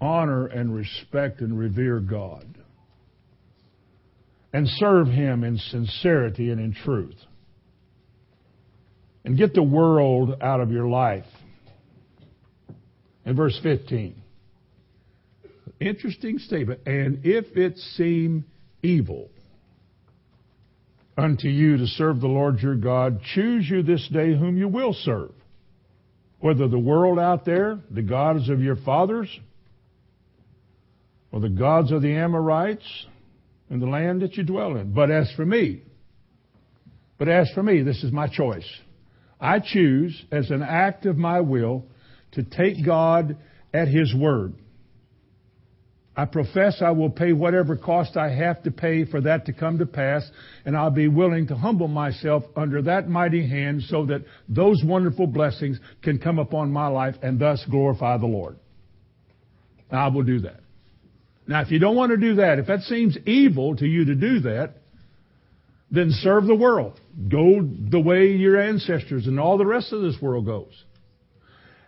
Honor 0.00 0.46
and 0.46 0.74
respect 0.74 1.40
and 1.40 1.58
revere 1.58 2.00
God. 2.00 2.46
And 4.52 4.66
serve 4.66 5.06
Him 5.06 5.44
in 5.44 5.58
sincerity 5.58 6.50
and 6.50 6.60
in 6.60 6.74
truth. 6.74 7.16
And 9.24 9.36
get 9.36 9.54
the 9.54 9.62
world 9.62 10.36
out 10.40 10.60
of 10.60 10.70
your 10.70 10.88
life. 10.88 11.26
In 13.24 13.36
verse 13.36 13.58
15. 13.62 14.20
Interesting 15.78 16.38
statement. 16.38 16.80
And 16.86 17.20
if 17.24 17.56
it 17.56 17.78
seem 17.78 18.44
evil 18.82 19.30
unto 21.16 21.48
you 21.48 21.76
to 21.76 21.86
serve 21.86 22.20
the 22.20 22.26
Lord 22.26 22.60
your 22.60 22.76
God, 22.76 23.20
choose 23.34 23.68
you 23.68 23.82
this 23.82 24.08
day 24.12 24.36
whom 24.36 24.56
you 24.56 24.68
will 24.68 24.94
serve 24.94 25.32
whether 26.40 26.66
the 26.68 26.78
world 26.78 27.18
out 27.18 27.44
there, 27.44 27.78
the 27.90 28.02
gods 28.02 28.48
of 28.48 28.60
your 28.60 28.76
fathers, 28.76 29.28
or 31.30 31.40
the 31.40 31.50
gods 31.50 31.92
of 31.92 32.02
the 32.02 32.16
Amorites 32.16 33.06
in 33.70 33.78
the 33.78 33.86
land 33.86 34.22
that 34.22 34.36
you 34.36 34.44
dwell 34.44 34.76
in. 34.76 34.92
But 34.92 35.10
as 35.10 35.32
for 35.36 35.46
me, 35.46 35.82
but 37.18 37.28
as 37.28 37.50
for 37.54 37.62
me, 37.62 37.82
this 37.82 38.02
is 38.02 38.12
my 38.12 38.28
choice. 38.28 38.68
I 39.40 39.60
choose 39.60 40.22
as 40.30 40.50
an 40.50 40.62
act 40.62 41.06
of 41.06 41.16
my 41.16 41.40
will 41.40 41.86
to 42.32 42.42
take 42.42 42.84
God 42.84 43.36
at 43.72 43.88
His 43.88 44.14
word. 44.14 44.54
I 46.16 46.24
profess 46.26 46.82
I 46.84 46.90
will 46.90 47.08
pay 47.08 47.32
whatever 47.32 47.76
cost 47.76 48.16
I 48.16 48.30
have 48.30 48.62
to 48.64 48.70
pay 48.70 49.04
for 49.04 49.20
that 49.22 49.46
to 49.46 49.52
come 49.52 49.78
to 49.78 49.86
pass, 49.86 50.28
and 50.66 50.76
I'll 50.76 50.90
be 50.90 51.08
willing 51.08 51.46
to 51.46 51.56
humble 51.56 51.88
myself 51.88 52.42
under 52.56 52.82
that 52.82 53.08
mighty 53.08 53.48
hand 53.48 53.82
so 53.84 54.04
that 54.06 54.24
those 54.48 54.82
wonderful 54.84 55.26
blessings 55.26 55.78
can 56.02 56.18
come 56.18 56.38
upon 56.38 56.72
my 56.72 56.88
life 56.88 57.14
and 57.22 57.38
thus 57.38 57.64
glorify 57.70 58.18
the 58.18 58.26
Lord. 58.26 58.58
I 59.90 60.08
will 60.08 60.24
do 60.24 60.40
that. 60.40 60.60
Now, 61.50 61.62
if 61.62 61.72
you 61.72 61.80
don't 61.80 61.96
want 61.96 62.12
to 62.12 62.16
do 62.16 62.36
that, 62.36 62.60
if 62.60 62.68
that 62.68 62.82
seems 62.82 63.18
evil 63.26 63.74
to 63.74 63.84
you 63.84 64.04
to 64.04 64.14
do 64.14 64.38
that, 64.42 64.74
then 65.90 66.12
serve 66.12 66.46
the 66.46 66.54
world. 66.54 67.00
Go 67.28 67.60
the 67.60 67.98
way 67.98 68.28
your 68.28 68.60
ancestors 68.60 69.26
and 69.26 69.40
all 69.40 69.58
the 69.58 69.66
rest 69.66 69.92
of 69.92 70.00
this 70.00 70.14
world 70.22 70.46
goes. 70.46 70.72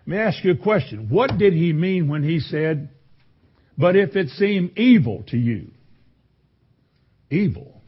Let 0.00 0.08
me 0.08 0.16
ask 0.16 0.42
you 0.42 0.50
a 0.50 0.56
question. 0.56 1.08
What 1.10 1.38
did 1.38 1.52
he 1.52 1.72
mean 1.72 2.08
when 2.08 2.24
he 2.24 2.40
said, 2.40 2.90
but 3.78 3.94
if 3.94 4.16
it 4.16 4.30
seem 4.30 4.72
evil 4.76 5.22
to 5.28 5.36
you, 5.36 5.70
evil. 7.30 7.80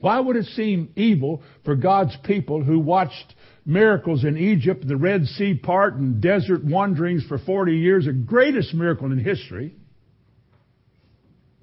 Why 0.00 0.20
would 0.20 0.36
it 0.36 0.44
seem 0.48 0.92
evil 0.96 1.42
for 1.64 1.76
God's 1.76 2.14
people 2.24 2.62
who 2.62 2.78
watched 2.78 3.34
miracles 3.64 4.22
in 4.22 4.36
Egypt, 4.36 4.86
the 4.86 4.98
Red 4.98 5.24
Sea 5.28 5.54
part, 5.54 5.94
and 5.94 6.20
desert 6.20 6.62
wanderings 6.62 7.24
for 7.26 7.38
40 7.38 7.74
years, 7.74 8.04
the 8.04 8.12
greatest 8.12 8.74
miracle 8.74 9.10
in 9.10 9.18
history? 9.18 9.76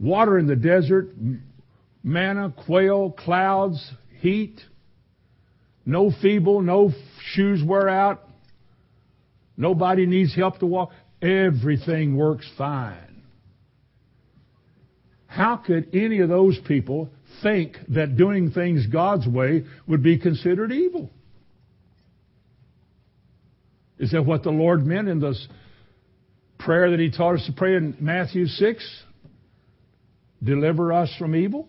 Water 0.01 0.39
in 0.39 0.47
the 0.47 0.55
desert, 0.55 1.09
manna, 2.03 2.51
quail, 2.65 3.11
clouds, 3.11 3.91
heat, 4.19 4.59
no 5.85 6.11
feeble, 6.21 6.61
no 6.61 6.91
shoes 7.33 7.61
wear 7.63 7.87
out, 7.87 8.27
nobody 9.55 10.07
needs 10.07 10.35
help 10.35 10.57
to 10.59 10.65
walk. 10.65 10.91
Everything 11.21 12.17
works 12.17 12.49
fine. 12.57 13.21
How 15.27 15.57
could 15.57 15.89
any 15.93 16.19
of 16.19 16.29
those 16.29 16.59
people 16.67 17.09
think 17.43 17.77
that 17.89 18.17
doing 18.17 18.51
things 18.51 18.87
God's 18.87 19.27
way 19.27 19.65
would 19.87 20.01
be 20.01 20.17
considered 20.17 20.71
evil? 20.71 21.11
Is 23.99 24.11
that 24.11 24.25
what 24.25 24.41
the 24.41 24.49
Lord 24.49 24.83
meant 24.83 25.07
in 25.07 25.19
this 25.19 25.47
prayer 26.57 26.89
that 26.89 26.99
He 26.99 27.11
taught 27.11 27.35
us 27.35 27.45
to 27.45 27.53
pray 27.53 27.75
in 27.75 27.95
Matthew 27.99 28.47
6? 28.47 29.03
Deliver 30.43 30.91
us 30.93 31.13
from 31.17 31.35
evil? 31.35 31.67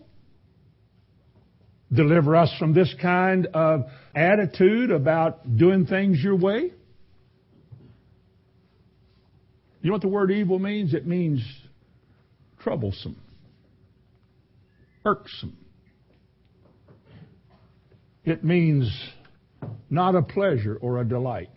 Deliver 1.91 2.35
us 2.35 2.51
from 2.57 2.73
this 2.73 2.93
kind 3.01 3.47
of 3.53 3.85
attitude 4.15 4.89
about 4.91 5.57
doing 5.57 5.85
things 5.85 6.19
your 6.23 6.35
way? 6.35 6.71
You 9.81 9.89
know 9.89 9.93
what 9.93 10.01
the 10.01 10.07
word 10.07 10.31
evil 10.31 10.59
means? 10.59 10.93
It 10.93 11.05
means 11.05 11.43
troublesome 12.61 13.17
irksome. 15.05 15.57
It 18.23 18.43
means 18.43 18.91
not 19.89 20.15
a 20.15 20.21
pleasure 20.21 20.77
or 20.81 20.99
a 20.99 21.05
delight. 21.05 21.49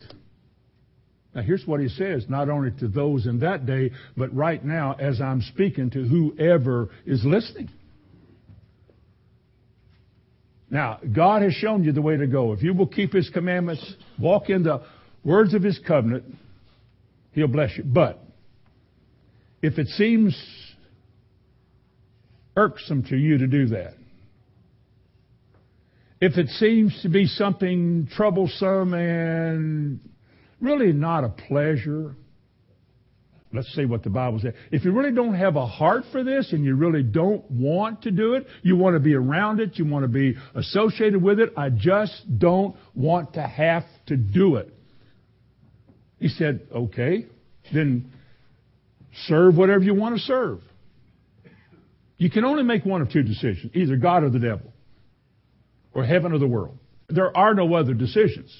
Now, 1.37 1.43
here's 1.43 1.67
what 1.67 1.81
he 1.81 1.89
says, 1.91 2.25
not 2.31 2.49
only 2.49 2.71
to 2.81 2.89
those 2.89 3.27
in 3.27 3.41
that 3.41 3.67
day, 3.67 3.91
but 4.17 4.35
right 4.35 4.65
now 4.65 4.97
as 4.99 5.21
I'm 5.21 5.43
speaking 5.43 5.91
to 5.91 6.03
whoever 6.03 6.89
is 7.05 7.23
listening. 7.27 7.69
Now, 10.71 10.99
God 11.15 11.43
has 11.43 11.53
shown 11.53 11.85
you 11.85 11.93
the 11.93 12.01
way 12.01 12.17
to 12.17 12.27
go. 12.27 12.55
If 12.55 12.63
you 12.63 12.73
will 12.73 12.87
keep 12.87 13.13
His 13.13 13.29
commandments, 13.29 13.85
walk 14.19 14.49
in 14.49 14.63
the 14.63 14.83
words 15.25 15.53
of 15.53 15.63
His 15.63 15.79
covenant, 15.87 16.25
He'll 17.33 17.49
bless 17.49 17.77
you. 17.77 17.85
But, 17.85 18.19
if 19.61 19.79
it 19.79 19.89
seems 19.89 20.35
irksome 22.57 23.03
to 23.05 23.17
you 23.17 23.37
to 23.37 23.47
do 23.47 23.67
that. 23.67 23.93
If 26.19 26.39
it 26.39 26.49
seems 26.49 26.99
to 27.03 27.11
be 27.11 27.27
something 27.27 28.09
troublesome 28.11 28.95
and 28.95 30.01
really 30.61 30.93
not 30.93 31.25
a 31.25 31.29
pleasure, 31.29 32.17
let's 33.53 33.73
see 33.75 33.85
what 33.85 34.03
the 34.03 34.11
Bible 34.11 34.39
says. 34.41 34.55
If 34.71 34.85
you 34.85 34.93
really 34.93 35.15
don't 35.15 35.35
have 35.35 35.57
a 35.57 35.67
heart 35.67 36.05
for 36.13 36.25
this 36.25 36.53
and 36.53 36.65
you 36.65 36.75
really 36.75 37.03
don't 37.03 37.49
want 37.51 38.03
to 38.03 38.11
do 38.11 38.35
it, 38.35 38.47
you 38.63 38.77
want 38.77 38.95
to 38.95 39.01
be 39.01 39.15
around 39.15 39.61
it, 39.61 39.79
you 39.79 39.85
want 39.87 40.05
to 40.05 40.09
be 40.09 40.37
associated 40.55 41.23
with 41.23 41.41
it, 41.41 41.53
I 41.57 41.71
just 41.71 42.39
don't 42.39 42.77
want 42.95 43.35
to 43.35 43.43
have 43.43 43.85
to 44.07 44.17
do 44.17 44.57
it. 44.57 44.73
He 46.19 46.29
said, 46.29 46.67
okay, 46.75 47.27
then 47.73 48.13
serve 49.27 49.57
whatever 49.57 49.83
you 49.83 49.95
want 49.95 50.17
to 50.17 50.23
serve. 50.23 50.61
You 52.19 52.31
can 52.31 52.45
only 52.45 52.63
make 52.63 52.85
one 52.87 53.03
of 53.03 53.11
two 53.11 53.23
decisions 53.23 53.73
either 53.75 53.97
God 53.97 54.25
or 54.25 54.31
the 54.31 54.39
devil, 54.39 54.73
or 55.93 56.05
heaven 56.05 56.33
or 56.33 56.39
the 56.39 56.47
world. 56.47 56.79
There 57.09 57.37
are 57.37 57.55
no 57.55 57.75
other 57.75 57.95
decisions. 57.95 58.51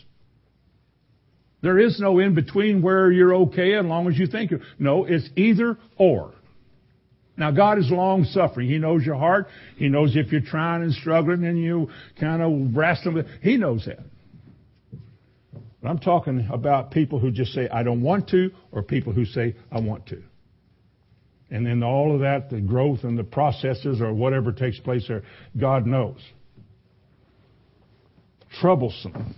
There 1.63 1.79
is 1.79 1.99
no 2.01 2.19
in 2.19 2.35
between 2.35 2.83
where 2.83 3.11
you're 3.11 3.35
okay 3.35 3.75
as 3.75 3.85
long 3.85 4.09
as 4.09 4.19
you 4.19 4.27
think 4.27 4.51
you're. 4.51 4.61
No, 4.79 5.05
it's 5.05 5.29
either 5.37 5.79
or. 5.97 6.33
Now, 7.37 7.51
God 7.51 7.79
is 7.79 7.91
long 7.91 8.25
suffering. 8.25 8.69
He 8.69 8.79
knows 8.79 9.05
your 9.05 9.17
heart. 9.17 9.49
He 9.77 9.89
knows 9.89 10.17
if 10.17 10.33
you're 10.33 10.41
trying 10.41 10.83
and 10.83 10.93
struggling 10.93 11.45
and 11.45 11.59
you 11.59 11.91
kind 12.19 12.43
of 12.43 12.75
wrestling 12.77 13.15
with 13.15 13.27
He 13.43 13.57
knows 13.57 13.85
that. 13.87 14.01
But 15.83 15.89
I'm 15.89 15.99
talking 15.99 16.49
about 16.51 16.91
people 16.91 17.19
who 17.19 17.31
just 17.31 17.53
say, 17.53 17.69
I 17.69 17.83
don't 17.83 18.01
want 18.01 18.29
to, 18.31 18.51
or 18.73 18.83
people 18.83 19.13
who 19.13 19.25
say, 19.25 19.55
I 19.71 19.81
want 19.81 20.07
to. 20.07 20.23
And 21.51 21.65
then 21.65 21.83
all 21.83 22.15
of 22.15 22.21
that, 22.21 22.51
the 22.51 22.61
growth 22.61 23.05
and 23.05 23.19
the 23.19 23.25
processes 23.25 24.01
or 24.01 24.13
whatever 24.13 24.51
takes 24.51 24.81
place 24.81 25.05
there, 25.07 25.23
God 25.59 25.87
knows. 25.87 26.19
Troublesome, 28.61 29.35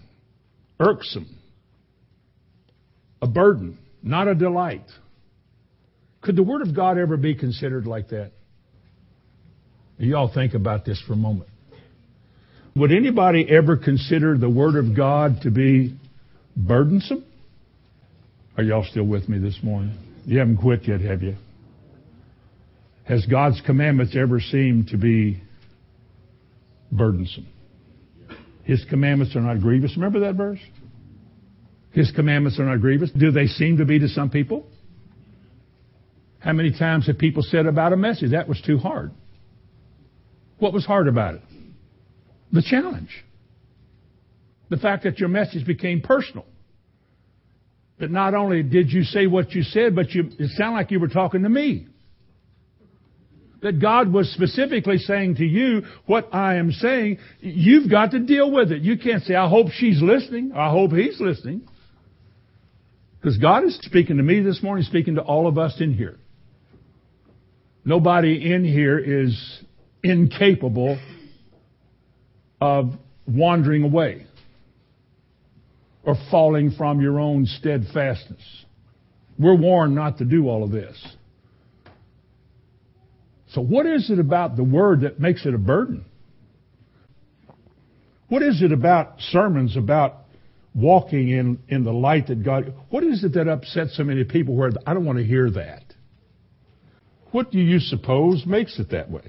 irksome, 0.78 1.37
a 3.20 3.26
burden, 3.26 3.78
not 4.02 4.28
a 4.28 4.34
delight. 4.34 4.84
Could 6.20 6.36
the 6.36 6.42
Word 6.42 6.62
of 6.62 6.74
God 6.74 6.98
ever 6.98 7.16
be 7.16 7.34
considered 7.34 7.86
like 7.86 8.08
that? 8.08 8.32
Y'all 9.98 10.32
think 10.32 10.54
about 10.54 10.84
this 10.84 11.02
for 11.06 11.14
a 11.14 11.16
moment. 11.16 11.50
Would 12.76 12.92
anybody 12.92 13.46
ever 13.50 13.76
consider 13.76 14.38
the 14.38 14.48
Word 14.48 14.76
of 14.76 14.96
God 14.96 15.42
to 15.42 15.50
be 15.50 15.98
burdensome? 16.56 17.24
Are 18.56 18.62
y'all 18.62 18.84
still 18.88 19.06
with 19.06 19.28
me 19.28 19.38
this 19.38 19.58
morning? 19.62 19.96
You 20.24 20.38
haven't 20.38 20.58
quit 20.58 20.86
yet, 20.86 21.00
have 21.00 21.22
you? 21.22 21.34
Has 23.04 23.24
God's 23.26 23.60
commandments 23.64 24.14
ever 24.16 24.40
seemed 24.40 24.88
to 24.88 24.98
be 24.98 25.40
burdensome? 26.92 27.46
His 28.64 28.84
commandments 28.90 29.34
are 29.34 29.40
not 29.40 29.60
grievous. 29.60 29.96
Remember 29.96 30.20
that 30.20 30.34
verse? 30.34 30.60
His 31.98 32.12
commandments 32.12 32.60
are 32.60 32.64
not 32.64 32.80
grievous. 32.80 33.10
Do 33.10 33.32
they 33.32 33.46
seem 33.46 33.78
to 33.78 33.84
be 33.84 33.98
to 33.98 34.06
some 34.06 34.30
people? 34.30 34.64
How 36.38 36.52
many 36.52 36.70
times 36.70 37.08
have 37.08 37.18
people 37.18 37.42
said 37.42 37.66
about 37.66 37.92
a 37.92 37.96
message, 37.96 38.30
that 38.30 38.46
was 38.46 38.62
too 38.64 38.78
hard? 38.78 39.10
What 40.60 40.72
was 40.72 40.86
hard 40.86 41.08
about 41.08 41.34
it? 41.34 41.42
The 42.52 42.62
challenge. 42.62 43.10
The 44.70 44.76
fact 44.76 45.02
that 45.02 45.18
your 45.18 45.28
message 45.28 45.66
became 45.66 46.00
personal. 46.00 46.46
That 47.98 48.12
not 48.12 48.32
only 48.32 48.62
did 48.62 48.92
you 48.92 49.02
say 49.02 49.26
what 49.26 49.50
you 49.50 49.64
said, 49.64 49.96
but 49.96 50.10
you, 50.12 50.30
it 50.38 50.50
sounded 50.50 50.76
like 50.76 50.92
you 50.92 51.00
were 51.00 51.08
talking 51.08 51.42
to 51.42 51.48
me 51.48 51.88
that 53.60 53.80
God 53.80 54.12
was 54.12 54.32
specifically 54.34 54.98
saying 54.98 55.34
to 55.34 55.44
you 55.44 55.82
what 56.06 56.32
I 56.32 56.58
am 56.58 56.70
saying, 56.70 57.18
you've 57.40 57.90
got 57.90 58.12
to 58.12 58.20
deal 58.20 58.52
with 58.52 58.70
it. 58.70 58.82
You 58.82 58.98
can't 58.98 59.24
say, 59.24 59.34
I 59.34 59.48
hope 59.48 59.70
she's 59.72 60.00
listening. 60.00 60.52
I 60.54 60.70
hope 60.70 60.92
he's 60.92 61.20
listening. 61.20 61.62
Because 63.20 63.36
God 63.38 63.64
is 63.64 63.78
speaking 63.82 64.18
to 64.18 64.22
me 64.22 64.40
this 64.40 64.62
morning, 64.62 64.84
speaking 64.84 65.16
to 65.16 65.22
all 65.22 65.46
of 65.48 65.58
us 65.58 65.80
in 65.80 65.92
here. 65.92 66.18
Nobody 67.84 68.52
in 68.52 68.64
here 68.64 68.98
is 68.98 69.62
incapable 70.02 70.98
of 72.60 72.92
wandering 73.26 73.82
away 73.82 74.26
or 76.04 76.16
falling 76.30 76.70
from 76.72 77.00
your 77.00 77.18
own 77.18 77.46
steadfastness. 77.46 78.42
We're 79.38 79.56
warned 79.56 79.94
not 79.94 80.18
to 80.18 80.24
do 80.24 80.48
all 80.48 80.64
of 80.64 80.70
this. 80.70 80.96
So 83.52 83.60
what 83.60 83.86
is 83.86 84.10
it 84.10 84.18
about 84.18 84.56
the 84.56 84.64
Word 84.64 85.00
that 85.02 85.18
makes 85.18 85.46
it 85.46 85.54
a 85.54 85.58
burden? 85.58 86.04
What 88.28 88.42
is 88.42 88.62
it 88.62 88.72
about 88.72 89.14
sermons 89.30 89.76
about 89.76 90.27
walking 90.74 91.30
in, 91.30 91.58
in 91.68 91.84
the 91.84 91.92
light 91.92 92.28
that 92.28 92.44
God, 92.44 92.72
what 92.90 93.02
is 93.04 93.24
it 93.24 93.34
that 93.34 93.48
upsets 93.48 93.96
so 93.96 94.04
many 94.04 94.24
people 94.24 94.54
where 94.54 94.70
I 94.86 94.94
don't 94.94 95.04
want 95.04 95.18
to 95.18 95.24
hear 95.24 95.50
that? 95.50 95.82
What 97.30 97.50
do 97.50 97.58
you 97.58 97.78
suppose 97.78 98.46
makes 98.46 98.78
it 98.78 98.90
that 98.90 99.10
way? 99.10 99.22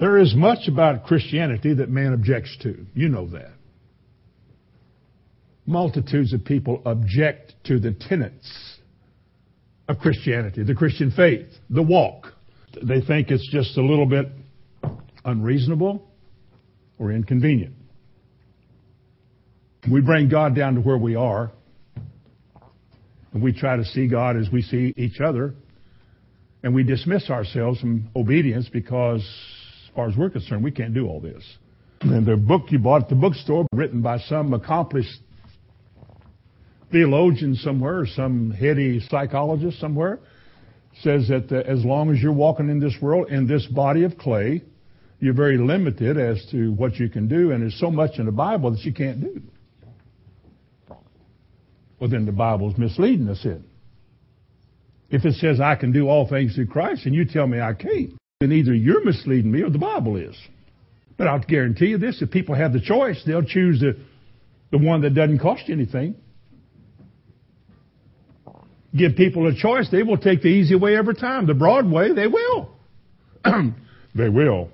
There 0.00 0.18
is 0.18 0.34
much 0.34 0.66
about 0.66 1.04
Christianity 1.04 1.74
that 1.74 1.88
man 1.88 2.12
objects 2.12 2.56
to. 2.62 2.84
You 2.94 3.08
know 3.08 3.28
that. 3.30 3.52
Multitudes 5.66 6.32
of 6.32 6.44
people 6.44 6.82
object 6.84 7.54
to 7.64 7.78
the 7.78 7.92
tenets 7.92 8.78
of 9.88 9.98
Christianity, 9.98 10.64
the 10.64 10.74
Christian 10.74 11.10
faith, 11.10 11.46
the 11.70 11.82
walk. 11.82 12.32
They 12.82 13.00
think 13.00 13.30
it's 13.30 13.48
just 13.50 13.78
a 13.78 13.82
little 13.82 14.06
bit 14.06 14.26
unreasonable 15.24 16.06
or 16.98 17.12
inconvenient. 17.12 17.74
We 19.90 20.00
bring 20.00 20.30
God 20.30 20.56
down 20.56 20.76
to 20.76 20.80
where 20.80 20.96
we 20.96 21.14
are, 21.14 21.52
and 23.32 23.42
we 23.42 23.52
try 23.52 23.76
to 23.76 23.84
see 23.84 24.08
God 24.08 24.36
as 24.38 24.48
we 24.50 24.62
see 24.62 24.94
each 24.96 25.20
other, 25.20 25.54
and 26.62 26.74
we 26.74 26.84
dismiss 26.84 27.28
ourselves 27.28 27.80
from 27.80 28.08
obedience 28.16 28.66
because, 28.72 29.20
as 29.20 29.94
far 29.94 30.08
as 30.08 30.16
we're 30.16 30.30
concerned, 30.30 30.64
we 30.64 30.70
can't 30.70 30.94
do 30.94 31.06
all 31.06 31.20
this. 31.20 31.44
And 32.00 32.24
the 32.24 32.36
book 32.36 32.62
you 32.70 32.78
bought 32.78 33.02
at 33.02 33.08
the 33.10 33.14
bookstore, 33.14 33.66
written 33.72 34.00
by 34.00 34.20
some 34.20 34.54
accomplished 34.54 35.20
theologian 36.90 37.54
somewhere, 37.54 38.00
or 38.00 38.06
some 38.06 38.52
heady 38.52 39.00
psychologist 39.00 39.78
somewhere, 39.80 40.18
says 41.02 41.28
that 41.28 41.52
uh, 41.52 41.56
as 41.70 41.84
long 41.84 42.10
as 42.10 42.22
you're 42.22 42.32
walking 42.32 42.70
in 42.70 42.80
this 42.80 42.94
world, 43.02 43.28
in 43.28 43.46
this 43.46 43.66
body 43.66 44.04
of 44.04 44.16
clay, 44.16 44.62
you're 45.20 45.34
very 45.34 45.58
limited 45.58 46.16
as 46.16 46.42
to 46.52 46.72
what 46.72 46.94
you 46.94 47.10
can 47.10 47.28
do, 47.28 47.50
and 47.50 47.60
there's 47.62 47.78
so 47.78 47.90
much 47.90 48.18
in 48.18 48.24
the 48.24 48.32
Bible 48.32 48.70
that 48.70 48.80
you 48.80 48.94
can't 48.94 49.20
do. 49.20 49.42
Well, 51.98 52.10
then 52.10 52.26
the 52.26 52.32
Bible's 52.32 52.76
misleading 52.76 53.28
us 53.28 53.44
in. 53.44 53.64
If 55.10 55.24
it 55.24 55.34
says 55.34 55.60
I 55.60 55.76
can 55.76 55.92
do 55.92 56.08
all 56.08 56.28
things 56.28 56.54
through 56.54 56.66
Christ, 56.66 57.06
and 57.06 57.14
you 57.14 57.24
tell 57.24 57.46
me 57.46 57.60
I 57.60 57.74
can't, 57.74 58.14
then 58.40 58.52
either 58.52 58.74
you're 58.74 59.04
misleading 59.04 59.50
me 59.50 59.62
or 59.62 59.70
the 59.70 59.78
Bible 59.78 60.16
is. 60.16 60.36
But 61.16 61.28
I'll 61.28 61.38
guarantee 61.38 61.86
you 61.86 61.98
this: 61.98 62.20
if 62.20 62.30
people 62.30 62.54
have 62.54 62.72
the 62.72 62.80
choice, 62.80 63.22
they'll 63.24 63.44
choose 63.44 63.80
the 63.80 63.96
the 64.70 64.78
one 64.78 65.02
that 65.02 65.14
doesn't 65.14 65.38
cost 65.38 65.68
you 65.68 65.74
anything 65.74 66.16
give 68.96 69.16
people 69.16 69.46
a 69.48 69.54
choice, 69.54 69.88
they 69.90 70.02
will 70.02 70.16
take 70.16 70.42
the 70.42 70.48
easy 70.48 70.74
way 70.74 70.96
every 70.96 71.14
time. 71.14 71.46
The 71.46 71.54
broad 71.54 71.90
way, 71.90 72.12
they 72.12 72.26
will. 72.26 72.70
they 74.14 74.28
will. 74.28 74.70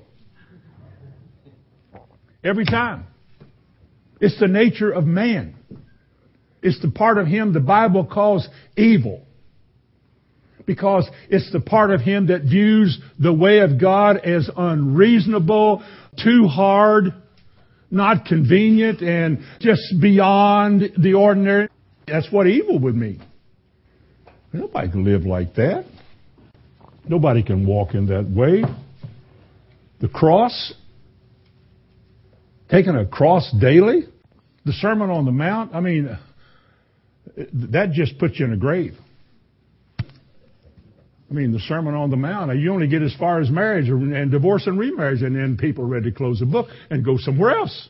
Every 2.45 2.65
time. 2.65 3.07
It's 4.21 4.39
the 4.39 4.49
nature 4.49 4.91
of 4.91 5.07
man. 5.07 5.57
It's 6.63 6.81
the 6.81 6.91
part 6.91 7.19
of 7.19 7.27
him 7.27 7.53
the 7.53 7.61
Bible 7.61 8.05
calls 8.05 8.49
evil. 8.77 9.27
Because 10.67 11.09
it's 11.29 11.51
the 11.53 11.61
part 11.61 11.91
of 11.91 12.01
him 12.01 12.29
that 12.29 12.43
views 12.43 13.01
the 13.19 13.33
way 13.33 13.61
of 13.61 13.81
God 13.81 14.19
as 14.19 14.49
unreasonable, 14.57 15.83
too 16.23 16.47
hard, 16.47 17.15
not 17.91 18.25
convenient, 18.27 19.01
and 19.01 19.41
just 19.61 19.83
beyond 20.01 20.93
the 20.97 21.15
ordinary. 21.15 21.69
That's 22.07 22.31
what 22.31 22.47
evil 22.47 22.79
would 22.79 22.95
mean. 22.95 23.23
Nobody 24.53 24.91
can 24.91 25.05
live 25.05 25.23
like 25.23 25.55
that. 25.55 25.87
Nobody 27.09 27.43
can 27.43 27.67
walk 27.67 27.95
in 27.95 28.07
that 28.07 28.29
way. 28.29 28.63
The 30.01 30.09
cross, 30.09 30.73
taking 32.71 32.95
a 32.95 33.07
cross 33.07 33.53
daily, 33.61 34.05
the 34.65 34.73
Sermon 34.73 35.11
on 35.11 35.25
the 35.25 35.33
Mount, 35.33 35.75
I 35.75 35.81
mean, 35.81 36.17
that 37.37 37.93
just 37.93 38.19
puts 38.19 38.39
you 38.39 38.47
in 38.47 38.53
a 38.53 38.57
grave. 38.57 38.95
I 41.31 41.33
mean, 41.33 41.53
the 41.53 41.61
Sermon 41.61 41.95
on 41.95 42.11
the 42.11 42.17
Mount, 42.17 42.59
you 42.59 42.73
only 42.73 42.89
get 42.89 43.03
as 43.03 43.15
far 43.15 43.41
as 43.41 43.51
marriage 43.51 43.89
and 43.89 44.31
divorce 44.33 44.67
and 44.67 44.79
remarriage, 44.79 45.23
and 45.23 45.37
then 45.37 45.57
people 45.57 45.85
are 45.85 45.89
ready 45.89 46.11
to 46.11 46.17
close 46.17 46.41
the 46.41 46.47
book 46.47 46.69
and 46.91 47.05
go 47.05 47.19
somewhere 47.19 47.57
else. 47.57 47.89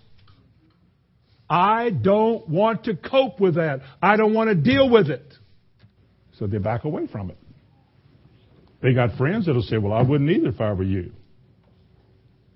I 1.49 1.91
don't 1.91 2.49
want 2.49 2.85
to 2.85 2.95
cope 2.95 3.41
with 3.41 3.55
that. 3.55 3.81
I 4.01 4.17
don't 4.17 4.35
want 4.35 4.51
to 4.51 4.55
deal 4.55 4.89
with 4.89 5.09
it. 5.09 5.25
So 6.39 6.47
they 6.47 6.59
back 6.59 6.85
away 6.85 7.07
from 7.07 7.31
it. 7.31 7.39
They 8.83 8.95
got 8.95 9.17
friends 9.17 9.47
that'll 9.47 9.63
say, 9.63 9.79
Well, 9.79 9.93
I 9.93 10.03
wouldn't 10.03 10.31
either 10.31 10.49
if 10.49 10.61
I 10.61 10.73
were 10.73 10.85
you. 10.85 11.13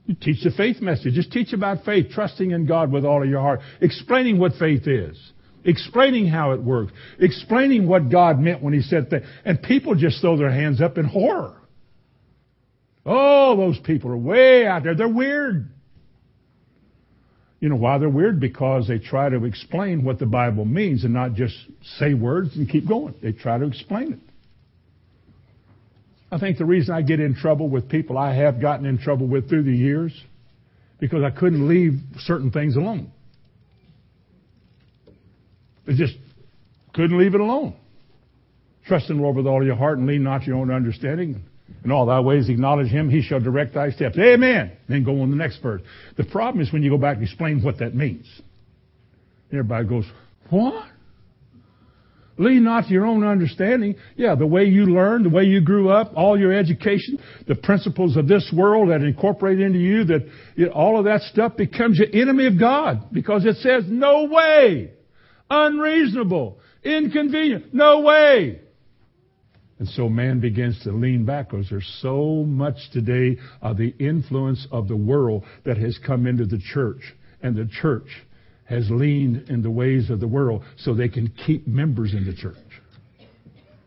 You 0.07 0.15
teach 0.15 0.45
the 0.45 0.51
faith 0.51 0.81
message. 0.81 1.15
Just 1.15 1.33
teach 1.33 1.53
about 1.53 1.85
faith, 1.85 2.11
trusting 2.11 2.51
in 2.51 2.67
God 2.67 2.93
with 2.93 3.05
all 3.05 3.23
of 3.23 3.29
your 3.29 3.41
heart, 3.41 3.61
explaining 3.81 4.39
what 4.39 4.53
faith 4.59 4.87
is, 4.87 5.19
explaining 5.65 6.27
how 6.27 6.53
it 6.53 6.63
works, 6.63 6.93
explaining 7.19 7.87
what 7.89 8.11
God 8.11 8.39
meant 8.39 8.63
when 8.63 8.75
He 8.75 8.83
said 8.83 9.11
that. 9.11 9.23
And 9.45 9.63
people 9.63 9.95
just 9.95 10.21
throw 10.21 10.37
their 10.37 10.51
hands 10.51 10.81
up 10.81 10.99
in 10.99 11.05
horror. 11.05 11.57
Oh, 13.07 13.57
those 13.57 13.79
people 13.81 14.11
are 14.11 14.17
way 14.17 14.67
out 14.67 14.83
there. 14.83 14.95
They're 14.95 15.09
weird. 15.09 15.69
You 17.61 17.69
know 17.71 17.77
why 17.77 17.99
they're 17.99 18.09
weird? 18.09 18.41
Because 18.41 18.89
they 18.89 18.99
try 18.99 19.29
to 19.31 19.45
explain 19.45 20.05
what 20.05 20.19
the 20.19 20.27
Bible 20.27 20.65
means 20.65 21.05
and 21.05 21.15
not 21.15 21.35
just 21.35 21.55
say 21.99 22.13
words 22.13 22.57
and 22.57 22.69
keep 22.69 22.87
going. 22.87 23.15
They 23.23 23.33
try 23.33 23.59
to 23.59 23.67
explain 23.67 24.13
it. 24.13 24.19
I 26.31 26.39
think 26.39 26.59
the 26.59 26.65
reason 26.65 26.95
I 26.95 27.03
get 27.03 27.21
in 27.21 27.35
trouble 27.35 27.69
with 27.69 27.89
people 27.89 28.19
I 28.19 28.35
have 28.35 28.61
gotten 28.61 28.87
in 28.87 28.99
trouble 28.99 29.29
with 29.29 29.49
through 29.49 29.63
the 29.63 29.77
years, 29.77 30.13
because 30.99 31.23
I 31.23 31.31
couldn't 31.31 31.69
leave 31.69 32.01
certain 32.19 32.51
things 32.51 32.77
alone. 32.77 33.13
Just 35.89 36.15
couldn't 36.95 37.19
leave 37.19 37.35
it 37.35 37.41
alone. 37.41 37.75
Trust 38.87 39.11
in 39.11 39.17
the 39.17 39.23
Lord 39.23 39.37
with 39.37 39.47
all 39.47 39.65
your 39.65 39.77
heart 39.77 39.99
and 39.99 40.07
lean 40.07 40.23
not 40.23 40.45
your 40.45 40.57
own 40.57 40.71
understanding. 40.71 41.43
In 41.85 41.91
all 41.91 42.07
thy 42.07 42.21
ways 42.21 42.49
acknowledge 42.49 42.89
him, 42.89 43.09
he 43.09 43.23
shall 43.23 43.41
direct 43.41 43.75
thy 43.75 43.91
steps. 43.91 44.19
Amen. 44.19 44.73
Then 44.89 45.05
go 45.05 45.21
on 45.23 45.31
the 45.31 45.37
next 45.37 45.63
verse. 45.63 45.83
The 46.17 46.25
problem 46.25 46.63
is 46.63 46.73
when 46.73 46.83
you 46.83 46.91
go 46.91 46.99
back 46.99 47.17
and 47.17 47.25
explain 47.25 47.63
what 47.63 47.79
that 47.79 47.95
means. 47.95 48.27
Everybody 49.51 49.87
goes, 49.87 50.05
what? 50.51 50.89
Lean 52.37 52.65
not 52.65 52.85
to 52.85 52.91
your 52.91 53.07
own 53.07 53.25
understanding. 53.25 53.95
Yeah, 54.17 54.35
the 54.35 54.47
way 54.47 54.65
you 54.65 54.87
learned, 54.87 55.27
the 55.27 55.31
way 55.31 55.45
you 55.45 55.61
grew 55.61 55.89
up, 55.89 56.13
all 56.17 56.39
your 56.39 56.53
education, 56.53 57.19
the 57.47 57.55
principles 57.55 58.17
of 58.17 58.27
this 58.27 58.53
world 58.55 58.91
that 58.91 59.03
incorporate 59.03 59.61
into 59.61 59.79
you, 59.79 60.05
that 60.05 60.29
you 60.57 60.67
know, 60.67 60.73
all 60.73 60.99
of 60.99 61.05
that 61.05 61.21
stuff 61.23 61.57
becomes 61.57 61.99
your 61.99 62.09
enemy 62.13 62.47
of 62.47 62.59
God 62.59 63.09
because 63.13 63.45
it 63.45 63.57
says, 63.57 63.85
no 63.87 64.25
way, 64.25 64.91
unreasonable, 65.51 66.59
inconvenient, 66.83 67.73
no 67.73 68.01
way. 68.01 68.61
And 69.79 69.89
so 69.89 70.09
man 70.09 70.41
begins 70.41 70.81
to 70.85 70.93
lean 70.93 71.25
back 71.25 71.51
because 71.51 71.69
there's 71.69 71.99
so 72.01 72.45
much 72.45 72.77
today 72.93 73.39
of 73.61 73.77
the 73.77 73.95
influence 73.99 74.67
of 74.71 74.89
the 74.89 74.97
world 74.97 75.45
that 75.65 75.77
has 75.79 75.99
come 76.07 76.27
into 76.27 76.47
the 76.47 76.61
church. 76.73 77.15
And 77.43 77.57
the 77.57 77.69
church 77.81 78.09
has 78.65 78.89
leaned 78.91 79.49
in 79.51 79.63
the 79.63 79.71
ways 79.71 80.11
of 80.11 80.21
the 80.21 80.29
world 80.29 80.63
so 80.79 80.95
they 80.95 81.09
can 81.09 81.29
keep 81.45 81.67
members 81.67 82.15
in 82.15 82.25
the 82.25 82.35
church 82.35 82.57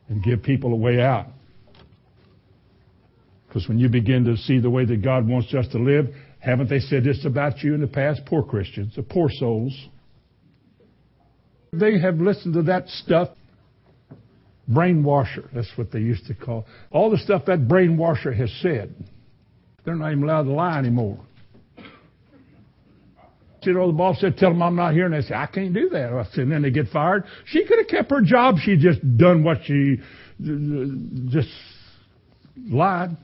and 0.10 0.24
give 0.24 0.44
people 0.44 0.74
a 0.74 0.76
way 0.76 1.02
out. 1.02 1.28
Because 3.48 3.68
when 3.68 3.80
you 3.80 3.90
begin 3.90 4.26
to 4.26 4.38
see 4.38 4.60
the 4.60 4.70
way 4.70 4.86
that 4.86 5.02
God 5.02 5.28
wants 5.28 5.54
us 5.54 5.68
to 5.70 5.80
live, 5.80 6.14
haven't 6.40 6.70
they 6.70 6.80
said 6.80 7.04
this 7.04 7.26
about 7.26 7.64
you 7.64 7.74
in 7.74 7.82
the 7.82 7.88
past? 7.88 8.22
Poor 8.26 8.44
Christians, 8.44 8.96
the 8.96 9.04
poor 9.04 9.30
souls. 9.32 9.74
They 11.74 12.00
have 12.00 12.16
listened 12.16 12.54
to 12.56 12.64
that 12.64 12.88
stuff. 12.88 13.30
Brainwasher, 14.70 15.48
that's 15.54 15.72
what 15.78 15.92
they 15.92 16.00
used 16.00 16.26
to 16.28 16.34
call. 16.34 16.66
All 16.92 17.10
the 17.10 17.18
stuff 17.18 17.46
that 17.46 17.68
brainwasher 17.68 18.36
has 18.38 18.52
said. 18.62 18.94
They're 19.86 19.96
not 19.96 20.12
even 20.12 20.24
allowed 20.24 20.44
to 20.44 20.52
lie 20.52 20.78
anymore 20.78 21.20
you 23.68 23.74
know, 23.74 23.88
the 23.88 23.94
boss 23.94 24.20
said, 24.20 24.38
tell 24.38 24.50
them 24.50 24.64
I'm 24.64 24.76
not 24.76 24.94
here. 24.94 25.06
And 25.06 25.14
they 25.14 25.22
say, 25.22 25.36
I 25.36 25.46
can't 25.46 25.74
do 25.74 25.90
that. 25.90 26.14
I 26.14 26.24
said, 26.32 26.44
and 26.44 26.52
then 26.52 26.62
they 26.62 26.72
get 26.72 26.88
fired. 26.88 27.26
She 27.46 27.66
could 27.66 27.78
have 27.80 27.88
kept 27.88 28.10
her 28.12 28.22
job. 28.22 28.56
She 28.64 28.78
just 28.78 29.00
done 29.18 29.44
what 29.44 29.58
she 29.66 29.98
just 31.30 31.50
lied. 32.70 33.18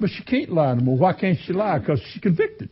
But 0.00 0.10
she 0.10 0.24
can't 0.24 0.50
lie 0.50 0.72
anymore. 0.72 0.96
Why 0.96 1.12
can't 1.12 1.38
she 1.44 1.52
lie? 1.52 1.78
Because 1.78 2.00
she's 2.12 2.22
convicted. 2.22 2.70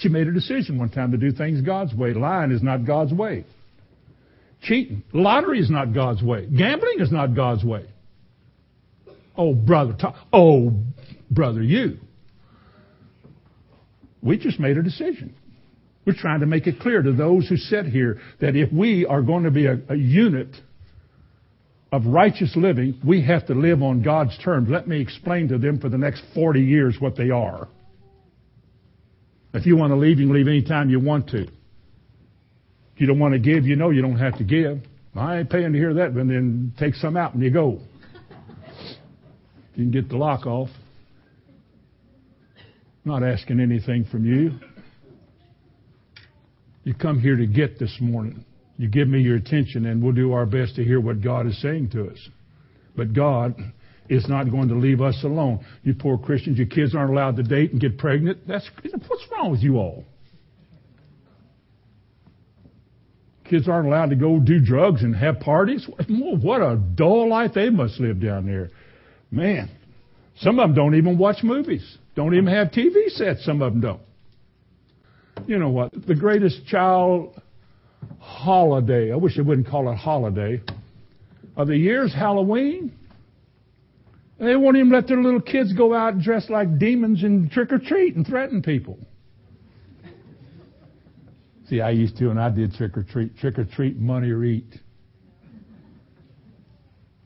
She 0.00 0.08
made 0.08 0.26
a 0.26 0.32
decision 0.32 0.78
one 0.78 0.90
time 0.90 1.12
to 1.12 1.16
do 1.16 1.32
things 1.32 1.62
God's 1.62 1.94
way. 1.94 2.12
Lying 2.12 2.52
is 2.52 2.62
not 2.62 2.84
God's 2.84 3.12
way. 3.12 3.44
Cheating. 4.62 5.02
Lottery 5.12 5.58
is 5.58 5.70
not 5.70 5.94
God's 5.94 6.22
way. 6.22 6.46
Gambling 6.46 7.00
is 7.00 7.10
not 7.10 7.34
God's 7.34 7.64
way. 7.64 7.86
Oh, 9.36 9.54
brother. 9.54 9.96
Oh, 10.32 10.72
brother, 11.30 11.62
you. 11.62 11.98
We 14.22 14.38
just 14.38 14.58
made 14.58 14.76
a 14.76 14.82
decision. 14.82 15.34
We're 16.04 16.14
trying 16.14 16.40
to 16.40 16.46
make 16.46 16.66
it 16.66 16.80
clear 16.80 17.02
to 17.02 17.12
those 17.12 17.48
who 17.48 17.56
sit 17.56 17.86
here 17.86 18.20
that 18.40 18.54
if 18.56 18.72
we 18.72 19.06
are 19.06 19.22
going 19.22 19.44
to 19.44 19.50
be 19.50 19.66
a, 19.66 19.78
a 19.88 19.96
unit 19.96 20.54
of 21.92 22.06
righteous 22.06 22.54
living, 22.56 23.00
we 23.04 23.24
have 23.24 23.46
to 23.46 23.54
live 23.54 23.82
on 23.82 24.02
God's 24.02 24.36
terms. 24.38 24.68
Let 24.70 24.88
me 24.88 25.00
explain 25.00 25.48
to 25.48 25.58
them 25.58 25.80
for 25.80 25.88
the 25.88 25.98
next 25.98 26.22
40 26.34 26.60
years 26.60 26.96
what 26.98 27.16
they 27.16 27.30
are. 27.30 27.68
If 29.56 29.66
you 29.66 29.76
want 29.76 29.92
to 29.92 29.96
leave, 29.96 30.18
you 30.18 30.26
can 30.26 30.34
leave 30.34 30.48
anytime 30.48 30.90
you 30.90 31.00
want 31.00 31.28
to. 31.30 31.42
If 31.42 33.00
you 33.00 33.06
don't 33.06 33.18
want 33.18 33.34
to 33.34 33.38
give, 33.38 33.66
you 33.66 33.76
know 33.76 33.90
you 33.90 34.02
don't 34.02 34.18
have 34.18 34.38
to 34.38 34.44
give. 34.44 34.80
I 35.14 35.38
ain't 35.38 35.50
paying 35.50 35.72
to 35.72 35.78
hear 35.78 35.94
that, 35.94 36.14
but 36.14 36.26
then 36.26 36.74
take 36.78 36.94
some 36.94 37.16
out 37.16 37.34
and 37.34 37.42
you 37.42 37.50
go. 37.50 37.80
You 39.74 39.84
can 39.84 39.90
get 39.90 40.08
the 40.08 40.16
lock 40.16 40.46
off 40.46 40.68
not 43.06 43.22
asking 43.22 43.60
anything 43.60 44.04
from 44.04 44.26
you. 44.26 44.50
You 46.82 46.92
come 46.92 47.20
here 47.20 47.36
to 47.36 47.46
get 47.46 47.78
this 47.78 47.96
morning. 48.00 48.44
You 48.78 48.88
give 48.88 49.08
me 49.08 49.20
your 49.20 49.36
attention, 49.36 49.86
and 49.86 50.02
we'll 50.02 50.12
do 50.12 50.32
our 50.32 50.44
best 50.44 50.74
to 50.76 50.84
hear 50.84 51.00
what 51.00 51.22
God 51.22 51.46
is 51.46 51.60
saying 51.62 51.90
to 51.90 52.08
us. 52.08 52.18
But 52.96 53.12
God 53.12 53.54
is 54.08 54.28
not 54.28 54.50
going 54.50 54.68
to 54.68 54.74
leave 54.74 55.00
us 55.00 55.22
alone. 55.24 55.64
You 55.82 55.94
poor 55.94 56.18
Christians, 56.18 56.58
your 56.58 56.66
kids 56.66 56.94
aren't 56.94 57.10
allowed 57.10 57.36
to 57.36 57.42
date 57.42 57.72
and 57.72 57.80
get 57.80 57.98
pregnant. 57.98 58.46
That's 58.46 58.68
what's 58.82 59.24
wrong 59.32 59.50
with 59.50 59.60
you 59.60 59.76
all? 59.76 60.04
Kids 63.48 63.68
aren't 63.68 63.86
allowed 63.86 64.10
to 64.10 64.16
go 64.16 64.40
do 64.40 64.60
drugs 64.60 65.02
and 65.02 65.14
have 65.14 65.38
parties. 65.38 65.88
What 66.08 66.62
a 66.62 66.76
dull 66.76 67.28
life 67.28 67.52
they 67.54 67.70
must 67.70 68.00
live 68.00 68.20
down 68.20 68.46
there. 68.46 68.70
Man, 69.30 69.70
some 70.38 70.58
of 70.58 70.68
them 70.68 70.74
don't 70.74 70.94
even 70.96 71.16
watch 71.16 71.44
movies. 71.44 71.96
Don't 72.16 72.34
even 72.34 72.48
have 72.48 72.68
TV 72.68 73.08
sets, 73.08 73.44
some 73.44 73.62
of 73.62 73.72
them 73.72 73.80
don't. 73.80 74.00
You 75.46 75.58
know 75.58 75.68
what? 75.68 75.92
The 76.06 76.14
greatest 76.14 76.66
child 76.66 77.40
holiday, 78.18 79.12
I 79.12 79.16
wish 79.16 79.36
they 79.36 79.42
wouldn't 79.42 79.68
call 79.68 79.92
it 79.92 79.96
holiday, 79.96 80.60
of 81.56 81.68
the 81.68 81.76
year's 81.76 82.12
Halloween. 82.12 82.92
And 84.38 84.48
they 84.48 84.56
won't 84.56 84.76
even 84.76 84.90
let 84.90 85.08
their 85.08 85.20
little 85.20 85.40
kids 85.40 85.72
go 85.72 85.94
out 85.94 86.14
and 86.14 86.22
dress 86.22 86.50
like 86.50 86.78
demons 86.78 87.22
and 87.22 87.50
trick 87.50 87.72
or 87.72 87.78
treat 87.78 88.16
and 88.16 88.26
threaten 88.26 88.62
people. 88.62 88.98
See, 91.68 91.80
I 91.80 91.90
used 91.90 92.16
to, 92.18 92.30
and 92.30 92.38
I 92.38 92.50
did 92.50 92.74
trick 92.74 92.96
or 92.96 93.02
treat. 93.02 93.36
Trick 93.38 93.58
or 93.58 93.64
treat, 93.64 93.96
money 93.96 94.30
or 94.30 94.44
eat. 94.44 94.78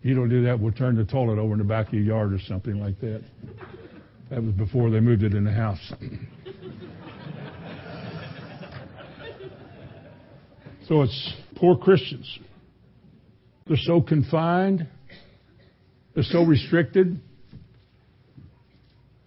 You 0.02 0.14
don't 0.14 0.30
do 0.30 0.44
that, 0.44 0.58
we'll 0.58 0.72
turn 0.72 0.96
the 0.96 1.04
toilet 1.04 1.38
over 1.38 1.52
in 1.52 1.58
the 1.58 1.64
back 1.64 1.88
of 1.88 1.94
your 1.94 2.04
yard 2.04 2.32
or 2.32 2.38
something 2.38 2.80
like 2.80 2.98
that. 3.00 3.22
That 4.30 4.42
was 4.42 4.54
before 4.54 4.88
they 4.90 5.00
moved 5.00 5.24
it 5.24 5.34
in 5.34 5.44
the 5.44 5.52
house. 5.52 5.92
so 10.88 11.02
it's 11.02 11.34
poor 11.56 11.76
Christians. 11.76 12.38
They're 13.66 13.76
so 13.76 14.00
confined. 14.00 14.86
They're 16.14 16.24
so 16.24 16.42
restricted. 16.44 17.20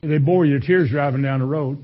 They 0.02 0.18
bore 0.18 0.46
your 0.46 0.60
tears 0.60 0.90
driving 0.90 1.22
down 1.22 1.40
the 1.40 1.46
road. 1.46 1.78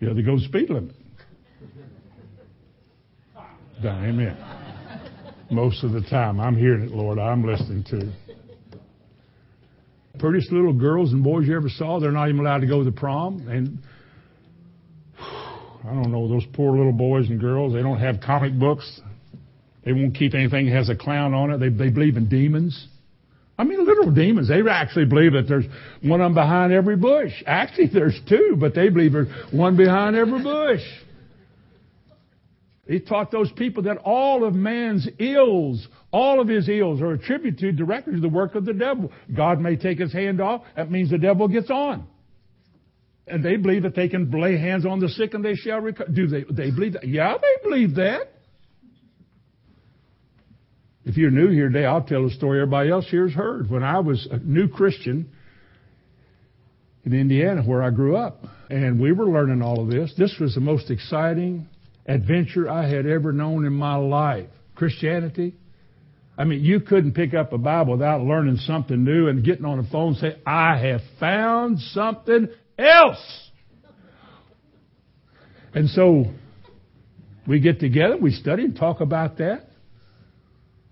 Yeah, 0.00 0.12
they 0.12 0.22
go 0.22 0.38
speed 0.38 0.70
limit. 0.70 0.94
Amen. 3.84 4.36
Most 5.50 5.84
of 5.84 5.92
the 5.92 6.00
time, 6.02 6.40
I'm 6.40 6.56
hearing 6.56 6.84
it, 6.84 6.90
Lord. 6.92 7.18
I'm 7.18 7.44
listening 7.44 7.84
to 7.90 8.12
prettiest 10.18 10.50
little 10.52 10.72
girls 10.72 11.12
and 11.12 11.22
boys 11.22 11.46
you 11.46 11.56
ever 11.56 11.68
saw. 11.68 12.00
They're 12.00 12.12
not 12.12 12.28
even 12.28 12.40
allowed 12.40 12.60
to 12.60 12.66
go 12.66 12.78
to 12.78 12.84
the 12.84 12.96
prom. 12.96 13.46
And 13.48 13.78
I 15.18 15.92
don't 15.92 16.10
know, 16.10 16.28
those 16.28 16.44
poor 16.54 16.76
little 16.76 16.92
boys 16.92 17.28
and 17.28 17.38
girls, 17.38 17.74
they 17.74 17.82
don't 17.82 17.98
have 17.98 18.20
comic 18.24 18.58
books. 18.58 19.00
They 19.84 19.92
won't 19.92 20.14
keep 20.14 20.34
anything 20.34 20.66
that 20.66 20.74
has 20.74 20.88
a 20.88 20.96
clown 20.96 21.34
on 21.34 21.50
it. 21.50 21.58
They, 21.58 21.68
they 21.68 21.90
believe 21.90 22.16
in 22.16 22.28
demons. 22.28 22.88
I 23.56 23.64
mean, 23.64 23.84
literal 23.84 24.10
demons. 24.12 24.48
They 24.48 24.60
actually 24.68 25.04
believe 25.04 25.32
that 25.34 25.46
there's 25.46 25.66
one 26.02 26.20
of 26.20 26.26
them 26.26 26.34
behind 26.34 26.72
every 26.72 26.96
bush. 26.96 27.32
Actually, 27.46 27.88
there's 27.92 28.18
two, 28.28 28.56
but 28.58 28.74
they 28.74 28.88
believe 28.88 29.12
there's 29.12 29.28
one 29.52 29.76
behind 29.76 30.16
every 30.16 30.42
bush. 30.42 30.80
He 32.86 33.00
taught 33.00 33.30
those 33.30 33.50
people 33.52 33.84
that 33.84 33.98
all 33.98 34.44
of 34.44 34.54
man's 34.54 35.08
ills, 35.18 35.86
all 36.10 36.40
of 36.40 36.48
his 36.48 36.68
ills 36.68 37.00
are 37.00 37.12
attributed 37.12 37.76
directly 37.76 38.14
to 38.14 38.20
the 38.20 38.28
work 38.28 38.54
of 38.56 38.64
the 38.64 38.74
devil. 38.74 39.10
God 39.34 39.60
may 39.60 39.76
take 39.76 39.98
his 39.98 40.12
hand 40.12 40.40
off. 40.40 40.62
That 40.76 40.90
means 40.90 41.10
the 41.10 41.18
devil 41.18 41.48
gets 41.48 41.70
on. 41.70 42.06
And 43.26 43.42
they 43.42 43.56
believe 43.56 43.84
that 43.84 43.94
they 43.94 44.08
can 44.08 44.30
lay 44.30 44.58
hands 44.58 44.84
on 44.84 45.00
the 45.00 45.08
sick 45.08 45.32
and 45.32 45.42
they 45.42 45.54
shall 45.54 45.80
recover. 45.80 46.10
Do 46.10 46.26
they, 46.26 46.42
they 46.42 46.70
believe 46.70 46.92
that? 46.94 47.08
Yeah, 47.08 47.34
they 47.40 47.68
believe 47.68 47.94
that. 47.94 48.33
If 51.04 51.18
you're 51.18 51.30
new 51.30 51.48
here 51.50 51.68
today, 51.68 51.84
I'll 51.84 52.02
tell 52.02 52.24
a 52.24 52.30
story 52.30 52.60
everybody 52.60 52.90
else 52.90 53.06
here 53.10 53.26
has 53.26 53.36
heard. 53.36 53.70
When 53.70 53.82
I 53.82 53.98
was 53.98 54.26
a 54.30 54.38
new 54.38 54.68
Christian 54.68 55.30
in 57.04 57.12
Indiana, 57.12 57.62
where 57.62 57.82
I 57.82 57.90
grew 57.90 58.16
up, 58.16 58.44
and 58.70 58.98
we 58.98 59.12
were 59.12 59.26
learning 59.26 59.60
all 59.60 59.82
of 59.82 59.88
this, 59.88 60.14
this 60.16 60.34
was 60.40 60.54
the 60.54 60.62
most 60.62 60.90
exciting 60.90 61.68
adventure 62.06 62.70
I 62.70 62.88
had 62.88 63.06
ever 63.06 63.32
known 63.32 63.66
in 63.66 63.74
my 63.74 63.96
life. 63.96 64.48
Christianity. 64.74 65.54
I 66.36 66.44
mean, 66.44 66.64
you 66.64 66.80
couldn't 66.80 67.12
pick 67.12 67.34
up 67.34 67.52
a 67.52 67.58
Bible 67.58 67.92
without 67.92 68.22
learning 68.22 68.56
something 68.56 69.04
new 69.04 69.28
and 69.28 69.44
getting 69.44 69.64
on 69.64 69.82
the 69.82 69.88
phone 69.88 70.14
and 70.14 70.16
say, 70.16 70.36
I 70.44 70.78
have 70.78 71.00
found 71.20 71.78
something 71.78 72.48
else. 72.78 73.50
And 75.74 75.88
so 75.90 76.24
we 77.46 77.60
get 77.60 77.78
together, 77.78 78.16
we 78.16 78.32
study 78.32 78.64
and 78.64 78.74
talk 78.74 79.00
about 79.00 79.38
that. 79.38 79.68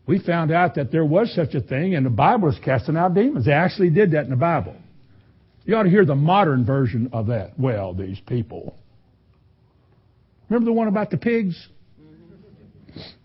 We 0.06 0.18
found 0.18 0.50
out 0.50 0.74
that 0.74 0.90
there 0.90 1.04
was 1.04 1.32
such 1.34 1.54
a 1.54 1.60
thing, 1.60 1.94
and 1.94 2.04
the 2.04 2.10
Bible 2.10 2.48
is 2.48 2.58
casting 2.64 2.96
out 2.96 3.14
demons. 3.14 3.46
They 3.46 3.52
actually 3.52 3.90
did 3.90 4.12
that 4.12 4.24
in 4.24 4.30
the 4.30 4.36
Bible. 4.36 4.76
You 5.64 5.76
ought 5.76 5.84
to 5.84 5.90
hear 5.90 6.04
the 6.04 6.16
modern 6.16 6.64
version 6.64 7.10
of 7.12 7.28
that. 7.28 7.58
Well, 7.58 7.94
these 7.94 8.18
people. 8.26 8.76
Remember 10.48 10.66
the 10.66 10.72
one 10.72 10.88
about 10.88 11.10
the 11.10 11.18
pigs? 11.18 11.68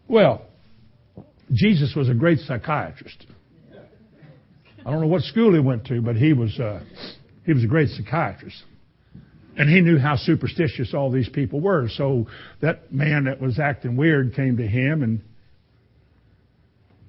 Well, 0.07 0.45
Jesus 1.51 1.93
was 1.95 2.09
a 2.09 2.13
great 2.13 2.39
psychiatrist. 2.39 3.25
I 4.86 4.91
don't 4.91 5.01
know 5.01 5.07
what 5.07 5.23
school 5.23 5.53
he 5.53 5.59
went 5.59 5.86
to, 5.88 6.01
but 6.01 6.15
he 6.15 6.32
was 6.34 6.57
uh, 6.59 6.82
he 7.45 7.53
was 7.53 7.63
a 7.63 7.67
great 7.67 7.89
psychiatrist, 7.89 8.63
and 9.57 9.69
he 9.69 9.82
knew 9.82 9.97
how 9.97 10.15
superstitious 10.15 10.93
all 10.93 11.11
these 11.11 11.28
people 11.28 11.59
were. 11.59 11.89
So 11.89 12.28
that 12.61 12.93
man 12.93 13.25
that 13.25 13.41
was 13.41 13.59
acting 13.59 13.97
weird 13.97 14.34
came 14.34 14.55
to 14.57 14.67
him, 14.67 15.03
and 15.03 15.21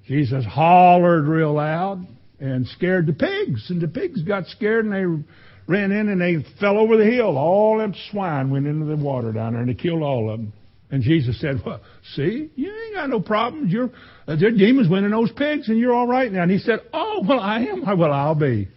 Jesus 0.09 0.43
hollered 0.43 1.27
real 1.27 1.53
loud 1.53 2.07
and 2.39 2.65
scared 2.69 3.05
the 3.05 3.13
pigs, 3.13 3.69
and 3.69 3.79
the 3.79 3.87
pigs 3.87 4.23
got 4.23 4.47
scared 4.47 4.83
and 4.83 4.91
they 4.91 5.23
ran 5.71 5.91
in 5.91 6.09
and 6.09 6.19
they 6.19 6.43
fell 6.59 6.79
over 6.79 6.97
the 6.97 7.05
hill. 7.05 7.37
All 7.37 7.77
them 7.77 7.93
swine 8.09 8.49
went 8.49 8.65
into 8.65 8.85
the 8.85 8.95
water 8.95 9.31
down 9.31 9.53
there 9.53 9.61
and 9.61 9.69
they 9.69 9.75
killed 9.75 10.01
all 10.01 10.31
of 10.31 10.39
them. 10.39 10.53
And 10.89 11.03
Jesus 11.03 11.39
said, 11.39 11.61
well, 11.63 11.79
see, 12.15 12.49
you 12.55 12.73
ain't 12.85 12.95
got 12.95 13.07
no 13.11 13.19
problems. 13.19 13.71
You're, 13.71 13.91
uh, 14.27 14.35
the 14.35 14.49
demons 14.49 14.89
went 14.89 15.05
in 15.05 15.11
those 15.11 15.31
pigs 15.31 15.69
and 15.69 15.77
you're 15.77 15.93
all 15.93 16.07
right 16.07 16.31
now. 16.31 16.41
And 16.41 16.49
he 16.49 16.57
said, 16.57 16.79
oh, 16.91 17.23
well, 17.29 17.39
I 17.39 17.59
am. 17.59 17.85
Well, 17.85 18.11
I'll 18.11 18.33
be. 18.33 18.67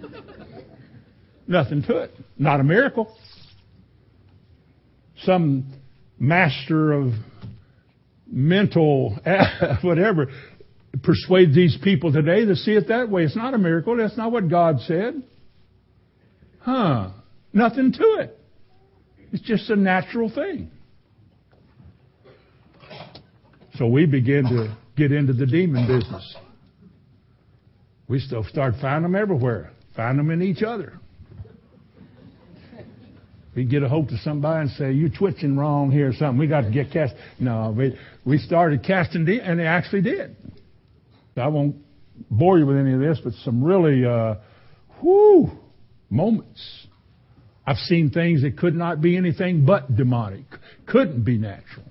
Nothing 1.46 1.82
to 1.82 1.98
it. 1.98 2.14
Not 2.38 2.60
a 2.60 2.64
miracle. 2.64 3.14
Some 5.24 5.70
master 6.18 6.94
of 6.94 7.12
mental 8.30 9.18
whatever 9.82 10.28
persuade 11.02 11.54
these 11.54 11.76
people 11.82 12.12
today 12.12 12.44
to 12.44 12.56
see 12.56 12.72
it 12.72 12.88
that 12.88 13.08
way. 13.08 13.24
It's 13.24 13.36
not 13.36 13.54
a 13.54 13.58
miracle. 13.58 13.96
That's 13.96 14.16
not 14.16 14.32
what 14.32 14.48
God 14.48 14.80
said. 14.80 15.22
Huh. 16.60 17.10
Nothing 17.52 17.92
to 17.92 18.16
it. 18.20 18.38
It's 19.32 19.42
just 19.42 19.70
a 19.70 19.76
natural 19.76 20.30
thing. 20.30 20.70
So 23.74 23.86
we 23.86 24.06
begin 24.06 24.44
to 24.44 24.76
get 24.96 25.12
into 25.12 25.32
the 25.32 25.46
demon 25.46 25.86
business. 25.86 26.36
We 28.08 28.18
still 28.18 28.44
start 28.44 28.74
finding 28.80 29.12
them 29.12 29.20
everywhere. 29.20 29.70
Find 29.96 30.18
them 30.18 30.30
in 30.30 30.42
each 30.42 30.62
other. 30.62 30.98
We 33.60 33.66
get 33.66 33.82
a 33.82 33.90
hold 33.90 34.10
of 34.10 34.18
somebody 34.20 34.62
and 34.62 34.70
say, 34.70 34.92
You're 34.92 35.10
twitching 35.10 35.54
wrong 35.54 35.90
here 35.90 36.08
or 36.08 36.12
something. 36.14 36.38
We 36.38 36.46
got 36.46 36.62
to 36.62 36.70
get 36.70 36.90
cast." 36.90 37.14
No, 37.38 37.74
we 37.76 37.94
we 38.24 38.38
started 38.38 38.82
casting, 38.82 39.26
de- 39.26 39.42
and 39.42 39.60
they 39.60 39.66
actually 39.66 40.00
did. 40.00 40.34
I 41.36 41.48
won't 41.48 41.76
bore 42.30 42.58
you 42.58 42.64
with 42.64 42.78
any 42.78 42.94
of 42.94 43.00
this, 43.00 43.20
but 43.22 43.34
some 43.44 43.62
really, 43.62 44.06
uh, 44.06 44.36
whoo, 45.02 45.50
moments. 46.08 46.86
I've 47.66 47.76
seen 47.76 48.08
things 48.10 48.40
that 48.42 48.56
could 48.56 48.74
not 48.74 49.02
be 49.02 49.14
anything 49.18 49.66
but 49.66 49.94
demonic, 49.94 50.46
couldn't 50.86 51.22
be 51.22 51.36
natural. 51.36 51.84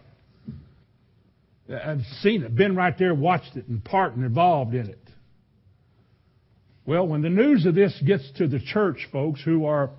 I've 1.71 2.01
seen 2.21 2.41
it, 2.41 2.55
been 2.55 2.75
right 2.75 2.97
there, 2.97 3.13
watched 3.13 3.55
it, 3.55 3.67
and 3.67 3.85
part 3.85 4.15
and 4.15 4.25
involved 4.25 4.73
in 4.73 4.87
it. 4.87 4.97
Well, 6.87 7.07
when 7.07 7.21
the 7.21 7.29
news 7.29 7.67
of 7.67 7.75
this 7.75 7.93
gets 8.03 8.27
to 8.37 8.47
the 8.47 8.59
church 8.59 9.07
folks 9.11 9.39
who 9.43 9.65
are 9.65 9.91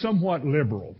somewhat 0.00 0.44
liberal, 0.44 0.94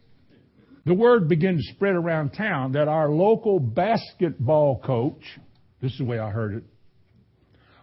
the 0.87 0.95
word 0.95 1.29
began 1.29 1.57
to 1.57 1.63
spread 1.75 1.97
around 1.97 2.31
town 2.31 2.73
that 2.73 2.87
our 2.87 3.11
local 3.11 3.59
basketball 3.59 4.79
coach, 4.79 5.21
this 5.83 5.93
is 5.93 5.99
the 5.99 6.05
way 6.05 6.21
I 6.21 6.31
heard 6.31 6.55
it, 6.55 6.65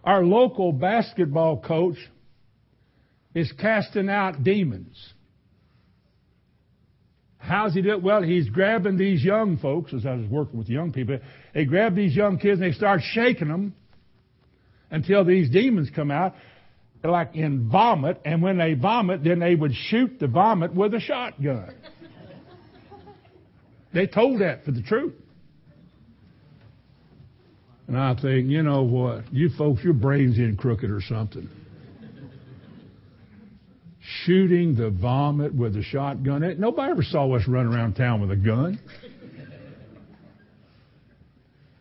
our 0.02 0.24
local 0.24 0.72
basketball 0.72 1.60
coach 1.60 1.96
is 3.34 3.52
casting 3.60 4.08
out 4.08 4.42
demons. 4.42 4.96
How's 7.36 7.74
he 7.74 7.82
do 7.82 7.90
it? 7.90 8.02
Well, 8.02 8.22
he's 8.22 8.48
grabbing 8.48 8.96
these 8.96 9.22
young 9.22 9.58
folks, 9.58 9.92
as 9.92 10.06
I 10.06 10.14
was 10.14 10.26
working 10.30 10.58
with 10.58 10.70
young 10.70 10.90
people, 10.90 11.18
they 11.52 11.66
grab 11.66 11.94
these 11.94 12.16
young 12.16 12.38
kids 12.38 12.58
and 12.60 12.72
they 12.72 12.74
start 12.74 13.02
shaking 13.12 13.48
them 13.48 13.74
until 14.90 15.26
these 15.26 15.50
demons 15.50 15.90
come 15.94 16.10
out, 16.10 16.34
like 17.02 17.34
in 17.34 17.68
vomit, 17.68 18.18
and 18.24 18.40
when 18.40 18.56
they 18.56 18.72
vomit, 18.72 19.22
then 19.22 19.40
they 19.40 19.54
would 19.54 19.74
shoot 19.74 20.18
the 20.18 20.26
vomit 20.26 20.74
with 20.74 20.94
a 20.94 21.00
shotgun. 21.00 21.74
They 23.94 24.06
told 24.06 24.40
that 24.40 24.64
for 24.64 24.72
the 24.72 24.82
truth. 24.82 25.14
And 27.86 27.98
I 27.98 28.14
think, 28.14 28.48
you 28.48 28.62
know 28.62 28.82
what? 28.82 29.32
You 29.32 29.50
folks, 29.56 29.82
your 29.84 29.94
brain's 29.94 30.38
in 30.38 30.56
crooked 30.56 30.90
or 30.90 31.00
something 31.00 31.48
shooting 34.24 34.74
the 34.74 34.90
vomit 34.90 35.54
with 35.54 35.76
a 35.76 35.82
shotgun. 35.82 36.56
Nobody 36.58 36.90
ever 36.90 37.02
saw 37.02 37.34
us 37.34 37.42
run 37.48 37.66
around 37.66 37.94
town 37.94 38.20
with 38.20 38.30
a 38.30 38.36
gun. 38.36 38.78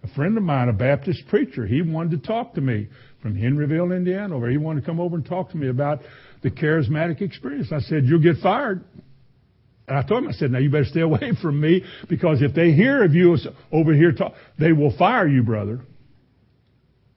A 0.04 0.08
friend 0.16 0.38
of 0.38 0.44
mine, 0.44 0.70
a 0.70 0.74
Baptist 0.74 1.28
preacher, 1.28 1.66
he 1.66 1.82
wanted 1.82 2.22
to 2.22 2.28
talk 2.28 2.54
to 2.56 2.62
me 2.62 2.88
from 3.22 3.36
Henryville, 3.36 3.96
Indiana, 3.96 4.36
over. 4.36 4.50
He 4.50 4.58
wanted 4.58 4.82
to 4.82 4.86
come 4.86 5.00
over 5.00 5.16
and 5.16 5.26
talk 5.26 5.52
to 5.52 5.58
me 5.58 5.70
about 5.70 6.02
the 6.42 6.52
charismatic 6.52 7.22
experience. 7.22 7.72
I 7.72 7.80
said, 7.80 8.06
"You'll 8.06 8.20
get 8.22 8.38
fired." 8.38 8.84
And 9.88 9.98
I 9.98 10.04
told 10.04 10.24
him, 10.24 10.30
I 10.30 10.34
said, 10.34 10.52
"Now 10.52 10.60
you 10.60 10.70
better 10.70 10.86
stay 10.86 11.02
away 11.10 11.34
from 11.42 11.60
me 11.60 11.84
because 12.10 12.42
if 12.42 12.54
they 12.54 12.72
hear 12.72 13.04
of 13.04 13.14
you 13.14 13.38
over 13.72 13.94
here, 13.94 14.12
talk, 14.12 14.34
they 14.58 14.72
will 14.72 14.96
fire 14.96 15.28
you, 15.28 15.44
brother." 15.44 15.82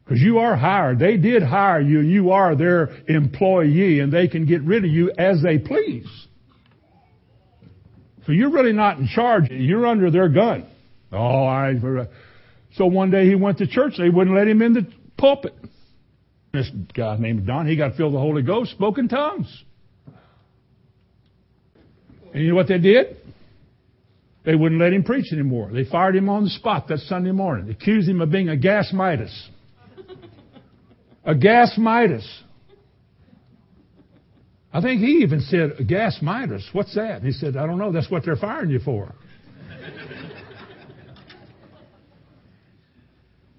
Because 0.04 0.20
you 0.20 0.38
are 0.38 0.54
hired. 0.54 1.00
They 1.00 1.16
did 1.16 1.42
hire 1.42 1.80
you. 1.80 1.98
You 1.98 2.30
are 2.30 2.54
their 2.54 2.90
employee 3.08 3.98
and 3.98 4.12
they 4.12 4.28
can 4.28 4.46
get 4.46 4.62
rid 4.62 4.84
of 4.84 4.90
you 4.90 5.10
as 5.18 5.42
they 5.42 5.58
please. 5.58 6.06
So 8.24 8.32
you're 8.32 8.50
really 8.50 8.72
not 8.72 8.98
in 8.98 9.08
charge. 9.08 9.50
You're 9.50 9.86
under 9.86 10.10
their 10.12 10.28
gun. 10.28 10.66
Oh, 11.12 11.44
I. 11.44 11.74
So 12.74 12.86
one 12.86 13.10
day 13.10 13.26
he 13.26 13.34
went 13.34 13.58
to 13.58 13.66
church. 13.66 13.94
They 13.98 14.08
wouldn't 14.08 14.36
let 14.36 14.46
him 14.46 14.62
in 14.62 14.74
the 14.74 14.86
pulpit. 15.16 15.54
This 16.52 16.70
guy 16.94 17.16
named 17.16 17.46
Don, 17.46 17.66
he 17.66 17.76
got 17.76 17.96
filled 17.96 18.12
with 18.12 18.18
the 18.18 18.24
Holy 18.24 18.42
Ghost, 18.42 18.70
spoke 18.72 18.98
in 18.98 19.08
tongues. 19.08 19.64
And 22.36 22.44
you 22.44 22.50
know 22.50 22.54
what 22.54 22.68
they 22.68 22.78
did? 22.78 23.16
They 24.44 24.54
wouldn't 24.54 24.80
let 24.80 24.92
him 24.92 25.02
preach 25.02 25.32
anymore. 25.32 25.70
They 25.72 25.84
fired 25.84 26.14
him 26.14 26.28
on 26.28 26.44
the 26.44 26.50
spot 26.50 26.86
that 26.88 26.98
Sunday 26.98 27.32
morning. 27.32 27.68
Accused 27.70 28.06
him 28.08 28.20
of 28.20 28.30
being 28.30 28.48
a 28.48 28.56
gas 28.56 28.92
Midas 28.92 29.48
a 31.26 31.34
gas 31.34 31.76
Midas. 31.76 32.26
I 34.72 34.80
think 34.80 35.00
he 35.00 35.22
even 35.22 35.40
said, 35.40 35.72
a 35.78 35.84
gas 35.84 36.18
Midas, 36.22 36.66
what's 36.72 36.94
that? 36.94 37.22
He 37.22 37.32
said, 37.32 37.56
I 37.56 37.66
don't 37.66 37.78
know, 37.78 37.92
that's 37.92 38.10
what 38.10 38.24
they're 38.24 38.36
firing 38.36 38.70
you 38.70 38.78
for. 38.78 39.12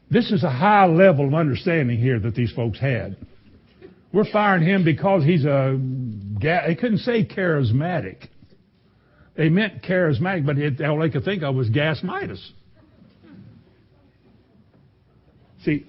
this 0.09 0.31
is 0.31 0.43
a 0.43 0.49
high 0.49 0.85
level 0.85 1.27
of 1.27 1.33
understanding 1.33 1.99
here 1.99 2.19
that 2.19 2.35
these 2.35 2.53
folks 2.53 2.79
had. 2.79 3.17
We're 4.13 4.31
firing 4.31 4.63
him 4.63 4.85
because 4.85 5.23
he's 5.23 5.43
a, 5.43 5.77
they 6.41 6.75
couldn't 6.79 6.99
say 6.99 7.25
charismatic. 7.25 8.29
They 9.37 9.49
meant 9.49 9.83
charismatic, 9.83 10.45
but 10.45 10.57
it, 10.57 10.81
all 10.81 10.99
they 10.99 11.11
could 11.11 11.23
think 11.23 11.43
of 11.43 11.53
was 11.53 11.69
gas 11.69 12.01
Midas. 12.03 12.51
See, 15.63 15.85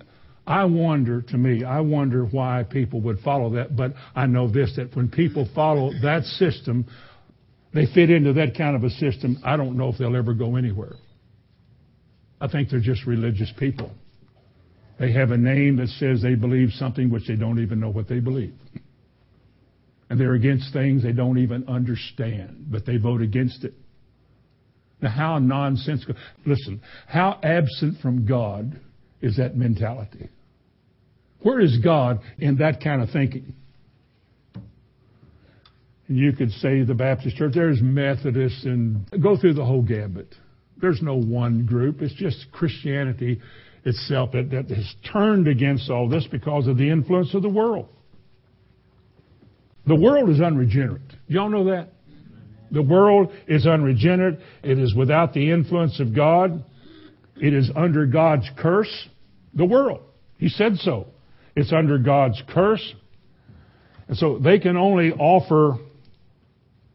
I 0.47 0.65
wonder, 0.65 1.23
to 1.23 1.39
me, 1.39 1.65
I 1.65 1.81
wonder 1.81 2.25
why 2.25 2.65
people 2.69 3.01
would 3.03 3.21
follow 3.21 3.51
that. 3.55 3.75
But 3.75 3.95
I 4.15 4.27
know 4.27 4.51
this, 4.51 4.75
that 4.77 4.95
when 4.95 5.09
people 5.09 5.49
follow 5.55 5.93
that 6.03 6.25
system, 6.25 6.87
they 7.73 7.87
fit 7.87 8.11
into 8.11 8.35
that 8.35 8.57
kind 8.57 8.77
of 8.77 8.85
a 8.85 8.91
system. 8.91 9.39
I 9.43 9.57
don't 9.57 9.79
know 9.79 9.89
if 9.89 9.99
they'll 9.99 10.17
ever 10.17 10.35
go 10.35 10.57
anywhere. 10.57 10.93
I 12.41 12.49
think 12.49 12.69
they're 12.69 12.81
just 12.81 13.07
religious 13.07 13.53
people. 13.59 13.93
They 14.99 15.13
have 15.13 15.31
a 15.31 15.39
name 15.39 15.77
that 15.77 15.89
says 15.89 16.21
they 16.23 16.35
believe 16.35 16.71
something 16.73 17.11
which 17.11 17.29
they 17.29 17.37
don't 17.37 17.61
even 17.61 17.81
know 17.81 17.91
what 17.91 18.09
they 18.09 18.21
believe. 18.21 18.55
And 20.11 20.19
they're 20.19 20.35
against 20.35 20.73
things 20.73 21.03
they 21.03 21.13
don't 21.13 21.39
even 21.39 21.69
understand, 21.69 22.67
but 22.71 22.87
they 22.87 22.97
vote 22.97 23.21
against 23.21 23.65
it. 23.65 23.75
Now, 25.01 25.11
how 25.11 25.39
nonsensical. 25.39 26.15
Listen, 26.47 26.81
how 27.07 27.39
absent 27.43 28.01
from 28.01 28.27
God 28.27 28.81
is 29.21 29.37
that 29.37 29.57
mentality? 29.57 30.29
Where 31.41 31.61
is 31.61 31.79
God 31.79 32.21
in 32.39 32.57
that 32.57 32.83
kind 32.83 33.03
of 33.03 33.11
thinking? 33.11 33.55
And 36.09 36.17
you 36.17 36.33
could 36.33 36.51
say 36.53 36.83
the 36.83 36.95
Baptist 36.95 37.37
church, 37.37 37.53
there's 37.55 37.81
Methodists 37.83 38.65
and 38.65 39.09
go 39.23 39.37
through 39.37 39.55
the 39.55 39.65
whole 39.65 39.83
gambit. 39.83 40.35
There's 40.81 41.03
no 41.03 41.17
one 41.17 41.67
group. 41.67 42.01
It's 42.01 42.15
just 42.15 42.47
Christianity 42.51 43.41
itself 43.85 44.33
that, 44.33 44.51
that 44.51 44.75
has 44.75 44.95
turned 45.13 45.49
against 45.49 45.91
all 45.91 46.09
this 46.09 46.27
because 46.31 46.67
of 46.67 46.77
the 46.77 46.91
influence 46.91 47.35
of 47.35 47.43
the 47.43 47.49
world. 47.49 47.89
The 49.89 49.95
world 49.95 50.29
is 50.29 50.41
unregenerate. 50.41 51.01
Y'all 51.29 51.49
know 51.49 51.65
that? 51.65 51.89
The 52.71 52.83
world 52.83 53.33
is 53.47 53.67
unregenerate. 53.67 54.39
It 54.63 54.79
is 54.79 54.95
without 54.95 55.33
the 55.33 55.51
influence 55.51 55.99
of 55.99 56.15
God. 56.15 56.63
It 57.37 57.55
is 57.55 57.71
under 57.75 58.05
God's 58.05 58.49
curse. 58.59 59.09
The 59.55 59.65
world. 59.65 60.03
He 60.37 60.51
said 60.51 60.77
so. 60.77 61.07
It's 61.57 61.73
under 61.73 61.97
God's 61.97 62.43
curse. 62.51 62.95
And 64.09 64.17
so 64.19 64.39
they 64.39 64.59
can 64.59 64.77
only 64.77 65.13
offer 65.13 65.79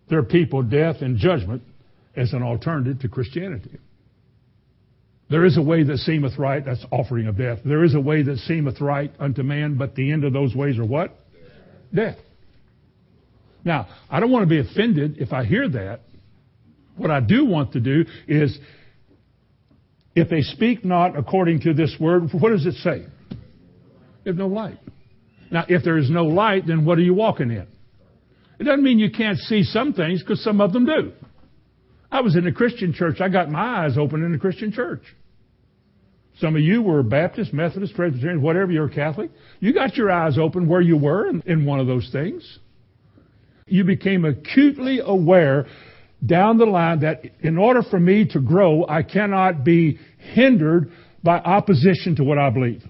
their 0.09 0.23
people 0.23 0.61
death 0.61 0.97
and 1.01 1.17
judgment 1.17 1.63
as 2.15 2.33
an 2.33 2.43
alternative 2.43 2.99
to 2.99 3.09
Christianity. 3.09 3.79
There 5.31 5.45
is 5.45 5.57
a 5.57 5.63
way 5.63 5.81
that 5.83 5.97
seemeth 5.97 6.37
right, 6.37 6.63
that's 6.63 6.85
offering 6.91 7.25
of 7.25 7.37
death. 7.37 7.59
There 7.65 7.83
is 7.83 7.95
a 7.95 7.99
way 7.99 8.21
that 8.21 8.37
seemeth 8.39 8.79
right 8.79 9.11
unto 9.19 9.41
man, 9.41 9.77
but 9.77 9.95
the 9.95 10.11
end 10.11 10.23
of 10.23 10.33
those 10.33 10.53
ways 10.53 10.77
are 10.77 10.85
what? 10.85 11.17
Death. 11.93 12.17
Now, 13.63 13.87
I 14.09 14.19
don't 14.19 14.31
want 14.31 14.43
to 14.43 14.49
be 14.49 14.59
offended 14.59 15.17
if 15.19 15.31
I 15.33 15.45
hear 15.45 15.69
that. 15.69 16.01
What 16.97 17.11
I 17.11 17.19
do 17.21 17.45
want 17.45 17.73
to 17.73 17.79
do 17.79 18.05
is, 18.27 18.57
if 20.15 20.29
they 20.29 20.41
speak 20.41 20.85
not 20.85 21.17
according 21.17 21.61
to 21.61 21.73
this 21.73 21.95
word, 21.99 22.29
what 22.33 22.49
does 22.49 22.65
it 22.65 22.75
say? 22.75 23.05
There's 24.23 24.37
no 24.37 24.47
light. 24.47 24.79
Now, 25.49 25.65
if 25.67 25.83
there 25.83 25.97
is 25.97 26.09
no 26.09 26.25
light, 26.25 26.67
then 26.67 26.85
what 26.85 26.97
are 26.97 27.01
you 27.01 27.13
walking 27.13 27.51
in? 27.51 27.67
It 28.59 28.63
doesn't 28.63 28.83
mean 28.83 28.99
you 28.99 29.11
can't 29.11 29.37
see 29.37 29.63
some 29.63 29.93
things, 29.93 30.21
because 30.21 30.43
some 30.43 30.61
of 30.61 30.73
them 30.73 30.85
do. 30.85 31.13
I 32.11 32.21
was 32.21 32.35
in 32.35 32.45
a 32.45 32.53
Christian 32.53 32.93
church. 32.93 33.21
I 33.21 33.29
got 33.29 33.49
my 33.49 33.85
eyes 33.85 33.97
open 33.97 34.23
in 34.23 34.35
a 34.35 34.39
Christian 34.39 34.71
church. 34.71 35.01
Some 36.39 36.55
of 36.55 36.61
you 36.61 36.81
were 36.81 37.01
Baptist, 37.03 37.53
Methodist, 37.53 37.95
Presbyterian, 37.95 38.41
whatever, 38.41 38.71
you're 38.71 38.89
Catholic. 38.89 39.31
You 39.59 39.73
got 39.73 39.95
your 39.95 40.11
eyes 40.11 40.37
open 40.37 40.67
where 40.67 40.81
you 40.81 40.97
were 40.97 41.27
in, 41.27 41.41
in 41.45 41.65
one 41.65 41.79
of 41.79 41.87
those 41.87 42.09
things. 42.11 42.59
You 43.65 43.83
became 43.83 44.25
acutely 44.25 44.99
aware 45.03 45.67
down 46.25 46.57
the 46.57 46.65
line 46.65 47.01
that 47.01 47.21
in 47.41 47.57
order 47.57 47.81
for 47.83 47.99
me 47.99 48.25
to 48.29 48.39
grow, 48.39 48.85
I 48.87 49.03
cannot 49.03 49.63
be 49.63 49.99
hindered 50.17 50.91
by 51.21 51.37
opposition 51.39 52.15
to 52.17 52.23
what 52.23 52.37
I 52.37 52.49
believe. 52.49 52.83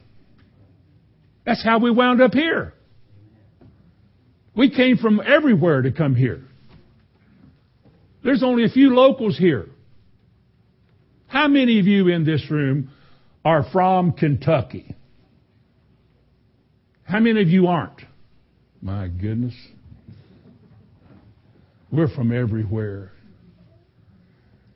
That's 1.45 1.63
how 1.63 1.79
we 1.79 1.91
wound 1.91 2.21
up 2.21 2.33
here. 2.33 2.73
We 4.55 4.69
came 4.69 4.97
from 4.97 5.21
everywhere 5.25 5.81
to 5.81 5.91
come 5.91 6.15
here. 6.15 6.43
There's 8.23 8.43
only 8.43 8.65
a 8.65 8.69
few 8.69 8.95
locals 8.95 9.37
here. 9.37 9.67
How 11.27 11.47
many 11.47 11.79
of 11.79 11.87
you 11.87 12.07
in 12.07 12.23
this 12.25 12.49
room 12.49 12.91
are 13.43 13.65
from 13.71 14.13
Kentucky? 14.13 14.95
How 17.03 17.19
many 17.19 17.41
of 17.41 17.49
you 17.49 17.67
aren't? 17.67 17.99
My 18.81 19.07
goodness. 19.07 19.55
We're 21.93 22.07
from 22.07 22.35
everywhere. 22.35 23.11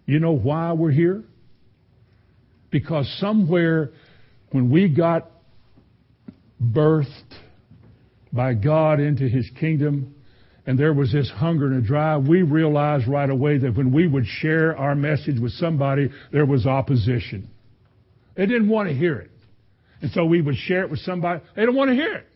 You 0.05 0.20
know 0.20 0.34
why 0.34 0.74
we're 0.74 0.91
here? 0.91 1.24
Because 2.70 3.11
somewhere 3.20 3.89
when 4.51 4.70
we 4.70 4.88
got 4.88 5.28
birthed 6.61 7.34
by 8.32 8.53
God 8.53 8.99
into 8.99 9.28
His 9.28 9.49
kingdom, 9.59 10.13
and 10.68 10.78
there 10.78 10.93
was 10.93 11.11
this 11.11 11.32
hunger 11.32 11.65
and 11.65 11.84
a 11.84 11.88
drive, 11.88 12.28
we 12.28 12.43
realized 12.43 13.07
right 13.07 13.30
away 13.30 13.57
that 13.57 13.76
when 13.76 13.91
we 13.91 14.05
would 14.05 14.28
share 14.28 14.78
our 14.78 14.93
message 14.93 15.39
with 15.39 15.53
somebody, 15.53 16.11
there 16.32 16.45
was 16.45 16.68
opposition. 16.68 17.49
They 18.36 18.45
didn't 18.45 18.70
want 18.70 18.89
to 18.89 18.95
hear 18.95 19.18
it. 19.18 19.32
And 20.01 20.11
so 20.11 20.24
we 20.26 20.39
would 20.39 20.55
share 20.55 20.84
it 20.84 20.91
with 20.91 20.99
somebody. 20.99 21.41
They 21.55 21.65
don't 21.65 21.76
want 21.76 21.89
to 21.89 21.95
hear 21.95 22.13
it. 22.13 22.28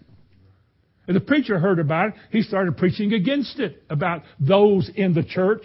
And 1.08 1.16
the 1.16 1.22
preacher 1.22 1.60
heard 1.60 1.80
about 1.80 2.10
it. 2.10 2.14
He 2.30 2.41
started 2.41 2.78
preaching 2.78 3.14
against 3.14 3.60
it, 3.60 3.84
about 3.89 4.24
those 4.39 4.89
in 4.95 5.14
the 5.14 5.24
church. 5.24 5.64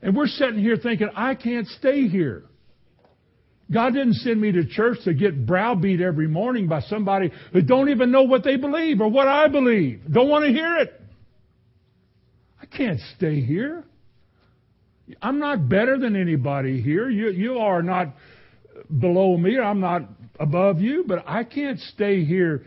And 0.00 0.16
we're 0.16 0.26
sitting 0.26 0.58
here 0.58 0.76
thinking, 0.76 1.08
I 1.14 1.34
can't 1.34 1.68
stay 1.68 2.08
here. 2.08 2.44
God 3.72 3.94
didn't 3.94 4.14
send 4.14 4.40
me 4.40 4.52
to 4.52 4.66
church 4.66 4.98
to 5.04 5.14
get 5.14 5.46
browbeat 5.46 6.00
every 6.00 6.28
morning 6.28 6.68
by 6.68 6.80
somebody 6.80 7.30
who 7.52 7.62
don't 7.62 7.88
even 7.88 8.10
know 8.10 8.22
what 8.22 8.44
they 8.44 8.56
believe 8.56 9.00
or 9.00 9.08
what 9.08 9.28
I 9.28 9.48
believe. 9.48 10.02
Don't 10.10 10.28
want 10.28 10.44
to 10.44 10.52
hear 10.52 10.76
it 10.76 10.98
I 12.62 12.66
can't 12.66 13.00
stay 13.16 13.40
here. 13.40 13.84
I'm 15.20 15.40
not 15.40 15.68
better 15.68 15.98
than 15.98 16.14
anybody 16.14 16.80
here. 16.80 17.10
You, 17.10 17.30
you 17.30 17.58
are 17.58 17.82
not 17.82 18.14
below 19.00 19.36
me. 19.36 19.58
I'm 19.58 19.80
not 19.80 20.02
above 20.38 20.80
you, 20.80 21.04
but 21.06 21.24
I 21.26 21.44
can't 21.44 21.78
stay 21.80 22.24
here 22.24 22.64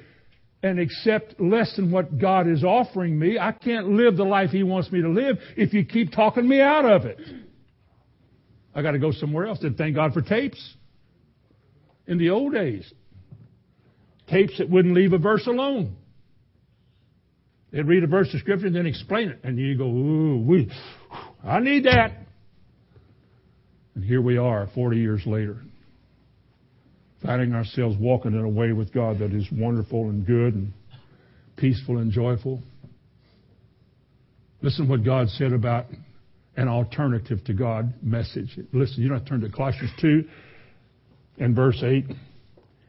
and 0.66 0.80
accept 0.80 1.40
less 1.40 1.76
than 1.76 1.92
what 1.92 2.18
God 2.18 2.50
is 2.50 2.64
offering 2.64 3.20
me. 3.20 3.38
I 3.38 3.52
can't 3.52 3.90
live 3.90 4.18
the 4.18 4.24
life 4.24 4.50
He 4.50 4.64
wants 4.64 4.92
me 4.92 5.00
to 5.04 5.10
live 5.10 5.38
if 5.56 5.74
you 5.74 5.86
keep 5.86 6.12
talking 6.12 6.50
me 6.50 6.60
out 6.60 6.86
of 6.86 7.06
it. 7.06 7.20
I 8.74 8.82
got 8.82 8.92
to 8.92 9.00
go 9.00 9.12
somewhere 9.12 9.46
else. 9.46 9.60
And 9.62 9.78
thank 9.78 9.94
God 9.94 10.14
for 10.14 10.24
tapes. 10.24 10.76
In 12.08 12.18
the 12.18 12.32
old 12.32 12.54
days, 12.54 12.92
tapes 14.28 14.58
that 14.58 14.68
wouldn't 14.68 14.96
leave 14.96 15.14
a 15.14 15.20
verse 15.20 15.46
alone. 15.46 15.96
They'd 17.72 17.86
read 17.86 18.04
a 18.04 18.08
verse 18.08 18.34
of 18.34 18.40
scripture 18.40 18.66
and 18.66 18.76
then 18.76 18.88
explain 18.88 19.30
it. 19.30 19.42
And 19.44 19.60
you 19.60 19.78
go, 19.78 19.86
ooh, 19.86 20.38
we, 20.40 20.72
I 21.44 21.60
need 21.60 21.86
that. 21.86 22.12
And 23.94 24.04
here 24.04 24.22
we 24.22 24.38
are 24.38 24.68
40 24.74 24.98
years 24.98 25.22
later, 25.28 25.58
finding 27.24 27.54
ourselves 27.54 27.96
walking 28.00 28.34
in 28.34 28.40
a 28.40 28.50
way 28.50 28.72
with 28.72 28.94
God 28.94 29.20
that 29.20 29.34
is 29.34 29.48
wonderful 29.52 30.10
and 30.10 30.26
good 30.26 30.54
and 30.54 30.74
peaceful 31.58 31.98
and 31.98 32.12
joyful. 32.12 32.62
Listen 34.62 34.86
to 34.86 34.92
what 34.92 35.04
God 35.04 35.30
said 35.30 35.54
about 35.54 35.86
an 36.58 36.68
alternative 36.68 37.44
to 37.46 37.54
God 37.54 37.94
message. 38.02 38.58
Listen, 38.72 39.04
you 39.04 39.10
don't 39.10 39.26
turn 39.26 39.42
to 39.42 39.50
Colossians 39.50 39.92
2 40.00 40.24
and 41.38 41.56
verse 41.56 41.82
8. 41.84 42.06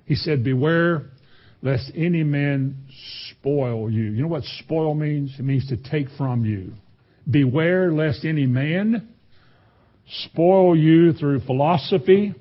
He 0.04 0.14
said, 0.14 0.44
Beware 0.44 1.10
lest 1.62 1.90
any 1.96 2.22
man 2.22 2.76
spoil 3.30 3.90
you. 3.90 4.04
You 4.04 4.22
know 4.22 4.28
what 4.28 4.44
spoil 4.60 4.94
means? 4.94 5.34
It 5.38 5.44
means 5.44 5.68
to 5.68 5.76
take 5.76 6.08
from 6.16 6.44
you. 6.44 6.72
Beware 7.28 7.92
lest 7.92 8.24
any 8.24 8.46
man 8.46 9.08
spoil 10.06 10.76
you 10.76 11.12
through 11.12 11.40
philosophy 11.40 12.34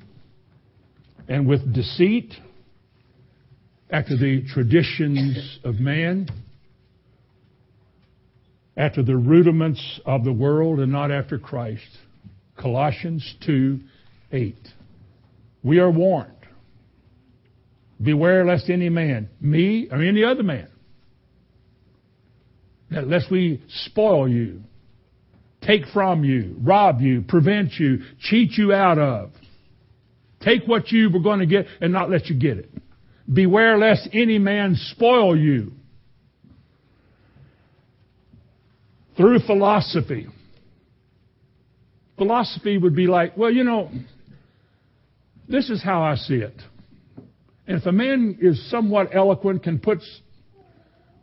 and 1.27 1.47
with 1.47 1.73
deceit 1.73 2.33
after 3.89 4.17
the 4.17 4.43
traditions 4.53 5.59
of 5.63 5.75
man, 5.75 6.27
after 8.77 9.03
the 9.03 9.15
rudiments 9.15 9.99
of 10.05 10.23
the 10.23 10.33
world 10.33 10.79
and 10.79 10.91
not 10.91 11.11
after 11.11 11.39
Christ. 11.39 11.87
Colossians 12.57 13.35
2 13.45 13.79
8. 14.31 14.55
We 15.63 15.79
are 15.79 15.91
warned 15.91 16.31
Beware 18.01 18.45
lest 18.45 18.69
any 18.69 18.89
man, 18.89 19.29
me 19.39 19.87
or 19.89 20.01
any 20.01 20.23
other 20.23 20.43
man, 20.43 20.67
that 22.91 23.07
lest 23.07 23.31
we 23.31 23.63
spoil 23.85 24.27
you, 24.27 24.61
take 25.61 25.85
from 25.93 26.23
you, 26.23 26.55
rob 26.59 26.99
you, 26.99 27.21
prevent 27.21 27.73
you, 27.73 27.99
cheat 28.19 28.51
you 28.57 28.73
out 28.73 28.99
of. 28.99 29.31
Take 30.41 30.63
what 30.65 30.91
you 30.91 31.09
were 31.09 31.21
going 31.21 31.39
to 31.39 31.45
get 31.45 31.65
and 31.81 31.91
not 31.91 32.09
let 32.09 32.27
you 32.27 32.35
get 32.39 32.57
it. 32.57 32.69
Beware 33.31 33.77
lest 33.77 34.09
any 34.13 34.37
man 34.37 34.75
spoil 34.75 35.35
you 35.35 35.71
through 39.17 39.39
philosophy. 39.39 40.27
Philosophy 42.17 42.77
would 42.77 42.95
be 42.95 43.07
like, 43.07 43.35
well, 43.35 43.51
you 43.51 43.63
know, 43.63 43.89
this 45.47 45.69
is 45.69 45.83
how 45.83 46.03
I 46.03 46.15
see 46.15 46.35
it. 46.35 46.55
And 47.67 47.79
if 47.79 47.85
a 47.85 47.91
man 47.91 48.37
is 48.41 48.69
somewhat 48.69 49.15
eloquent, 49.15 49.63
can 49.63 49.79
put, 49.79 49.99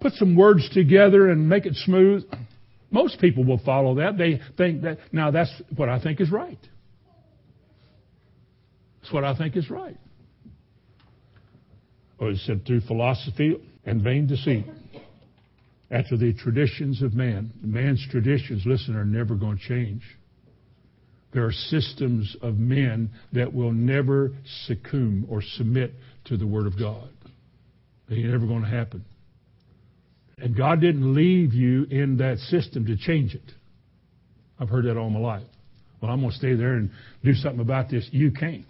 put 0.00 0.12
some 0.14 0.36
words 0.36 0.68
together 0.70 1.30
and 1.30 1.48
make 1.48 1.66
it 1.66 1.74
smooth, 1.76 2.24
most 2.90 3.20
people 3.20 3.44
will 3.44 3.60
follow 3.64 3.94
that. 3.96 4.18
They 4.18 4.40
think 4.56 4.82
that, 4.82 4.98
now 5.12 5.30
that's 5.30 5.50
what 5.76 5.88
I 5.88 6.00
think 6.00 6.20
is 6.20 6.30
right. 6.30 6.58
That's 9.02 9.12
what 9.12 9.24
I 9.24 9.36
think 9.36 9.56
is 9.56 9.68
right. 9.68 9.96
Oh, 12.20 12.26
or 12.26 12.30
it 12.30 12.38
said 12.46 12.64
through 12.64 12.82
philosophy 12.82 13.56
and 13.84 14.00
vain 14.00 14.28
deceit. 14.28 14.64
After 15.90 16.16
the 16.16 16.32
traditions 16.32 17.02
of 17.02 17.12
man. 17.12 17.52
Man's 17.60 18.06
traditions, 18.10 18.62
listen, 18.64 18.96
are 18.96 19.04
never 19.04 19.34
going 19.34 19.58
to 19.58 19.62
change. 19.62 20.02
There 21.34 21.44
are 21.44 21.52
systems 21.52 22.36
of 22.40 22.58
men 22.58 23.10
that 23.32 23.52
will 23.52 23.72
never 23.72 24.32
succumb 24.66 25.26
or 25.28 25.42
submit 25.42 25.92
to 26.26 26.36
the 26.36 26.46
Word 26.46 26.66
of 26.66 26.78
God. 26.78 27.08
It 28.08 28.14
ain't 28.14 28.32
ever 28.32 28.46
going 28.46 28.62
to 28.62 28.68
happen. 28.68 29.04
And 30.38 30.56
God 30.56 30.80
didn't 30.80 31.14
leave 31.14 31.54
you 31.54 31.84
in 31.90 32.18
that 32.18 32.38
system 32.38 32.86
to 32.86 32.96
change 32.96 33.34
it. 33.34 33.52
I've 34.58 34.68
heard 34.68 34.84
that 34.84 34.96
all 34.96 35.10
my 35.10 35.20
life. 35.20 35.46
Well, 36.00 36.10
I'm 36.10 36.20
going 36.20 36.32
to 36.32 36.36
stay 36.36 36.54
there 36.54 36.74
and 36.74 36.90
do 37.24 37.34
something 37.34 37.60
about 37.60 37.90
this. 37.90 38.08
You 38.12 38.30
can't. 38.32 38.66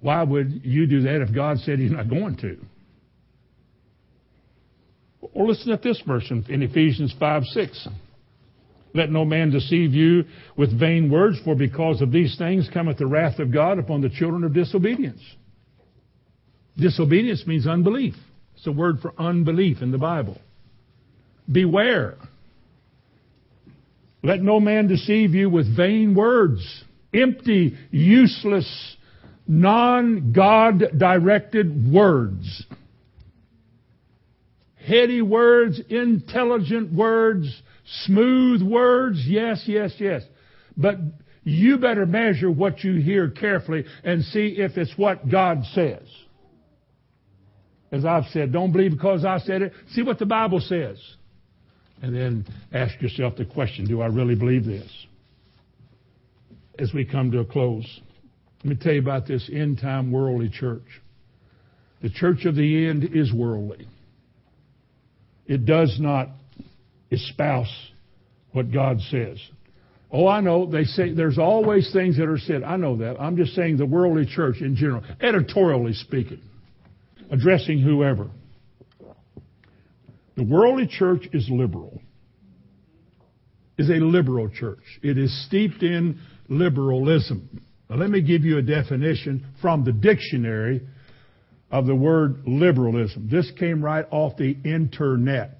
Why 0.00 0.22
would 0.22 0.62
you 0.64 0.86
do 0.86 1.02
that 1.02 1.20
if 1.20 1.34
God 1.34 1.58
said 1.58 1.78
He's 1.78 1.90
not 1.90 2.08
going 2.08 2.36
to? 2.38 2.56
Or 5.32 5.46
listen 5.46 5.70
at 5.72 5.82
this 5.82 6.02
verse 6.06 6.30
in 6.30 6.62
Ephesians 6.62 7.14
5 7.18 7.44
6. 7.44 7.88
Let 8.92 9.10
no 9.10 9.24
man 9.24 9.50
deceive 9.50 9.92
you 9.92 10.24
with 10.56 10.76
vain 10.78 11.10
words, 11.10 11.38
for 11.44 11.54
because 11.54 12.02
of 12.02 12.10
these 12.10 12.36
things 12.36 12.68
cometh 12.72 12.98
the 12.98 13.06
wrath 13.06 13.38
of 13.38 13.52
God 13.52 13.78
upon 13.78 14.00
the 14.00 14.08
children 14.08 14.42
of 14.42 14.52
disobedience. 14.52 15.20
Disobedience 16.76 17.46
means 17.46 17.66
unbelief. 17.66 18.14
It's 18.56 18.66
a 18.66 18.72
word 18.72 18.96
for 19.00 19.12
unbelief 19.18 19.80
in 19.80 19.92
the 19.92 19.98
Bible. 19.98 20.38
Beware. 21.50 22.16
Let 24.22 24.42
no 24.42 24.60
man 24.60 24.88
deceive 24.88 25.34
you 25.34 25.48
with 25.48 25.74
vain 25.76 26.14
words, 26.14 26.84
empty, 27.14 27.76
useless, 27.90 28.96
non 29.50 30.32
God 30.32 30.84
directed 30.96 31.92
words. 31.92 32.64
Heady 34.76 35.20
words, 35.20 35.80
intelligent 35.88 36.92
words, 36.92 37.62
smooth 38.04 38.62
words, 38.62 39.22
yes, 39.26 39.64
yes, 39.66 39.92
yes. 39.98 40.22
But 40.76 40.98
you 41.42 41.78
better 41.78 42.06
measure 42.06 42.50
what 42.50 42.84
you 42.84 43.00
hear 43.00 43.28
carefully 43.28 43.84
and 44.04 44.22
see 44.24 44.54
if 44.58 44.78
it's 44.78 44.96
what 44.96 45.28
God 45.28 45.64
says. 45.72 46.06
As 47.90 48.04
I've 48.04 48.26
said, 48.32 48.52
don't 48.52 48.70
believe 48.70 48.92
because 48.92 49.24
I 49.24 49.38
said 49.38 49.62
it. 49.62 49.72
See 49.94 50.02
what 50.02 50.20
the 50.20 50.26
Bible 50.26 50.60
says. 50.60 50.96
And 52.02 52.14
then 52.14 52.46
ask 52.72 53.00
yourself 53.02 53.36
the 53.36 53.44
question, 53.44 53.86
do 53.86 54.00
I 54.00 54.06
really 54.06 54.36
believe 54.36 54.64
this? 54.64 54.88
As 56.78 56.94
we 56.94 57.04
come 57.04 57.32
to 57.32 57.40
a 57.40 57.44
close, 57.44 58.00
let 58.62 58.70
me 58.70 58.76
tell 58.80 58.92
you 58.92 59.00
about 59.00 59.26
this 59.26 59.48
end 59.52 59.78
time 59.80 60.12
worldly 60.12 60.50
church. 60.50 60.82
The 62.02 62.10
church 62.10 62.44
of 62.44 62.54
the 62.54 62.88
end 62.88 63.10
is 63.14 63.32
worldly. 63.32 63.86
It 65.46 65.64
does 65.66 65.98
not 65.98 66.28
espouse 67.10 67.90
what 68.52 68.72
God 68.72 69.00
says. 69.10 69.38
Oh, 70.12 70.26
I 70.26 70.40
know. 70.40 70.66
They 70.66 70.84
say 70.84 71.12
there's 71.12 71.38
always 71.38 71.90
things 71.92 72.16
that 72.18 72.28
are 72.28 72.38
said. 72.38 72.62
I 72.62 72.76
know 72.76 72.96
that. 72.98 73.20
I'm 73.20 73.36
just 73.36 73.54
saying 73.54 73.76
the 73.76 73.86
worldly 73.86 74.26
church 74.26 74.56
in 74.60 74.76
general, 74.76 75.02
editorially 75.20 75.94
speaking, 75.94 76.40
addressing 77.30 77.80
whoever. 77.80 78.28
The 80.36 80.44
worldly 80.44 80.86
church 80.86 81.28
is 81.32 81.48
liberal. 81.50 82.00
Is 83.78 83.88
a 83.88 83.94
liberal 83.94 84.50
church. 84.50 84.82
It 85.02 85.16
is 85.16 85.46
steeped 85.46 85.82
in 85.82 86.20
liberalism. 86.48 87.62
Now 87.90 87.96
let 87.96 88.08
me 88.08 88.22
give 88.22 88.44
you 88.44 88.58
a 88.58 88.62
definition 88.62 89.44
from 89.60 89.84
the 89.84 89.92
dictionary 89.92 90.80
of 91.72 91.86
the 91.86 91.94
word 91.94 92.42
liberalism. 92.46 93.28
This 93.28 93.50
came 93.58 93.84
right 93.84 94.06
off 94.12 94.36
the 94.36 94.56
internet. 94.64 95.58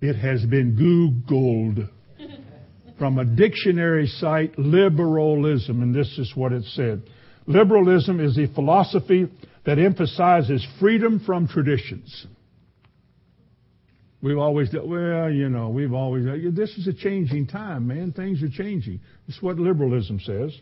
It 0.00 0.14
has 0.14 0.44
been 0.46 0.76
Googled 0.76 1.88
from 2.98 3.18
a 3.18 3.24
dictionary 3.24 4.06
site, 4.06 4.56
liberalism, 4.56 5.82
and 5.82 5.92
this 5.92 6.16
is 6.16 6.32
what 6.36 6.52
it 6.52 6.62
said. 6.74 7.02
Liberalism 7.46 8.20
is 8.20 8.38
a 8.38 8.46
philosophy 8.54 9.28
that 9.66 9.80
emphasizes 9.80 10.64
freedom 10.78 11.20
from 11.26 11.48
traditions. 11.48 12.26
We've 14.22 14.38
always, 14.38 14.72
well, 14.72 15.28
you 15.28 15.48
know, 15.48 15.70
we've 15.70 15.92
always, 15.92 16.24
this 16.54 16.70
is 16.78 16.86
a 16.86 16.94
changing 16.94 17.48
time, 17.48 17.88
man. 17.88 18.12
Things 18.12 18.42
are 18.44 18.48
changing. 18.48 19.00
This 19.26 19.36
is 19.36 19.42
what 19.42 19.58
liberalism 19.58 20.20
says. 20.20 20.52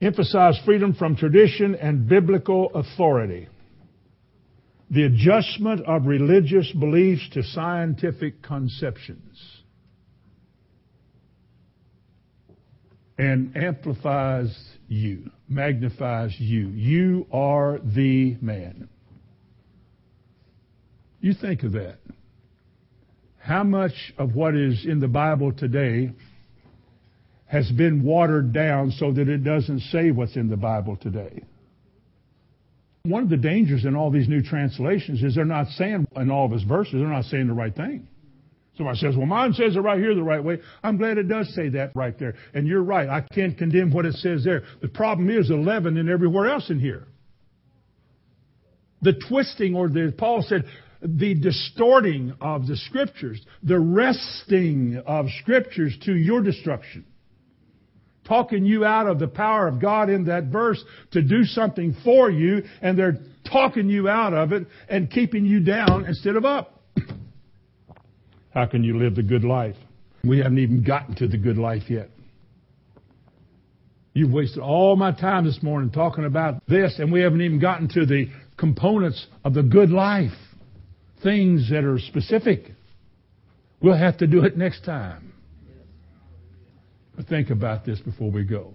Emphasize 0.00 0.58
freedom 0.64 0.94
from 0.94 1.16
tradition 1.16 1.74
and 1.74 2.08
biblical 2.08 2.70
authority. 2.74 3.48
The 4.90 5.04
adjustment 5.04 5.84
of 5.86 6.06
religious 6.06 6.70
beliefs 6.72 7.28
to 7.32 7.42
scientific 7.42 8.42
conceptions. 8.42 9.56
and 13.18 13.56
amplifies 13.56 14.54
you, 14.88 15.30
magnifies 15.48 16.34
you. 16.38 16.68
You 16.68 17.26
are 17.32 17.78
the 17.82 18.36
man. 18.40 18.88
You 21.20 21.32
think 21.34 21.62
of 21.62 21.72
that. 21.72 21.98
How 23.38 23.64
much 23.64 24.12
of 24.18 24.34
what 24.34 24.54
is 24.54 24.84
in 24.84 25.00
the 25.00 25.08
Bible 25.08 25.52
today 25.52 26.12
has 27.46 27.70
been 27.72 28.02
watered 28.02 28.52
down 28.52 28.90
so 28.90 29.12
that 29.12 29.28
it 29.28 29.44
doesn't 29.44 29.80
say 29.80 30.10
what's 30.10 30.36
in 30.36 30.48
the 30.48 30.56
Bible 30.56 30.96
today? 30.96 31.42
One 33.04 33.22
of 33.22 33.28
the 33.28 33.36
dangers 33.36 33.84
in 33.84 33.94
all 33.94 34.10
these 34.10 34.28
new 34.28 34.42
translations 34.42 35.22
is 35.22 35.36
they're 35.36 35.44
not 35.44 35.68
saying 35.68 36.08
in 36.16 36.30
all 36.30 36.46
of 36.46 36.52
his 36.52 36.64
verses, 36.64 36.94
they're 36.94 37.06
not 37.06 37.24
saying 37.24 37.46
the 37.46 37.52
right 37.52 37.74
thing. 37.74 38.08
Somebody 38.76 38.98
says, 38.98 39.16
well, 39.16 39.26
mine 39.26 39.54
says 39.54 39.76
it 39.76 39.80
right 39.80 39.98
here 39.98 40.14
the 40.14 40.22
right 40.22 40.42
way. 40.42 40.58
I'm 40.82 40.98
glad 40.98 41.16
it 41.16 41.28
does 41.28 41.54
say 41.54 41.70
that 41.70 41.92
right 41.94 42.18
there. 42.18 42.34
And 42.52 42.66
you're 42.66 42.82
right. 42.82 43.08
I 43.08 43.22
can't 43.32 43.56
condemn 43.56 43.90
what 43.90 44.04
it 44.04 44.14
says 44.14 44.44
there. 44.44 44.64
The 44.82 44.88
problem 44.88 45.30
is 45.30 45.50
11 45.50 45.96
and 45.96 46.10
everywhere 46.10 46.50
else 46.50 46.68
in 46.68 46.78
here. 46.78 47.06
The 49.00 49.14
twisting 49.28 49.74
or 49.74 49.88
the, 49.88 50.12
Paul 50.16 50.42
said, 50.46 50.64
the 51.00 51.34
distorting 51.34 52.34
of 52.40 52.66
the 52.66 52.76
scriptures, 52.76 53.40
the 53.62 53.78
wresting 53.78 55.02
of 55.06 55.26
scriptures 55.40 55.96
to 56.04 56.14
your 56.14 56.42
destruction. 56.42 57.06
Talking 58.26 58.64
you 58.64 58.84
out 58.84 59.06
of 59.06 59.18
the 59.18 59.28
power 59.28 59.68
of 59.68 59.80
God 59.80 60.10
in 60.10 60.24
that 60.24 60.44
verse 60.44 60.82
to 61.12 61.22
do 61.22 61.44
something 61.44 61.96
for 62.04 62.30
you, 62.30 62.62
and 62.82 62.98
they're 62.98 63.18
talking 63.50 63.88
you 63.88 64.08
out 64.08 64.34
of 64.34 64.52
it 64.52 64.66
and 64.88 65.10
keeping 65.10 65.44
you 65.44 65.60
down 65.60 66.04
instead 66.06 66.36
of 66.36 66.44
up. 66.44 66.80
How 68.50 68.66
can 68.66 68.82
you 68.82 68.98
live 68.98 69.14
the 69.14 69.22
good 69.22 69.44
life? 69.44 69.76
We 70.24 70.38
haven't 70.38 70.58
even 70.58 70.82
gotten 70.82 71.14
to 71.16 71.28
the 71.28 71.38
good 71.38 71.58
life 71.58 71.84
yet. 71.88 72.10
You've 74.16 74.32
wasted 74.32 74.62
all 74.62 74.96
my 74.96 75.12
time 75.12 75.44
this 75.44 75.62
morning 75.62 75.90
talking 75.90 76.24
about 76.24 76.66
this, 76.66 76.98
and 76.98 77.12
we 77.12 77.20
haven't 77.20 77.42
even 77.42 77.60
gotten 77.60 77.86
to 77.90 78.06
the 78.06 78.28
components 78.56 79.26
of 79.44 79.52
the 79.52 79.62
good 79.62 79.90
life. 79.90 80.32
Things 81.22 81.68
that 81.70 81.84
are 81.84 81.98
specific. 81.98 82.72
We'll 83.82 83.98
have 83.98 84.16
to 84.18 84.26
do 84.26 84.42
it 84.44 84.56
next 84.56 84.84
time. 84.84 85.25
Think 87.24 87.50
about 87.50 87.84
this 87.84 87.98
before 88.00 88.30
we 88.30 88.44
go. 88.44 88.74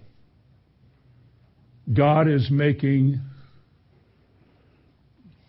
God 1.92 2.28
is 2.28 2.48
making 2.50 3.20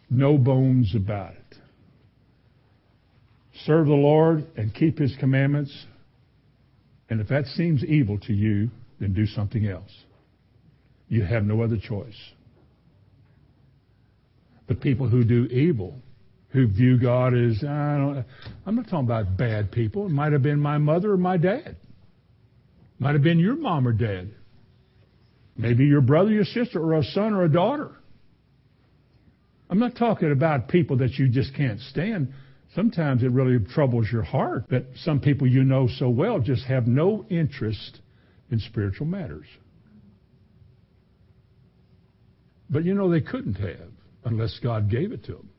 no 0.09 0.37
bones 0.37 0.93
about 0.95 1.33
it. 1.33 1.55
Serve 3.65 3.87
the 3.87 3.93
Lord 3.93 4.45
and 4.57 4.73
keep 4.73 4.97
His 4.99 5.15
commandments. 5.19 5.85
And 7.09 7.19
if 7.19 7.27
that 7.29 7.45
seems 7.45 7.83
evil 7.83 8.17
to 8.19 8.33
you, 8.33 8.69
then 8.99 9.13
do 9.13 9.25
something 9.25 9.67
else. 9.67 9.91
You 11.07 11.23
have 11.23 11.43
no 11.43 11.61
other 11.61 11.77
choice. 11.77 12.17
The 14.67 14.75
people 14.75 15.07
who 15.09 15.23
do 15.23 15.45
evil, 15.45 15.95
who 16.49 16.67
view 16.67 16.99
God 16.99 17.33
as, 17.33 17.63
I 17.63 17.97
don't, 17.97 18.25
I'm 18.65 18.75
not 18.75 18.85
talking 18.85 19.05
about 19.05 19.37
bad 19.37 19.71
people. 19.71 20.05
It 20.05 20.11
might 20.11 20.31
have 20.31 20.41
been 20.41 20.59
my 20.59 20.77
mother 20.77 21.11
or 21.11 21.17
my 21.17 21.37
dad. 21.37 21.75
Might 22.99 23.13
have 23.13 23.23
been 23.23 23.39
your 23.39 23.55
mom 23.55 23.87
or 23.87 23.93
dad. 23.93 24.31
Maybe 25.55 25.85
your 25.85 26.01
brother, 26.01 26.31
your 26.31 26.45
sister, 26.45 26.81
or 26.81 26.93
a 26.93 27.03
son 27.03 27.33
or 27.33 27.43
a 27.43 27.51
daughter. 27.51 27.91
I'm 29.69 29.79
not 29.79 29.95
talking 29.95 30.31
about 30.31 30.67
people 30.67 30.97
that 30.97 31.13
you 31.13 31.29
just 31.29 31.55
can't 31.55 31.79
stand. 31.79 32.33
Sometimes 32.75 33.23
it 33.23 33.31
really 33.31 33.63
troubles 33.73 34.07
your 34.11 34.23
heart 34.23 34.65
that 34.69 34.85
some 35.03 35.19
people 35.19 35.47
you 35.47 35.63
know 35.63 35.87
so 35.97 36.09
well 36.09 36.39
just 36.39 36.65
have 36.65 36.87
no 36.87 37.25
interest 37.29 37.99
in 38.51 38.59
spiritual 38.59 39.05
matters. 39.05 39.45
But 42.69 42.83
you 42.83 42.95
know, 42.95 43.09
they 43.09 43.21
couldn't 43.21 43.55
have 43.55 43.89
unless 44.25 44.59
God 44.61 44.89
gave 44.89 45.11
it 45.11 45.23
to 45.25 45.33
them. 45.33 45.49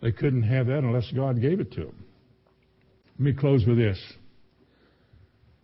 They 0.00 0.12
couldn't 0.12 0.42
have 0.42 0.66
that 0.66 0.78
unless 0.78 1.10
God 1.10 1.40
gave 1.40 1.60
it 1.60 1.72
to 1.72 1.80
them. 1.80 2.04
Let 3.18 3.20
me 3.20 3.32
close 3.32 3.66
with 3.66 3.78
this. 3.78 3.98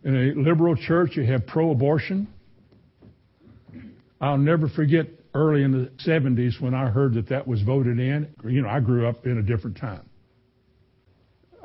In 0.05 0.15
a 0.15 0.39
liberal 0.39 0.75
church, 0.75 1.17
you 1.17 1.25
have 1.25 1.47
pro 1.47 1.71
abortion. 1.71 2.27
I'll 4.21 4.37
never 4.37 4.69
forget 4.69 5.07
early 5.33 5.63
in 5.63 5.71
the 5.71 5.89
70s 6.07 6.61
when 6.61 6.75
I 6.75 6.89
heard 6.89 7.15
that 7.15 7.29
that 7.29 7.47
was 7.47 7.63
voted 7.63 7.99
in. 7.99 8.29
You 8.43 8.61
know, 8.61 8.69
I 8.69 8.81
grew 8.81 9.07
up 9.07 9.25
in 9.25 9.39
a 9.39 9.41
different 9.41 9.77
time. 9.77 10.07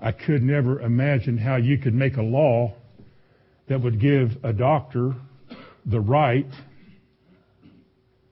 I 0.01 0.13
could 0.13 0.43
never 0.43 0.81
imagine 0.81 1.37
how 1.37 1.57
you 1.57 1.77
could 1.77 1.93
make 1.93 2.17
a 2.17 2.23
law 2.23 2.73
that 3.69 3.83
would 3.83 4.01
give 4.01 4.31
a 4.43 4.55
doctor 4.55 5.15
the 5.85 6.01
right 6.01 6.47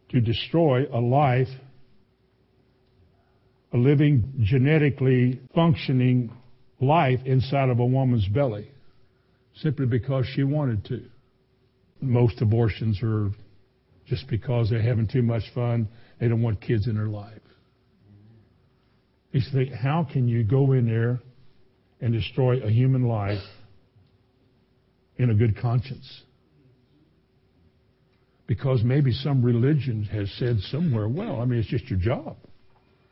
to 0.09 0.21
destroy 0.23 0.87
a 0.91 0.99
life, 0.99 1.49
a 3.75 3.77
living, 3.77 4.33
genetically 4.41 5.39
functioning 5.55 6.33
life 6.81 7.21
inside 7.27 7.69
of 7.69 7.79
a 7.79 7.85
woman's 7.85 8.27
belly, 8.29 8.71
simply 9.63 9.87
because 9.87 10.27
she 10.35 10.43
wanted 10.43 10.85
to. 10.87 11.03
Most 12.01 12.41
abortions 12.41 13.01
are 13.03 13.31
just 14.07 14.29
because 14.29 14.71
they're 14.71 14.83
having 14.83 15.09
too 15.09 15.23
much 15.23 15.43
fun. 15.55 15.89
They 16.21 16.29
don't 16.29 16.43
want 16.43 16.61
kids 16.61 16.87
in 16.87 16.95
their 16.95 17.09
life. 17.09 17.41
You 19.33 19.43
think, 19.53 19.73
how 19.73 20.07
can 20.11 20.27
you 20.27 20.43
go 20.43 20.73
in 20.73 20.87
there 20.87 21.21
and 22.01 22.13
destroy 22.13 22.63
a 22.63 22.71
human 22.71 23.05
life 23.05 23.43
in 25.17 25.31
a 25.31 25.35
good 25.35 25.59
conscience? 25.61 26.23
Because 28.47 28.83
maybe 28.83 29.13
some 29.13 29.45
religion 29.45 30.05
has 30.05 30.33
said 30.39 30.59
somewhere, 30.71 31.09
well, 31.09 31.43
I 31.43 31.45
mean, 31.45 31.59
it's 31.59 31.69
just 31.69 31.91
your 31.91 31.99
job. 31.99 32.37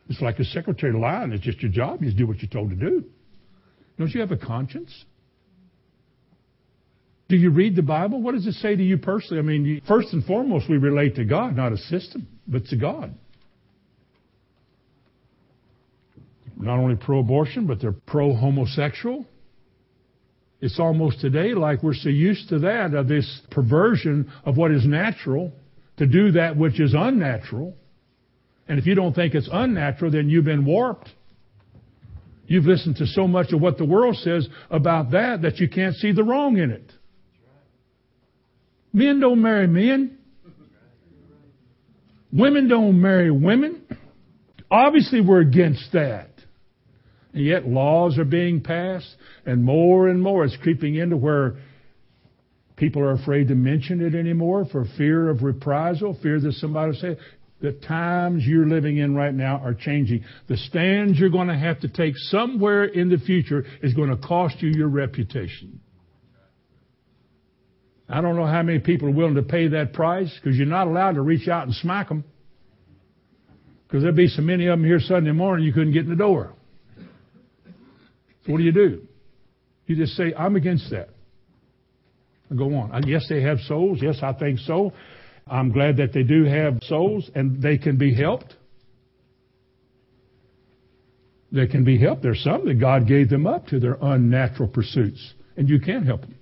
It's 0.09 0.23
like 0.23 0.39
a 0.39 0.45
secretary 0.45 0.99
line. 0.99 1.33
It's 1.33 1.45
just 1.45 1.61
your 1.61 1.71
job. 1.71 2.01
You 2.01 2.07
just 2.07 2.17
do 2.17 2.27
what 2.27 2.41
you're 2.41 2.49
told 2.49 2.71
to 2.71 2.77
do. 2.77 3.05
Don't 3.99 4.11
you 4.11 4.21
have 4.21 4.31
a 4.31 4.37
conscience? 4.37 5.05
Do 7.29 7.37
you 7.37 7.51
read 7.51 7.75
the 7.75 7.83
Bible? 7.83 8.23
What 8.23 8.35
does 8.35 8.47
it 8.47 8.55
say 8.55 8.77
to 8.77 8.83
you 8.83 8.99
personally? 8.99 9.41
I 9.41 9.43
mean, 9.43 9.83
first 9.89 10.13
and 10.13 10.25
foremost, 10.25 10.69
we 10.69 10.77
relate 10.77 11.17
to 11.17 11.25
God, 11.25 11.57
not 11.57 11.73
a 11.73 11.77
system, 11.77 12.29
but 12.47 12.67
to 12.67 12.77
God. 12.77 13.15
Not 16.57 16.79
only 16.79 16.97
pro 16.97 17.19
abortion, 17.19 17.67
but 17.67 17.81
they're 17.81 17.93
pro 17.93 18.35
homosexual. 18.35 19.27
It's 20.61 20.79
almost 20.81 21.21
today 21.21 21.53
like 21.53 21.83
we're 21.83 21.95
so 21.95 22.09
used 22.09 22.49
to 22.49 22.61
that, 22.61 22.95
of 22.95 23.09
this 23.09 23.43
perversion 23.51 24.33
of 24.45 24.57
what 24.57 24.71
is 24.71 24.87
natural 24.87 25.53
to 25.99 26.07
do 26.07 26.33
that 26.33 26.57
which 26.57 26.81
is 26.81 26.95
unnatural. 26.97 27.75
And 28.69 28.79
if 28.79 28.87
you 28.87 28.95
don't 28.95 29.15
think 29.15 29.35
it's 29.35 29.49
unnatural, 29.53 30.11
then 30.11 30.29
you've 30.29 30.45
been 30.45 30.65
warped. 30.65 31.11
You've 32.47 32.65
listened 32.65 32.97
to 32.97 33.07
so 33.07 33.27
much 33.27 33.53
of 33.53 33.61
what 33.61 33.77
the 33.77 33.85
world 33.85 34.17
says 34.17 34.49
about 34.71 35.11
that 35.11 35.43
that 35.43 35.59
you 35.59 35.69
can't 35.69 35.95
see 35.97 36.13
the 36.13 36.25
wrong 36.25 36.57
in 36.59 36.71
it. 36.71 36.93
Men 38.97 39.21
don't 39.21 39.43
marry 39.43 39.67
men. 39.67 40.17
Women 42.33 42.67
don't 42.67 42.99
marry 42.99 43.31
women. 43.31 43.83
Obviously, 44.71 45.21
we're 45.21 45.43
against 45.43 45.93
that. 45.93 46.31
And 47.35 47.45
yet 47.45 47.67
laws 47.69 48.19
are 48.19 48.25
being 48.25 48.63
passed, 48.63 49.15
and 49.45 49.63
more 49.63 50.09
and 50.09 50.23
more 50.23 50.47
it's 50.47 50.57
creeping 50.63 50.95
into 50.95 51.19
where 51.19 51.57
people 52.77 53.03
are 53.03 53.13
afraid 53.13 53.49
to 53.49 53.55
mention 53.55 54.01
it 54.01 54.15
anymore 54.15 54.65
for 54.73 54.87
fear 54.97 55.29
of 55.29 55.43
reprisal, 55.43 56.19
fear 56.23 56.41
that 56.41 56.55
somebody 56.55 56.93
will 56.93 56.99
say, 56.99 57.19
the 57.61 57.73
times 57.73 58.45
you're 58.47 58.67
living 58.67 58.97
in 58.97 59.15
right 59.15 59.35
now 59.35 59.59
are 59.59 59.75
changing. 59.75 60.25
The 60.49 60.57
stands 60.57 61.19
you're 61.19 61.29
going 61.29 61.49
to 61.49 61.59
have 61.59 61.81
to 61.81 61.89
take 61.89 62.15
somewhere 62.17 62.85
in 62.85 63.11
the 63.11 63.19
future 63.19 63.67
is 63.83 63.93
going 63.93 64.09
to 64.09 64.17
cost 64.17 64.63
you 64.63 64.71
your 64.71 64.89
reputation. 64.89 65.81
I 68.09 68.21
don't 68.21 68.37
know 68.37 68.47
how 68.47 68.63
many 68.63 68.79
people 68.79 69.09
are 69.09 69.13
willing 69.13 69.35
to 69.35 69.43
pay 69.43 69.69
that 69.69 69.93
price 69.93 70.33
because 70.41 70.57
you're 70.57 70.67
not 70.67 70.87
allowed 70.87 71.13
to 71.13 71.23
reach 71.23 71.49
out 71.49 71.67
and 71.67 71.75
smack 71.75 72.09
them. 72.09 72.25
Because 73.87 74.03
there'll 74.03 74.17
be 74.17 74.29
so 74.29 74.43
many 74.43 74.67
of 74.67 74.79
them 74.79 74.85
here 74.85 75.01
Sunday 75.01 75.33
morning 75.33 75.65
you 75.65 75.73
couldn't 75.73 75.93
get 75.93 76.05
in 76.05 76.11
the 76.11 76.17
door. 76.17 76.53
So 78.45 78.53
what 78.53 78.59
do 78.59 78.65
you 78.65 78.73
do? 78.73 79.03
You 79.87 79.97
just 79.97 80.17
say, 80.17 80.33
I'm 80.37 80.57
against 80.57 80.91
that. 80.91 81.09
And 82.49 82.59
go 82.59 82.75
on. 82.75 83.07
Yes, 83.07 83.27
they 83.29 83.43
have 83.43 83.59
souls. 83.61 83.99
Yes, 84.01 84.19
I 84.23 84.33
think 84.33 84.61
so. 84.61 84.93
I'm 85.49 85.73
glad 85.73 85.97
that 85.97 86.13
they 86.13 86.23
do 86.23 86.45
have 86.45 86.79
souls 86.83 87.29
and 87.35 87.61
they 87.63 87.79
can 87.79 87.97
be 87.97 88.15
helped. 88.15 88.55
They 91.53 91.67
can 91.67 91.85
be 91.85 91.99
helped. 91.99 92.23
There's 92.23 92.43
some 92.43 92.67
that 92.67 92.75
God 92.75 93.07
gave 93.07 93.31
them 93.31 93.47
up 93.47 93.69
to 93.69 93.79
their 93.79 93.97
unnatural 94.01 94.69
pursuits, 94.69 95.35
and 95.57 95.69
you 95.69 95.79
can 95.79 96.05
help 96.05 96.23
them. 96.23 96.35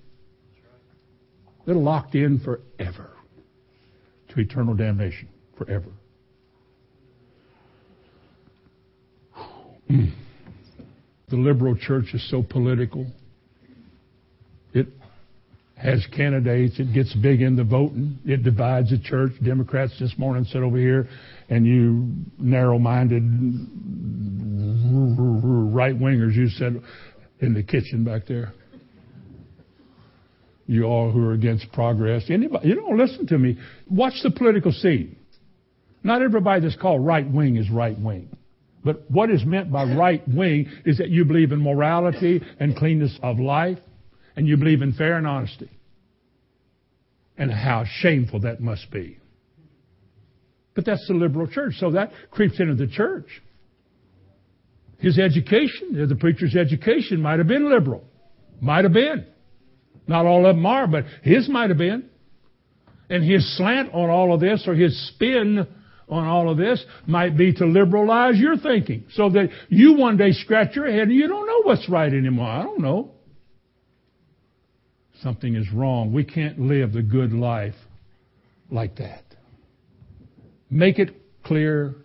They're 1.65 1.75
locked 1.75 2.15
in 2.15 2.39
forever 2.39 3.09
to 4.29 4.39
eternal 4.39 4.75
damnation. 4.75 5.27
Forever. 5.57 5.89
The 9.87 10.11
liberal 11.31 11.75
church 11.75 12.13
is 12.13 12.29
so 12.29 12.43
political. 12.43 13.07
It 14.73 14.87
has 15.75 16.05
candidates. 16.15 16.79
It 16.79 16.93
gets 16.93 17.13
big 17.15 17.41
in 17.41 17.55
the 17.55 17.63
voting. 17.63 18.19
It 18.25 18.43
divides 18.43 18.89
the 18.89 18.99
church. 18.99 19.31
Democrats 19.43 19.97
this 19.99 20.13
morning 20.17 20.45
sit 20.45 20.61
over 20.61 20.77
here, 20.77 21.07
and 21.49 21.65
you 21.65 22.13
narrow-minded 22.37 23.23
right 25.73 25.97
wingers, 25.97 26.35
you 26.35 26.49
said 26.49 26.81
in 27.39 27.53
the 27.53 27.63
kitchen 27.63 28.03
back 28.03 28.27
there. 28.27 28.53
You 30.67 30.85
all 30.85 31.11
who 31.11 31.23
are 31.27 31.33
against 31.33 31.71
progress, 31.71 32.23
anybody, 32.29 32.69
you 32.69 32.75
don't 32.75 32.97
listen 32.97 33.27
to 33.27 33.37
me. 33.37 33.57
Watch 33.89 34.15
the 34.23 34.31
political 34.31 34.71
scene. 34.71 35.15
Not 36.03 36.21
everybody 36.21 36.61
that's 36.61 36.75
called 36.75 37.05
right 37.05 37.29
wing 37.29 37.57
is 37.57 37.69
right 37.69 37.99
wing. 37.99 38.35
But 38.83 39.09
what 39.09 39.29
is 39.29 39.43
meant 39.45 39.71
by 39.71 39.83
right 39.95 40.23
wing 40.27 40.69
is 40.85 40.97
that 40.99 41.09
you 41.09 41.25
believe 41.25 41.51
in 41.51 41.61
morality 41.61 42.41
and 42.59 42.75
cleanness 42.75 43.17
of 43.21 43.39
life, 43.39 43.79
and 44.35 44.47
you 44.47 44.57
believe 44.57 44.81
in 44.81 44.93
fair 44.93 45.17
and 45.17 45.27
honesty. 45.27 45.69
And 47.37 47.51
how 47.51 47.83
shameful 47.85 48.41
that 48.41 48.61
must 48.61 48.89
be. 48.91 49.19
But 50.73 50.85
that's 50.85 51.05
the 51.07 51.13
liberal 51.13 51.47
church, 51.47 51.75
so 51.79 51.91
that 51.91 52.11
creeps 52.31 52.59
into 52.59 52.75
the 52.75 52.87
church. 52.87 53.27
His 54.99 55.19
education, 55.19 56.07
the 56.07 56.15
preacher's 56.15 56.55
education 56.55 57.21
might 57.21 57.39
have 57.39 57.47
been 57.47 57.69
liberal. 57.69 58.03
Might 58.61 58.83
have 58.83 58.93
been. 58.93 59.25
Not 60.07 60.25
all 60.25 60.45
of 60.45 60.55
them 60.55 60.65
are, 60.65 60.87
but 60.87 61.05
his 61.23 61.49
might 61.49 61.69
have 61.69 61.77
been. 61.77 62.09
And 63.09 63.23
his 63.23 63.57
slant 63.57 63.93
on 63.93 64.09
all 64.09 64.33
of 64.33 64.39
this, 64.39 64.63
or 64.67 64.73
his 64.73 65.09
spin 65.09 65.67
on 66.07 66.25
all 66.25 66.49
of 66.49 66.57
this 66.57 66.83
might 67.07 67.37
be 67.37 67.53
to 67.53 67.65
liberalize 67.65 68.37
your 68.37 68.57
thinking 68.57 69.05
so 69.13 69.29
that 69.29 69.49
you 69.69 69.93
one 69.97 70.17
day 70.17 70.31
scratch 70.31 70.75
your 70.75 70.89
head 70.89 71.03
and 71.07 71.13
you 71.13 71.27
don't 71.27 71.47
know 71.47 71.61
what's 71.63 71.89
right 71.89 72.11
anymore. 72.11 72.47
I 72.47 72.63
don't 72.63 72.79
know. 72.79 73.11
Something 75.21 75.55
is 75.55 75.71
wrong. 75.73 76.13
We 76.13 76.23
can't 76.23 76.59
live 76.59 76.93
the 76.93 77.01
good 77.01 77.33
life 77.33 77.75
like 78.69 78.97
that. 78.97 79.23
Make 80.69 80.99
it 80.99 81.15
clear 81.43 81.95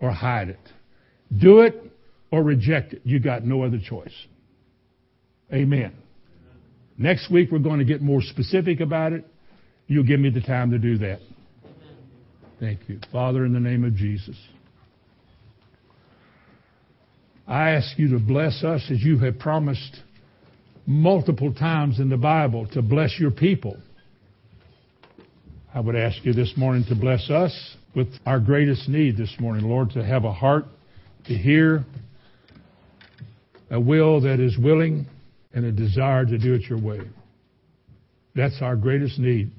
or 0.00 0.10
hide 0.10 0.48
it. 0.48 0.60
Do 1.36 1.60
it 1.60 1.82
or 2.30 2.42
reject 2.42 2.92
it. 2.92 3.02
You 3.04 3.18
got 3.18 3.44
no 3.44 3.64
other 3.64 3.80
choice. 3.84 4.14
Amen. 5.52 6.01
Next 6.98 7.30
week 7.30 7.50
we're 7.50 7.58
going 7.58 7.78
to 7.78 7.84
get 7.84 8.02
more 8.02 8.22
specific 8.22 8.80
about 8.80 9.12
it. 9.12 9.24
You'll 9.86 10.04
give 10.04 10.20
me 10.20 10.30
the 10.30 10.40
time 10.40 10.70
to 10.70 10.78
do 10.78 10.98
that. 10.98 11.20
Thank 12.60 12.80
you. 12.88 13.00
Father, 13.10 13.44
in 13.44 13.52
the 13.52 13.60
name 13.60 13.84
of 13.84 13.96
Jesus, 13.96 14.36
I 17.46 17.70
ask 17.70 17.98
you 17.98 18.10
to 18.10 18.18
bless 18.18 18.62
us 18.62 18.82
as 18.90 19.02
you 19.02 19.18
have 19.18 19.38
promised 19.38 20.00
multiple 20.86 21.52
times 21.52 21.98
in 21.98 22.08
the 22.08 22.16
Bible 22.16 22.66
to 22.68 22.82
bless 22.82 23.18
your 23.18 23.30
people. 23.30 23.76
I 25.74 25.80
would 25.80 25.96
ask 25.96 26.24
you 26.24 26.32
this 26.32 26.52
morning 26.56 26.84
to 26.88 26.94
bless 26.94 27.30
us 27.30 27.76
with 27.94 28.08
our 28.26 28.38
greatest 28.38 28.88
need 28.88 29.16
this 29.16 29.34
morning, 29.40 29.64
Lord, 29.64 29.90
to 29.90 30.04
have 30.04 30.24
a 30.24 30.32
heart 30.32 30.64
to 31.26 31.34
hear, 31.34 31.84
a 33.70 33.80
will 33.80 34.20
that 34.22 34.38
is 34.38 34.56
willing, 34.58 35.06
and 35.54 35.64
a 35.64 35.72
desire 35.72 36.24
to 36.24 36.38
do 36.38 36.54
it 36.54 36.62
your 36.62 36.80
way. 36.80 37.00
That's 38.34 38.60
our 38.62 38.76
greatest 38.76 39.18
need. 39.18 39.52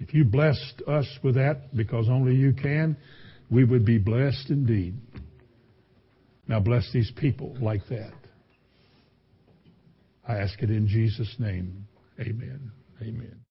If 0.00 0.12
you 0.12 0.24
blessed 0.24 0.82
us 0.88 1.06
with 1.22 1.36
that, 1.36 1.74
because 1.76 2.08
only 2.08 2.34
you 2.34 2.52
can, 2.52 2.96
we 3.50 3.64
would 3.64 3.86
be 3.86 3.98
blessed 3.98 4.50
indeed. 4.50 4.96
Now 6.48 6.58
bless 6.58 6.90
these 6.92 7.12
people 7.16 7.56
like 7.60 7.86
that. 7.88 8.12
I 10.26 10.38
ask 10.38 10.60
it 10.60 10.70
in 10.70 10.88
Jesus' 10.88 11.34
name. 11.38 11.86
Amen. 12.20 12.72
Amen. 13.00 13.41